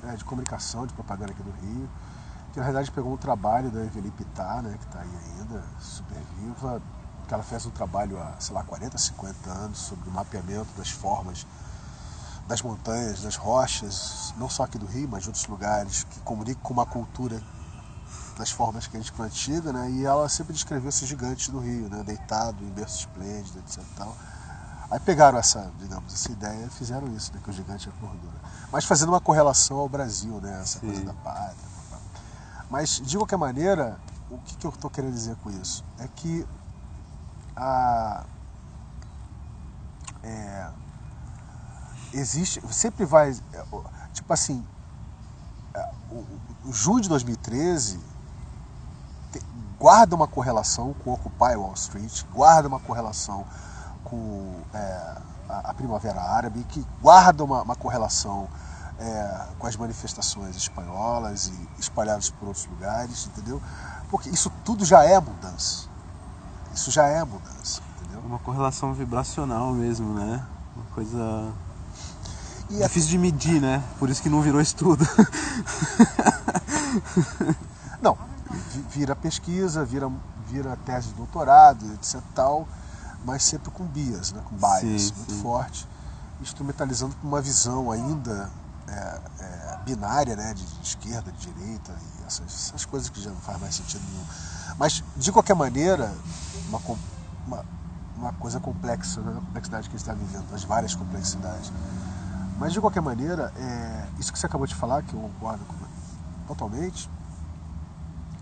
é, 0.05 0.17
de 0.17 0.25
comunicação, 0.25 0.87
de 0.87 0.93
propaganda 0.95 1.33
aqui 1.33 1.43
do 1.43 1.51
Rio, 1.51 1.89
que 2.53 2.59
na 2.59 2.65
verdade 2.65 2.91
pegou 2.91 3.13
um 3.13 3.17
trabalho 3.17 3.71
da 3.71 3.85
Evelyn 3.85 4.11
Pittar, 4.11 4.63
né? 4.63 4.77
Que 4.79 4.85
está 4.85 5.01
aí 5.01 5.11
ainda, 5.39 5.65
super 5.81 6.19
viva, 6.39 6.83
que 7.27 7.35
ela 7.35 7.43
fez 7.43 7.65
um 7.67 7.71
trabalho 7.71 8.21
há, 8.21 8.35
sei 8.39 8.55
lá, 8.55 8.63
40, 8.63 8.99
50 8.99 9.51
anos 9.51 9.79
sobre 9.79 10.09
o 10.09 10.13
mapeamento 10.13 10.69
das 10.77 10.91
formas 10.91 11.47
das 12.47 12.61
montanhas, 12.61 13.23
das 13.23 13.37
rochas, 13.37 14.35
não 14.37 14.49
só 14.49 14.65
aqui 14.65 14.77
do 14.77 14.87
Rio, 14.87 15.09
mas 15.09 15.23
de 15.23 15.29
outros 15.29 15.47
lugares, 15.47 16.05
que 16.05 16.21
comunicam 16.21 16.63
com 16.63 16.73
uma 16.73 16.85
cultura 16.85 17.41
das 18.37 18.51
formas 18.51 18.87
que 18.87 18.97
a 18.97 19.01
gente 19.01 19.13
antiga, 19.23 19.73
né? 19.73 19.91
E 19.91 20.05
ela 20.05 20.29
sempre 20.29 20.53
descreveu 20.53 20.89
esses 20.89 21.09
gigantes 21.09 21.49
do 21.49 21.59
Rio, 21.59 21.89
né? 21.89 22.03
Deitado 22.03 22.63
em 22.65 22.71
berço 22.71 23.01
esplêndido, 23.01 23.59
etc. 23.61 23.83
Tal. 23.97 24.15
Aí 24.91 25.01
pegaram 25.01 25.39
essa, 25.39 25.71
digamos, 25.79 26.13
essa 26.13 26.33
ideia 26.33 26.67
e 26.67 26.71
fizeram 26.71 27.09
isso, 27.15 27.33
né? 27.33 27.41
Que 27.43 27.51
o 27.51 27.53
gigante 27.53 27.89
acordou. 27.89 28.31
Né? 28.31 28.42
Mas 28.73 28.87
fazendo 28.87 29.11
uma 29.11 29.21
correlação 29.21 29.77
ao 29.77 29.89
Brasil, 29.89 30.41
né? 30.41 30.61
Essa 30.63 30.81
Sim. 30.81 30.87
coisa 30.87 31.05
da 31.05 31.13
pátria. 31.13 31.73
Mas, 32.71 33.03
de 33.05 33.19
qualquer 33.19 33.37
maneira, 33.37 34.01
o 34.31 34.39
que, 34.39 34.57
que 34.57 34.67
eu 34.67 34.71
estou 34.71 34.91
querendo 34.91 35.13
dizer 35.13 35.37
com 35.37 35.51
isso? 35.51 35.85
É 35.99 36.09
que 36.09 36.47
a, 37.55 38.25
é, 40.23 40.69
existe, 42.15 42.63
sempre 42.73 43.05
vai, 43.05 43.39
tipo 44.15 44.33
assim, 44.33 44.65
é, 45.75 45.91
o, 46.11 46.25
o 46.65 46.73
junho 46.73 47.03
de 47.03 47.11
2013 47.11 48.01
guarda 49.79 50.15
uma 50.15 50.29
correlação 50.29 50.95
com 50.95 51.13
Occupy 51.13 51.57
Wall 51.57 51.75
Street, 51.75 52.25
guarda 52.33 52.69
uma 52.69 52.81
correlação 52.81 53.45
com 54.05 54.63
é, 54.73 55.17
a, 55.53 55.71
a, 55.71 55.75
Primavera 55.75 56.21
Árabe, 56.21 56.65
que 56.65 56.85
guarda 57.01 57.45
uma, 57.45 57.63
uma 57.63 57.77
correlação 57.77 58.49
é, 58.99 59.47
com 59.59 59.67
as 59.67 59.77
manifestações 59.77 60.57
espanholas 60.57 61.49
e 61.49 61.69
espalhadas 61.79 62.31
por 62.31 62.49
outros 62.49 62.67
lugares, 62.67 63.27
entendeu? 63.27 63.61
Porque 64.11 64.31
isso 64.31 64.51
tudo 64.65 64.85
já 64.85 65.05
é 65.05 65.19
mudança. 65.21 65.89
Isso 66.75 66.91
já 66.91 67.07
é 67.07 67.23
mudança, 67.25 67.83
entendeu? 67.97 68.21
Uma 68.21 68.39
correlação 68.39 68.95
vibracional 68.95 69.73
mesmo, 69.73 70.15
né? 70.15 70.45
Uma 70.75 70.87
coisa 70.95 71.53
e 72.73 72.83
é 72.83 72.87
difícil 72.87 73.11
de 73.11 73.19
medir, 73.19 73.61
né? 73.61 73.83
Por 73.99 74.09
isso 74.09 74.23
que 74.23 74.31
não 74.31 74.41
virou 74.41 74.59
estudo. 74.59 75.07
não, 78.01 78.17
vira 78.89 79.15
pesquisa, 79.15 79.85
vira, 79.85 80.11
vira 80.49 80.75
tese 80.87 81.09
de 81.09 81.15
doutorado, 81.15 81.85
etc. 81.93 82.23
tal, 82.35 82.67
mas 83.25 83.43
sempre 83.43 83.71
com 83.71 83.85
bias, 83.85 84.33
né? 84.33 84.43
com 84.45 84.57
bias 84.57 85.03
sim, 85.03 85.15
muito 85.17 85.33
sim. 85.33 85.43
forte, 85.43 85.89
instrumentalizando 86.41 87.15
com 87.17 87.29
uma 87.29 87.41
visão 87.41 87.91
ainda 87.91 88.51
é, 88.89 89.21
é, 89.41 89.79
binária, 89.85 90.37
né? 90.37 90.55
De, 90.55 90.65
de, 90.65 90.83
esquerda, 90.83 91.31
de 91.33 91.53
direita, 91.53 91.93
e 91.93 92.27
essas, 92.27 92.69
essas, 92.69 92.85
coisas 92.85 93.09
que 93.09 93.21
já 93.21 93.31
não 93.31 93.41
faz 93.41 93.61
mais 93.61 93.75
sentido 93.75 94.03
nenhum. 94.11 94.25
Mas, 94.79 95.03
de 95.17 95.31
qualquer 95.31 95.55
maneira, 95.55 96.13
uma, 96.69 96.81
uma, 97.47 97.65
uma 98.17 98.33
coisa 98.35 98.59
complexa, 98.59 99.21
né? 99.21 99.33
a 99.33 99.41
complexidade 99.41 99.89
que 99.89 99.95
a 99.95 99.99
gente 99.99 100.09
está 100.09 100.15
vivendo, 100.15 100.53
as 100.55 100.65
várias 100.65 100.95
complexidades. 100.95 101.73
Mas, 102.59 102.73
de 102.73 102.81
qualquer 102.81 103.03
maneira, 103.03 103.53
é, 103.57 104.09
isso 104.19 104.33
que 104.33 104.39
você 104.39 104.47
acabou 104.47 104.67
de 104.67 104.75
falar, 104.75 105.03
que 105.03 105.15
eu 105.15 105.21
concordo 105.21 105.65
totalmente, 106.47 107.09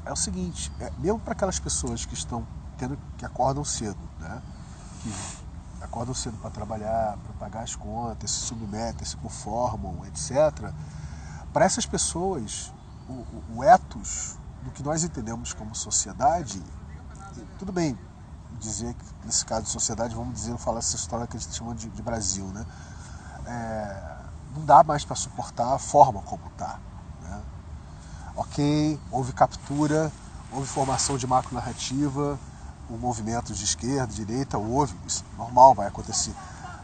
é 0.04 0.12
o 0.12 0.16
seguinte, 0.16 0.72
é, 0.80 0.90
mesmo 0.98 1.20
para 1.20 1.32
aquelas 1.32 1.58
pessoas 1.58 2.04
que 2.04 2.14
estão 2.14 2.46
tendo 2.78 2.98
que 3.18 3.24
acordam 3.24 3.64
cedo, 3.64 3.98
né? 4.18 4.40
Que 5.02 5.12
acordam 5.82 6.14
cedo 6.14 6.36
para 6.38 6.50
trabalhar, 6.50 7.16
para 7.18 7.32
pagar 7.38 7.62
as 7.62 7.74
contas, 7.74 8.30
se 8.30 8.40
submetem, 8.40 9.04
se 9.04 9.16
conformam, 9.16 10.04
etc. 10.06 10.72
Para 11.52 11.64
essas 11.64 11.86
pessoas, 11.86 12.72
o, 13.08 13.12
o, 13.12 13.44
o 13.56 13.64
ethos 13.64 14.36
do 14.62 14.70
que 14.70 14.82
nós 14.82 15.02
entendemos 15.04 15.52
como 15.52 15.74
sociedade, 15.74 16.62
tudo 17.58 17.72
bem 17.72 17.98
dizer 18.58 18.92
que 18.94 19.04
nesse 19.24 19.44
caso 19.46 19.62
de 19.62 19.70
sociedade, 19.70 20.14
vamos 20.14 20.34
dizer, 20.34 20.56
falar 20.58 20.80
essa 20.80 20.96
história 20.96 21.26
que 21.26 21.36
a 21.36 21.40
gente 21.40 21.54
chama 21.54 21.74
de, 21.74 21.88
de 21.88 22.02
Brasil, 22.02 22.44
né? 22.46 22.66
É, 23.46 24.16
não 24.54 24.64
dá 24.64 24.84
mais 24.84 25.04
para 25.04 25.16
suportar 25.16 25.74
a 25.74 25.78
forma 25.78 26.20
como 26.22 26.46
está 26.48 26.78
ok, 28.40 28.98
houve 29.10 29.32
captura, 29.32 30.10
houve 30.50 30.66
formação 30.66 31.18
de 31.18 31.26
macro 31.26 31.54
narrativa, 31.54 32.38
um 32.90 32.98
movimento 32.98 33.52
de 33.52 33.64
esquerda, 33.64 34.12
direita, 34.12 34.58
houve, 34.58 34.94
isso 35.06 35.24
é 35.32 35.36
normal, 35.36 35.74
vai 35.74 35.86
acontecer. 35.86 36.34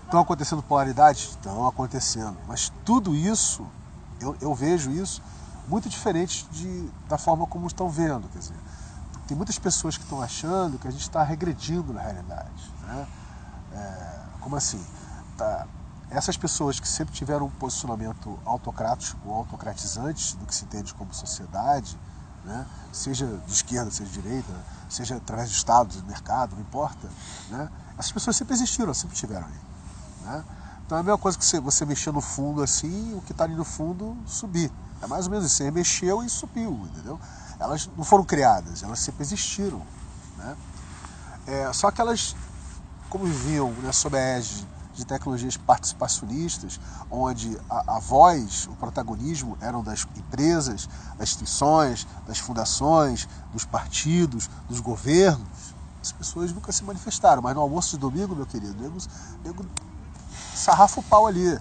Estão 0.04 0.20
acontecendo 0.20 0.62
polaridades? 0.62 1.30
Estão 1.30 1.66
acontecendo. 1.66 2.36
Mas 2.46 2.72
tudo 2.84 3.14
isso, 3.14 3.66
eu, 4.20 4.36
eu 4.40 4.54
vejo 4.54 4.90
isso 4.90 5.20
muito 5.66 5.88
diferente 5.88 6.46
de, 6.50 6.88
da 7.08 7.18
forma 7.18 7.46
como 7.46 7.66
estão 7.66 7.88
vendo. 7.88 8.28
Quer 8.28 8.38
dizer, 8.38 8.56
tem 9.26 9.36
muitas 9.36 9.58
pessoas 9.58 9.96
que 9.96 10.04
estão 10.04 10.22
achando 10.22 10.78
que 10.78 10.86
a 10.86 10.90
gente 10.90 11.02
está 11.02 11.22
regredindo 11.22 11.92
na 11.92 12.00
realidade. 12.00 12.72
Né? 12.82 13.06
É, 13.72 14.18
como 14.40 14.54
assim? 14.54 14.84
Tá, 15.36 15.66
essas 16.08 16.36
pessoas 16.36 16.78
que 16.78 16.86
sempre 16.86 17.12
tiveram 17.12 17.46
um 17.46 17.50
posicionamento 17.50 18.38
autocrático 18.44 19.18
ou 19.28 19.34
autocratizante 19.34 20.36
do 20.36 20.46
que 20.46 20.54
se 20.54 20.64
entende 20.64 20.94
como 20.94 21.12
sociedade, 21.12 21.98
né? 22.44 22.64
seja 22.92 23.26
de 23.44 23.52
esquerda, 23.52 23.90
seja 23.90 24.08
de 24.08 24.22
direita, 24.22 24.52
seja 24.88 25.16
através 25.16 25.50
de 25.50 25.56
Estado, 25.56 26.00
do 26.00 26.06
mercado, 26.06 26.54
não 26.54 26.62
importa, 26.62 27.08
né? 27.50 27.68
essas 27.98 28.12
pessoas 28.12 28.36
sempre 28.36 28.54
existiram, 28.54 28.92
sempre 28.94 29.16
tiveram 29.16 29.46
aí. 29.46 30.26
Né? 30.26 30.44
Então 30.84 30.98
é 30.98 31.00
a 31.00 31.04
mesma 31.04 31.18
coisa 31.18 31.36
que 31.36 31.44
você, 31.44 31.58
você 31.58 31.84
mexer 31.84 32.12
no 32.12 32.20
fundo 32.20 32.62
assim, 32.62 33.14
o 33.14 33.20
que 33.22 33.32
está 33.32 33.44
ali 33.44 33.54
no 33.54 33.64
fundo 33.64 34.16
subir. 34.26 34.70
É 35.02 35.06
mais 35.06 35.26
ou 35.26 35.30
menos 35.30 35.46
isso, 35.46 35.56
você 35.56 35.70
mexeu 35.70 36.22
e 36.22 36.28
subiu, 36.28 36.88
entendeu? 36.90 37.20
Elas 37.58 37.90
não 37.96 38.04
foram 38.04 38.24
criadas, 38.24 38.82
elas 38.82 39.00
sempre 39.00 39.22
existiram. 39.22 39.82
Né? 40.36 40.56
É, 41.46 41.72
só 41.72 41.90
que 41.90 42.00
elas, 42.00 42.36
como 43.08 43.24
viviam 43.24 43.70
né, 43.72 43.92
sob 43.92 44.16
a 44.16 44.20
égide 44.20 44.66
de 44.96 45.04
tecnologias 45.04 45.56
participacionistas, 45.56 46.80
onde 47.10 47.56
a, 47.68 47.96
a, 47.96 47.98
voz, 48.00 48.66
o 48.66 48.74
protagonismo 48.76 49.56
eram 49.60 49.82
das 49.82 50.06
empresas, 50.16 50.88
das 51.18 51.28
instituições, 51.28 52.06
das 52.26 52.38
fundações, 52.38 53.28
dos 53.52 53.64
partidos, 53.64 54.48
dos 54.68 54.80
governos. 54.80 55.74
As 56.00 56.12
pessoas 56.12 56.52
nunca 56.52 56.72
se 56.72 56.82
manifestaram, 56.82 57.42
mas 57.42 57.54
no 57.54 57.60
almoço 57.60 57.90
de 57.90 57.98
domingo, 57.98 58.34
meu 58.34 58.46
querido, 58.46 58.74
nego, 58.80 58.96
nego 59.44 59.66
sarrafa 60.54 61.00
o 61.00 61.02
pau 61.02 61.26
ali, 61.26 61.60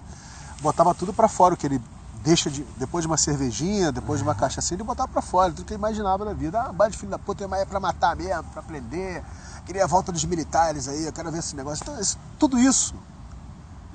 botava 0.62 0.94
tudo 0.94 1.12
para 1.12 1.28
fora, 1.28 1.54
o 1.54 1.56
que 1.56 1.66
ele 1.66 1.82
deixa 2.24 2.50
de, 2.50 2.64
depois 2.78 3.02
de 3.02 3.06
uma 3.06 3.18
cervejinha, 3.18 3.92
depois 3.92 4.18
de 4.18 4.24
uma 4.24 4.34
cachaça, 4.34 4.72
ele 4.72 4.82
botava 4.82 5.08
para 5.08 5.20
fora, 5.20 5.52
tudo 5.52 5.66
que 5.66 5.74
ele 5.74 5.78
imaginava 5.78 6.24
na 6.24 6.32
vida. 6.32 6.60
Ah, 6.60 6.72
bate 6.72 6.96
filho 6.96 7.10
da 7.10 7.18
puta, 7.18 7.44
é 7.44 7.64
para 7.66 7.78
matar 7.78 8.16
mesmo, 8.16 8.44
para 8.44 8.62
prender, 8.62 9.22
queria 9.66 9.84
a 9.84 9.86
volta 9.86 10.10
dos 10.10 10.24
militares 10.24 10.88
aí, 10.88 11.04
eu 11.04 11.12
quero 11.12 11.30
ver 11.30 11.40
esse 11.40 11.54
negócio. 11.54 11.82
Então, 11.82 12.00
isso, 12.00 12.18
tudo 12.38 12.58
isso 12.58 12.94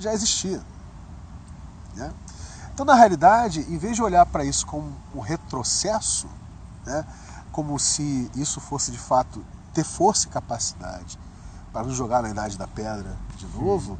já 0.01 0.13
existia. 0.13 0.61
Né? 1.95 2.11
Então, 2.73 2.85
na 2.85 2.95
realidade, 2.95 3.61
em 3.69 3.77
vez 3.77 3.95
de 3.95 4.01
olhar 4.01 4.25
para 4.25 4.43
isso 4.43 4.65
como 4.65 4.91
um 5.13 5.19
retrocesso, 5.19 6.27
né, 6.85 7.05
como 7.51 7.77
se 7.77 8.29
isso 8.35 8.59
fosse 8.59 8.91
de 8.91 8.97
fato 8.97 9.43
ter 9.73 9.83
força 9.83 10.27
e 10.27 10.29
capacidade 10.29 11.19
para 11.71 11.83
nos 11.83 11.95
jogar 11.95 12.21
na 12.21 12.29
idade 12.29 12.57
da 12.57 12.67
pedra 12.67 13.15
de 13.37 13.45
novo, 13.47 13.97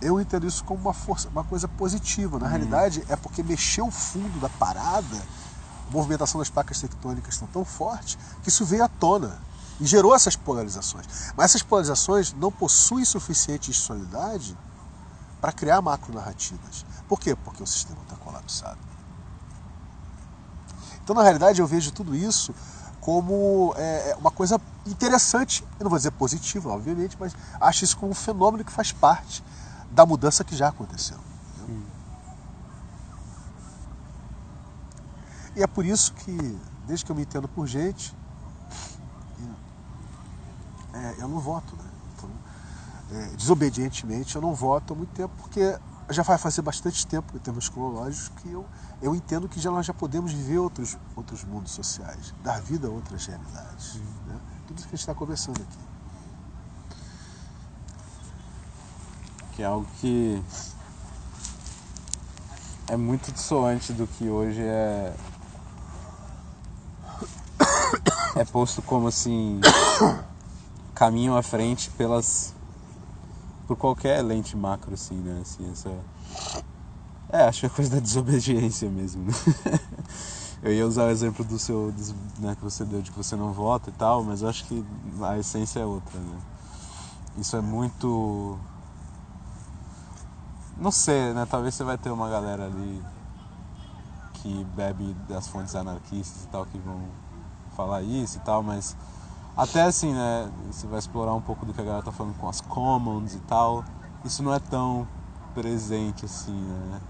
eu 0.00 0.20
entendo 0.20 0.46
isso 0.46 0.64
como 0.64 0.80
uma 0.80 0.94
força, 0.94 1.28
uma 1.28 1.44
coisa 1.44 1.68
positiva. 1.68 2.38
Na 2.38 2.46
hum. 2.46 2.48
realidade, 2.48 3.04
é 3.08 3.16
porque 3.16 3.42
mexeu 3.42 3.86
o 3.86 3.90
fundo 3.90 4.40
da 4.40 4.48
parada, 4.48 5.16
a 5.88 5.92
movimentação 5.92 6.38
das 6.38 6.50
placas 6.50 6.80
tectônicas 6.80 7.34
estão 7.34 7.48
tão 7.48 7.64
forte 7.64 8.18
que 8.42 8.48
isso 8.48 8.64
veio 8.64 8.84
à 8.84 8.88
tona 8.88 9.38
e 9.80 9.86
gerou 9.86 10.14
essas 10.14 10.36
polarizações. 10.36 11.06
Mas 11.36 11.46
essas 11.46 11.62
polarizações 11.62 12.32
não 12.32 12.52
possuem 12.52 13.04
suficiente 13.04 13.70
institucionalidade 13.70 14.56
para 15.40 15.52
criar 15.52 15.80
macronarrativas. 15.80 16.84
Por 17.08 17.18
quê? 17.18 17.34
Porque 17.34 17.62
o 17.62 17.66
sistema 17.66 18.00
está 18.02 18.16
colapsado. 18.16 18.78
Então, 21.02 21.14
na 21.14 21.22
realidade, 21.22 21.60
eu 21.60 21.66
vejo 21.66 21.90
tudo 21.92 22.14
isso 22.14 22.54
como 23.00 23.74
é, 23.76 24.10
é, 24.10 24.16
uma 24.16 24.30
coisa 24.30 24.60
interessante, 24.86 25.64
eu 25.78 25.84
não 25.84 25.90
vou 25.90 25.98
dizer 25.98 26.10
positiva, 26.12 26.70
obviamente, 26.70 27.16
mas 27.18 27.34
acho 27.60 27.84
isso 27.84 27.96
como 27.96 28.12
um 28.12 28.14
fenômeno 28.14 28.62
que 28.62 28.70
faz 28.70 28.92
parte 28.92 29.42
da 29.90 30.04
mudança 30.04 30.44
que 30.44 30.54
já 30.54 30.68
aconteceu. 30.68 31.18
Hum. 31.68 31.82
E 35.56 35.62
é 35.62 35.66
por 35.66 35.84
isso 35.84 36.12
que, 36.12 36.58
desde 36.86 37.04
que 37.04 37.10
eu 37.10 37.16
me 37.16 37.22
entendo 37.22 37.48
por 37.48 37.66
gente, 37.66 38.14
é, 40.92 41.14
eu 41.18 41.28
não 41.28 41.40
voto. 41.40 41.74
Né? 41.76 41.89
É, 43.12 43.36
desobedientemente 43.36 44.36
eu 44.36 44.42
não 44.42 44.54
voto 44.54 44.92
há 44.92 44.96
muito 44.96 45.12
tempo 45.12 45.32
porque 45.38 45.78
já 46.10 46.22
vai 46.22 46.38
fazer 46.38 46.62
bastante 46.62 47.06
tempo, 47.06 47.36
em 47.36 47.38
termos 47.38 47.68
cronológicos, 47.68 48.30
que 48.40 48.50
eu, 48.50 48.66
eu 49.00 49.14
entendo 49.14 49.48
que 49.48 49.60
já 49.60 49.70
nós 49.70 49.86
já 49.86 49.94
podemos 49.94 50.32
viver 50.32 50.58
outros, 50.58 50.98
outros 51.14 51.44
mundos 51.44 51.72
sociais, 51.72 52.34
dar 52.42 52.60
vida 52.60 52.88
a 52.88 52.90
outras 52.90 53.26
realidades. 53.26 54.00
Né? 54.26 54.40
Tudo 54.66 54.78
isso 54.78 54.88
que 54.88 54.94
a 54.94 54.96
gente 54.96 55.00
está 55.00 55.14
conversando 55.14 55.60
aqui. 55.62 55.78
Que 59.52 59.62
é 59.62 59.66
algo 59.66 59.86
que 60.00 60.42
é 62.88 62.96
muito 62.96 63.30
dissoante 63.30 63.92
do 63.92 64.06
que 64.06 64.28
hoje 64.28 64.62
é 64.62 65.14
é 68.36 68.44
posto 68.44 68.80
como 68.82 69.08
assim 69.08 69.60
caminho 70.94 71.36
à 71.36 71.42
frente 71.42 71.90
pelas 71.90 72.54
por 73.70 73.76
qualquer 73.76 74.20
lente 74.20 74.56
macro 74.56 74.94
assim, 74.94 75.14
né? 75.14 75.38
Assim, 75.42 75.70
essa 75.70 75.88
é, 77.28 77.44
acho 77.44 77.60
que 77.60 77.66
é 77.66 77.68
coisa 77.68 77.88
da 77.88 78.00
desobediência 78.00 78.90
mesmo. 78.90 79.22
Né? 79.22 79.32
Eu 80.60 80.72
ia 80.72 80.84
usar 80.84 81.04
o 81.04 81.10
exemplo 81.10 81.44
do 81.44 81.56
seu, 81.56 81.94
né, 82.40 82.56
que 82.56 82.64
você 82.64 82.84
deu 82.84 83.00
de 83.00 83.12
que 83.12 83.16
você 83.16 83.36
não 83.36 83.52
vota 83.52 83.88
e 83.88 83.92
tal, 83.92 84.22
mas 84.22 84.42
eu 84.42 84.48
acho 84.48 84.66
que 84.66 84.84
a 85.22 85.38
essência 85.38 85.80
é 85.80 85.86
outra, 85.86 86.20
né? 86.20 86.38
Isso 87.38 87.56
é 87.56 87.62
muito 87.62 88.58
não 90.76 90.90
sei, 90.90 91.32
né? 91.32 91.46
Talvez 91.48 91.74
você 91.74 91.82
vai 91.82 91.96
ter 91.96 92.10
uma 92.10 92.28
galera 92.28 92.66
ali 92.66 93.02
que 94.34 94.66
bebe 94.74 95.16
das 95.28 95.48
fontes 95.48 95.74
anarquistas 95.74 96.44
e 96.44 96.48
tal 96.48 96.66
que 96.66 96.76
vão 96.76 97.00
falar 97.74 98.02
isso 98.02 98.36
e 98.36 98.40
tal, 98.40 98.62
mas 98.62 98.94
até 99.62 99.82
assim, 99.82 100.14
né? 100.14 100.50
Você 100.70 100.86
vai 100.86 100.98
explorar 100.98 101.34
um 101.34 101.40
pouco 101.40 101.66
do 101.66 101.74
que 101.74 101.80
a 101.80 101.84
galera 101.84 102.02
tá 102.02 102.10
falando 102.10 102.34
com 102.38 102.48
as 102.48 102.62
commons 102.62 103.34
e 103.34 103.40
tal. 103.40 103.84
Isso 104.24 104.42
não 104.42 104.54
é 104.54 104.58
tão 104.58 105.06
presente 105.54 106.24
assim, 106.24 106.54
né? 106.54 107.00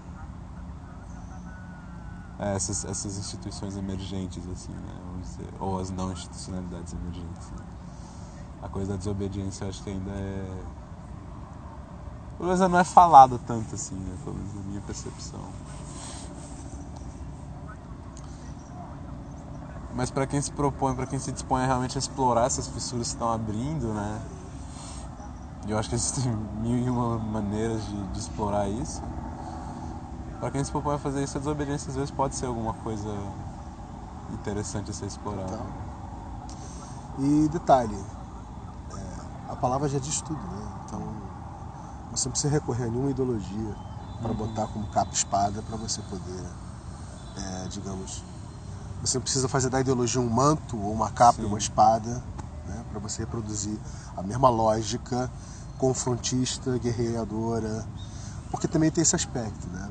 É, 2.39 2.55
essas, 2.55 2.83
essas 2.83 3.17
instituições 3.17 3.77
emergentes, 3.77 4.43
assim, 4.49 4.73
né? 4.73 4.95
Dizer, 5.21 5.47
ou 5.59 5.79
as 5.79 5.91
não 5.91 6.11
institucionalidades 6.11 6.91
emergentes. 6.91 7.51
Né? 7.51 7.65
A 8.61 8.67
coisa 8.67 8.93
da 8.93 8.97
desobediência 8.97 9.63
eu 9.63 9.69
acho 9.69 9.81
que 9.83 9.89
ainda 9.89 10.11
é. 10.11 10.63
Pelo 12.37 12.49
menos 12.49 12.59
não 12.59 12.79
é 12.79 12.83
falado 12.83 13.39
tanto 13.47 13.75
assim, 13.75 13.95
né? 13.95 14.17
Pelo 14.25 14.35
menos 14.35 14.53
na 14.55 14.61
minha 14.63 14.81
percepção. 14.81 15.39
Mas 19.93 20.09
para 20.09 20.25
quem 20.25 20.41
se 20.41 20.51
propõe, 20.51 20.95
para 20.95 21.05
quem 21.05 21.19
se 21.19 21.31
dispõe 21.31 21.63
a 21.63 21.65
realmente 21.65 21.97
a 21.97 21.99
explorar 21.99 22.45
essas 22.45 22.67
fissuras 22.67 23.07
que 23.07 23.13
estão 23.13 23.31
abrindo, 23.31 23.93
né? 23.93 24.21
Eu 25.67 25.77
acho 25.77 25.89
que 25.89 25.95
existem 25.95 26.31
mil 26.61 26.77
e 26.77 26.89
uma 26.89 27.17
maneiras 27.17 27.85
de, 27.85 28.07
de 28.07 28.19
explorar 28.19 28.69
isso. 28.69 29.01
Para 30.39 30.49
quem 30.49 30.63
se 30.63 30.71
propõe 30.71 30.95
a 30.95 30.97
fazer 30.97 31.23
isso, 31.23 31.37
a 31.37 31.39
desobediência 31.39 31.89
às 31.89 31.95
vezes 31.95 32.11
pode 32.11 32.35
ser 32.35 32.47
alguma 32.47 32.73
coisa 32.73 33.15
interessante 34.33 34.89
a 34.89 34.93
ser 34.93 35.05
explorada. 35.05 35.57
Tá. 35.57 35.65
E 37.19 37.49
detalhe, 37.49 37.95
é, 38.95 39.51
a 39.51 39.55
palavra 39.55 39.87
já 39.87 39.99
diz 39.99 40.21
tudo, 40.21 40.41
né? 40.41 40.81
Então 40.85 41.01
você 42.11 42.27
não 42.27 42.31
precisa 42.31 42.51
recorrer 42.51 42.85
a 42.85 42.87
nenhuma 42.87 43.11
ideologia 43.11 43.75
para 44.21 44.31
uhum. 44.31 44.37
botar 44.37 44.67
como 44.67 44.87
capa 44.87 45.13
espada 45.13 45.61
para 45.61 45.77
você 45.77 46.01
poder, 46.03 46.45
é, 47.37 47.67
digamos, 47.67 48.23
você 49.01 49.17
não 49.17 49.23
precisa 49.23 49.47
fazer 49.47 49.69
da 49.69 49.81
ideologia 49.81 50.21
um 50.21 50.29
manto 50.29 50.77
ou 50.77 50.93
uma 50.93 51.09
capa 51.09 51.41
e 51.41 51.45
uma 51.45 51.57
espada 51.57 52.23
né, 52.67 52.85
para 52.91 52.99
você 52.99 53.23
reproduzir 53.23 53.77
a 54.15 54.21
mesma 54.21 54.49
lógica 54.49 55.29
confrontista, 55.77 56.77
guerreadora, 56.77 57.83
porque 58.51 58.67
também 58.67 58.91
tem 58.91 59.01
esse 59.01 59.15
aspecto, 59.15 59.67
né? 59.69 59.89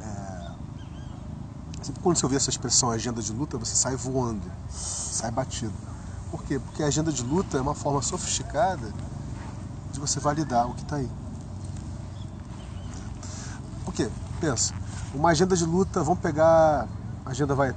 É... 0.00 1.84
Sempre 1.84 2.00
quando 2.00 2.16
você 2.16 2.24
ouvir 2.24 2.36
essa 2.36 2.48
expressão 2.50 2.92
agenda 2.92 3.20
de 3.20 3.32
luta, 3.32 3.58
você 3.58 3.74
sai 3.74 3.96
voando, 3.96 4.48
sai 4.70 5.32
batido. 5.32 5.72
Por 6.30 6.44
quê? 6.44 6.60
Porque 6.60 6.84
a 6.84 6.86
agenda 6.86 7.10
de 7.10 7.24
luta 7.24 7.58
é 7.58 7.60
uma 7.60 7.74
forma 7.74 8.00
sofisticada 8.00 8.92
de 9.90 9.98
você 9.98 10.20
validar 10.20 10.70
o 10.70 10.74
que 10.74 10.82
está 10.82 10.96
aí. 10.96 11.10
Por 13.84 13.92
quê? 13.92 14.08
Pensa, 14.40 14.72
uma 15.12 15.30
agenda 15.30 15.56
de 15.56 15.64
luta, 15.64 16.04
vamos 16.04 16.20
pegar 16.20 16.86
a 17.26 17.30
agenda 17.30 17.54
vai 17.54 17.70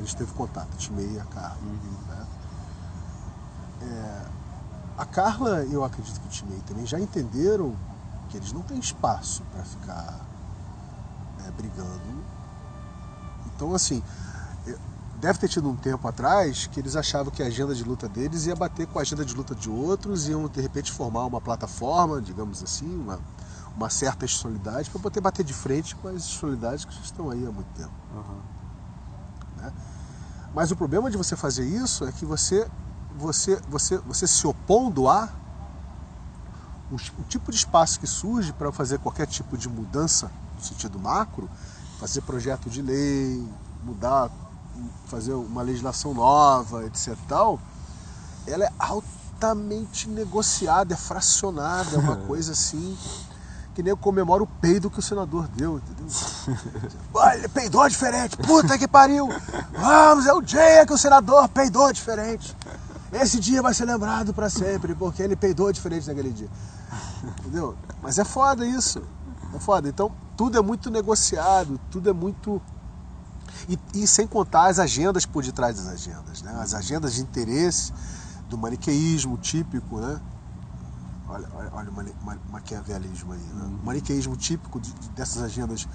eterno 0.00 0.06
eles 0.06 0.14
teve 0.14 0.32
contato, 0.32 0.76
Timei 0.76 1.14
e 1.14 1.20
a 1.20 1.24
Carla. 1.24 1.58
Uhum. 1.62 1.98
Né? 2.08 2.26
É, 3.82 4.26
a 4.98 5.04
Carla, 5.04 5.64
eu 5.64 5.84
acredito 5.84 6.20
que 6.20 6.26
o 6.26 6.30
Timei 6.30 6.60
também 6.66 6.86
já 6.86 6.98
entenderam 6.98 7.76
que 8.28 8.36
eles 8.36 8.52
não 8.52 8.62
têm 8.62 8.78
espaço 8.78 9.42
para 9.52 9.64
ficar 9.64 10.20
é, 11.46 11.50
brigando. 11.50 12.00
Então, 13.46 13.74
assim, 13.74 14.02
deve 15.20 15.38
ter 15.38 15.48
tido 15.48 15.68
um 15.68 15.76
tempo 15.76 16.06
atrás 16.06 16.66
que 16.66 16.80
eles 16.80 16.96
achavam 16.96 17.30
que 17.30 17.42
a 17.42 17.46
agenda 17.46 17.74
de 17.74 17.84
luta 17.84 18.08
deles 18.08 18.46
ia 18.46 18.56
bater 18.56 18.86
com 18.86 18.98
a 18.98 19.02
agenda 19.02 19.24
de 19.24 19.34
luta 19.34 19.54
de 19.54 19.68
outros, 19.68 20.28
iam 20.28 20.48
de 20.48 20.60
repente 20.60 20.90
formar 20.92 21.26
uma 21.26 21.40
plataforma, 21.40 22.22
digamos 22.22 22.62
assim, 22.62 22.94
uma, 22.94 23.18
uma 23.76 23.90
certa 23.90 24.24
institucionalidade, 24.24 24.88
para 24.90 25.00
poder 25.00 25.20
bater 25.20 25.44
de 25.44 25.52
frente 25.52 25.94
com 25.96 26.08
as 26.08 26.16
institucionalidades 26.16 26.84
que 26.84 26.94
já 26.94 27.02
estão 27.02 27.30
aí 27.30 27.44
há 27.46 27.50
muito 27.50 27.68
tempo. 27.74 27.92
Uhum. 28.14 28.59
Né? 29.60 29.72
Mas 30.54 30.70
o 30.70 30.76
problema 30.76 31.10
de 31.10 31.16
você 31.16 31.36
fazer 31.36 31.64
isso 31.64 32.04
é 32.04 32.12
que 32.12 32.24
você, 32.24 32.68
você, 33.16 33.60
você, 33.68 33.98
você 33.98 34.26
se 34.26 34.46
opondo 34.46 35.08
a 35.08 35.28
o, 36.90 36.96
o 36.96 37.24
tipo 37.28 37.52
de 37.52 37.58
espaço 37.58 38.00
que 38.00 38.06
surge 38.06 38.52
para 38.52 38.72
fazer 38.72 38.98
qualquer 38.98 39.26
tipo 39.26 39.56
de 39.56 39.68
mudança 39.68 40.30
no 40.56 40.64
sentido 40.64 40.98
macro, 40.98 41.48
fazer 42.00 42.20
projeto 42.22 42.68
de 42.68 42.82
lei, 42.82 43.46
mudar, 43.84 44.30
fazer 45.06 45.32
uma 45.32 45.62
legislação 45.62 46.12
nova, 46.12 46.84
etc. 46.86 47.16
Tal, 47.28 47.60
ela 48.46 48.64
é 48.64 48.72
altamente 48.78 50.08
negociada, 50.08 50.94
é 50.94 50.96
fracionada, 50.96 51.96
é 51.96 51.98
uma 51.98 52.16
coisa 52.26 52.52
assim 52.52 52.98
que 53.74 53.82
nem 53.82 53.90
eu 53.90 53.96
comemoro 53.96 54.44
o 54.44 54.46
peido 54.46 54.90
que 54.90 54.98
o 54.98 55.02
senador 55.02 55.48
deu, 55.48 55.78
entendeu? 55.78 56.06
Olha, 57.14 57.48
peidou 57.48 57.88
diferente, 57.88 58.36
puta 58.36 58.76
que 58.78 58.88
pariu! 58.88 59.28
Vamos, 59.72 60.26
é 60.26 60.32
o 60.32 60.42
dia 60.42 60.84
que 60.86 60.92
o 60.92 60.98
senador 60.98 61.48
peidou 61.48 61.92
diferente. 61.92 62.56
Esse 63.12 63.40
dia 63.40 63.60
vai 63.60 63.74
ser 63.74 63.86
lembrado 63.86 64.32
para 64.32 64.48
sempre, 64.48 64.94
porque 64.94 65.22
ele 65.22 65.34
peidou 65.34 65.72
diferente 65.72 66.06
naquele 66.06 66.30
dia. 66.30 66.48
Entendeu? 67.40 67.76
Mas 68.02 68.18
é 68.18 68.24
foda 68.24 68.64
isso. 68.64 69.02
É 69.54 69.58
foda. 69.58 69.88
Então, 69.88 70.12
tudo 70.36 70.56
é 70.56 70.62
muito 70.62 70.90
negociado, 70.90 71.78
tudo 71.90 72.08
é 72.08 72.12
muito. 72.12 72.62
E, 73.68 73.78
e 73.94 74.06
sem 74.06 74.26
contar 74.26 74.66
as 74.68 74.78
agendas 74.78 75.26
por 75.26 75.42
detrás 75.42 75.76
das 75.76 75.88
agendas, 75.88 76.42
né? 76.42 76.56
As 76.60 76.72
agendas 76.72 77.14
de 77.14 77.22
interesse 77.22 77.92
do 78.48 78.56
maniqueísmo 78.56 79.36
típico, 79.36 79.98
né? 79.98 80.20
Olha, 81.30 81.48
olha, 81.72 81.90
o 81.90 82.50
maquiavelismo 82.50 83.32
aí. 83.32 83.38
Né? 83.38 83.64
Uhum. 83.64 83.78
O 83.82 83.86
maniqueísmo 83.86 84.36
típico 84.36 84.80
de, 84.80 84.92
dessas 85.10 85.42
agendas 85.42 85.86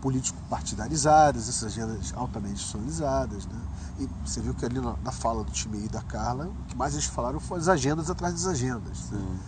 político-partidarizadas, 0.00 1.48
essas 1.48 1.64
agendas 1.64 2.12
altamente 2.14 2.54
institucionalizadas. 2.54 3.46
Né? 3.46 3.60
E 3.98 4.08
você 4.24 4.40
viu 4.40 4.54
que 4.54 4.64
ali 4.64 4.80
na, 4.80 4.94
na 5.02 5.10
fala 5.10 5.42
do 5.42 5.50
time 5.50 5.84
e 5.84 5.88
da 5.88 6.02
Carla, 6.02 6.46
o 6.46 6.64
que 6.68 6.76
mais 6.76 6.92
eles 6.92 7.06
falaram 7.06 7.40
foram 7.40 7.60
as 7.62 7.68
agendas 7.68 8.08
atrás 8.08 8.34
das 8.34 8.46
agendas. 8.46 9.10
Né? 9.10 9.38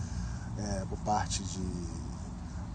É, 0.57 0.85
por 0.89 0.97
parte 0.99 1.43
de, 1.43 1.61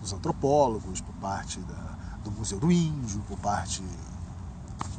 dos 0.01 0.13
antropólogos, 0.13 1.01
por 1.01 1.15
parte 1.17 1.61
da, 1.61 2.19
do 2.25 2.31
Museu 2.31 2.59
do 2.59 2.71
Índio, 2.71 3.21
por 3.29 3.39
parte 3.39 3.83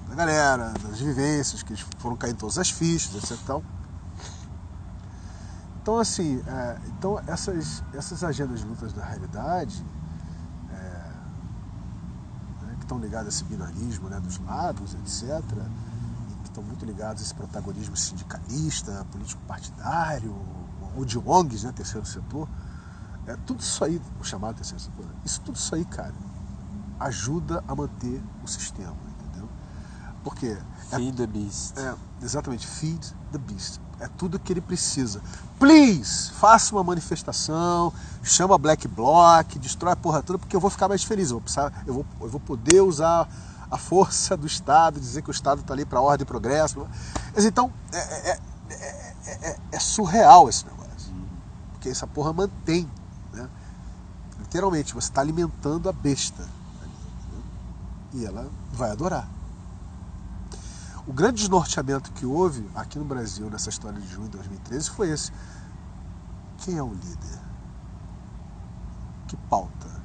da 0.09 0.15
galera, 0.15 0.73
das 0.83 0.99
vivências, 0.99 1.63
que 1.63 1.73
eles 1.73 1.85
foram 1.97 2.15
caindo 2.15 2.37
todas 2.37 2.57
as 2.57 2.69
fichas, 2.69 3.15
etc. 3.15 3.37
Tal. 3.47 3.63
Então, 5.83 5.99
assim, 5.99 6.41
é, 6.47 6.79
então 6.87 7.19
essas, 7.27 7.83
essas 7.93 8.23
agendas 8.23 8.61
de 8.61 8.65
lutas 8.65 8.93
da 8.93 9.03
realidade, 9.03 9.85
é, 10.71 11.11
né, 12.61 12.75
que 12.77 12.83
estão 12.83 12.97
ligadas 12.99 13.27
a 13.27 13.29
esse 13.31 13.43
binarismo 13.43 14.07
né, 14.07 14.17
dos 14.21 14.37
lados, 14.45 14.93
etc., 14.93 15.43
e 15.43 16.35
que 16.35 16.45
estão 16.45 16.63
muito 16.63 16.85
ligados 16.85 17.21
a 17.21 17.25
esse 17.25 17.35
protagonismo 17.35 17.97
sindicalista, 17.97 19.05
político-partidário, 19.11 20.33
ou 20.95 21.03
de 21.03 21.19
ONGs, 21.19 21.63
né, 21.65 21.73
terceiro 21.73 22.07
setor, 22.07 22.47
é, 23.27 23.35
tudo 23.45 23.59
isso 23.59 23.83
aí, 23.83 24.01
o 24.21 24.23
chamado 24.23 24.55
terceiro 24.55 24.81
setor, 24.81 25.05
isso 25.25 25.41
tudo 25.41 25.57
isso 25.57 25.75
aí, 25.75 25.83
cara, 25.83 26.13
ajuda 26.97 27.61
a 27.67 27.75
manter 27.75 28.23
o 28.41 28.47
sistema, 28.47 28.95
entendeu? 29.19 29.49
Porque... 30.23 30.57
É 30.93 30.95
feed 30.95 31.21
é, 31.21 31.25
the 31.25 31.27
beast. 31.27 31.77
É, 31.77 31.95
exatamente, 32.21 32.65
feed 32.65 33.13
the 33.33 33.37
beast. 33.37 33.81
É 33.99 34.07
tudo 34.17 34.39
que 34.39 34.51
ele 34.51 34.61
precisa. 34.61 35.21
Please, 35.59 36.31
faça 36.31 36.75
uma 36.75 36.83
manifestação, 36.83 37.93
chama 38.21 38.57
Black 38.57 38.87
Bloc, 38.87 39.57
destrói 39.59 39.93
a 39.93 39.95
porra 39.95 40.21
toda, 40.21 40.39
porque 40.39 40.55
eu 40.55 40.59
vou 40.59 40.69
ficar 40.69 40.87
mais 40.87 41.03
feliz. 41.03 41.29
Eu 41.29 41.35
vou, 41.35 41.41
precisar, 41.41 41.83
eu 41.87 41.93
vou, 41.93 42.05
eu 42.21 42.29
vou 42.29 42.39
poder 42.39 42.81
usar 42.81 43.27
a 43.71 43.77
força 43.77 44.35
do 44.35 44.45
Estado, 44.45 44.99
dizer 44.99 45.21
que 45.21 45.29
o 45.29 45.31
Estado 45.31 45.61
está 45.61 45.73
ali 45.73 45.85
para 45.85 46.01
ordem 46.01 46.23
e 46.23 46.27
progresso. 46.27 46.85
Mas 47.33 47.45
então, 47.45 47.71
é, 47.91 47.97
é, 48.31 48.39
é, 49.25 49.57
é, 49.71 49.79
surreal 49.79 50.49
esse 50.49 50.65
negócio. 50.65 50.83
Porque 51.71 51.89
essa 51.89 52.05
porra 52.05 52.33
mantém. 52.33 52.89
Né? 53.31 53.49
literalmente, 54.39 54.93
você 54.93 55.09
está 55.09 55.21
alimentando 55.21 55.89
a 55.89 55.91
besta. 55.91 56.47
E 58.13 58.25
ela 58.25 58.47
vai 58.71 58.91
adorar. 58.91 59.27
O 61.05 61.11
grande 61.11 61.41
desnorteamento 61.41 62.11
que 62.13 62.25
houve 62.25 62.65
aqui 62.73 62.97
no 62.97 63.05
Brasil 63.05 63.49
nessa 63.49 63.69
história 63.69 63.99
de 63.99 64.07
junho 64.07 64.29
de 64.29 64.37
2013 64.37 64.89
foi 64.89 65.09
esse. 65.09 65.31
Quem 66.59 66.77
é 66.77 66.83
o 66.83 66.93
líder? 66.93 67.39
Que 69.27 69.35
pauta? 69.49 70.01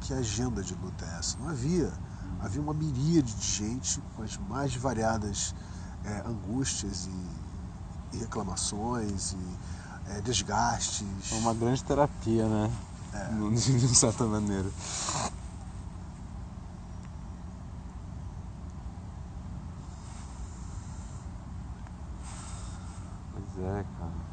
Que 0.00 0.12
agenda 0.12 0.62
de 0.62 0.74
luta 0.74 1.04
é 1.04 1.18
essa? 1.18 1.38
Não 1.38 1.48
havia. 1.48 1.92
Havia 2.40 2.60
uma 2.60 2.74
miríade 2.74 3.32
de 3.32 3.46
gente 3.46 4.02
com 4.16 4.22
as 4.22 4.36
mais 4.38 4.74
variadas 4.74 5.54
é, 6.04 6.22
angústias 6.26 7.06
e, 7.06 8.16
e, 8.16 8.18
reclamações 8.18 9.32
e 9.34 10.10
é, 10.10 10.20
desgastes. 10.20 11.32
Uma 11.32 11.54
grande 11.54 11.84
terapia, 11.84 12.48
né? 12.48 12.72
É. 13.12 13.28
De 13.54 13.94
certa 13.94 14.24
maneira. 14.24 14.70
Pois 23.32 23.64
é, 23.64 23.84
cara. 23.98 24.30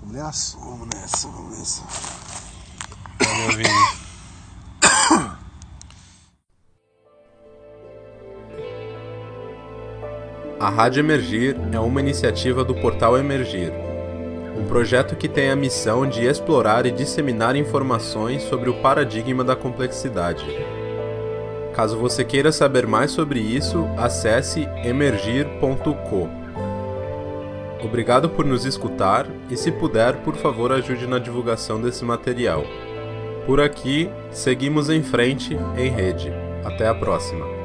Vamos 0.00 0.16
nessa? 0.32 0.58
Vamos 0.58 0.88
nessa, 0.88 1.28
vamos 1.28 1.58
nessa. 1.58 1.82
Valeu, 3.22 3.48
Vini. 3.56 3.68
A 10.58 10.70
Rádio 10.70 11.00
Emergir 11.00 11.56
é 11.72 11.78
uma 11.78 12.00
iniciativa 12.00 12.64
do 12.64 12.74
Portal 12.74 13.18
Emergir, 13.18 13.72
um 14.56 14.64
projeto 14.64 15.16
que 15.16 15.28
tem 15.28 15.50
a 15.50 15.56
missão 15.56 16.08
de 16.08 16.24
explorar 16.24 16.86
e 16.86 16.92
disseminar 16.92 17.56
informações 17.56 18.44
sobre 18.44 18.70
o 18.70 18.80
paradigma 18.80 19.42
da 19.42 19.56
complexidade. 19.56 20.46
Caso 21.74 21.98
você 21.98 22.24
queira 22.24 22.52
saber 22.52 22.86
mais 22.86 23.10
sobre 23.10 23.40
isso, 23.40 23.84
acesse 23.98 24.68
emergir.co. 24.84 26.28
Obrigado 27.82 28.30
por 28.30 28.44
nos 28.44 28.64
escutar 28.64 29.26
e, 29.52 29.56
se 29.56 29.70
puder, 29.70 30.16
por 30.22 30.34
favor, 30.34 30.72
ajude 30.72 31.06
na 31.06 31.18
divulgação 31.18 31.78
desse 31.78 32.02
material. 32.06 32.64
Por 33.44 33.60
aqui, 33.60 34.10
seguimos 34.30 34.88
em 34.88 35.02
frente 35.02 35.54
em 35.76 35.90
rede. 35.90 36.32
Até 36.64 36.88
a 36.88 36.94
próxima! 36.94 37.61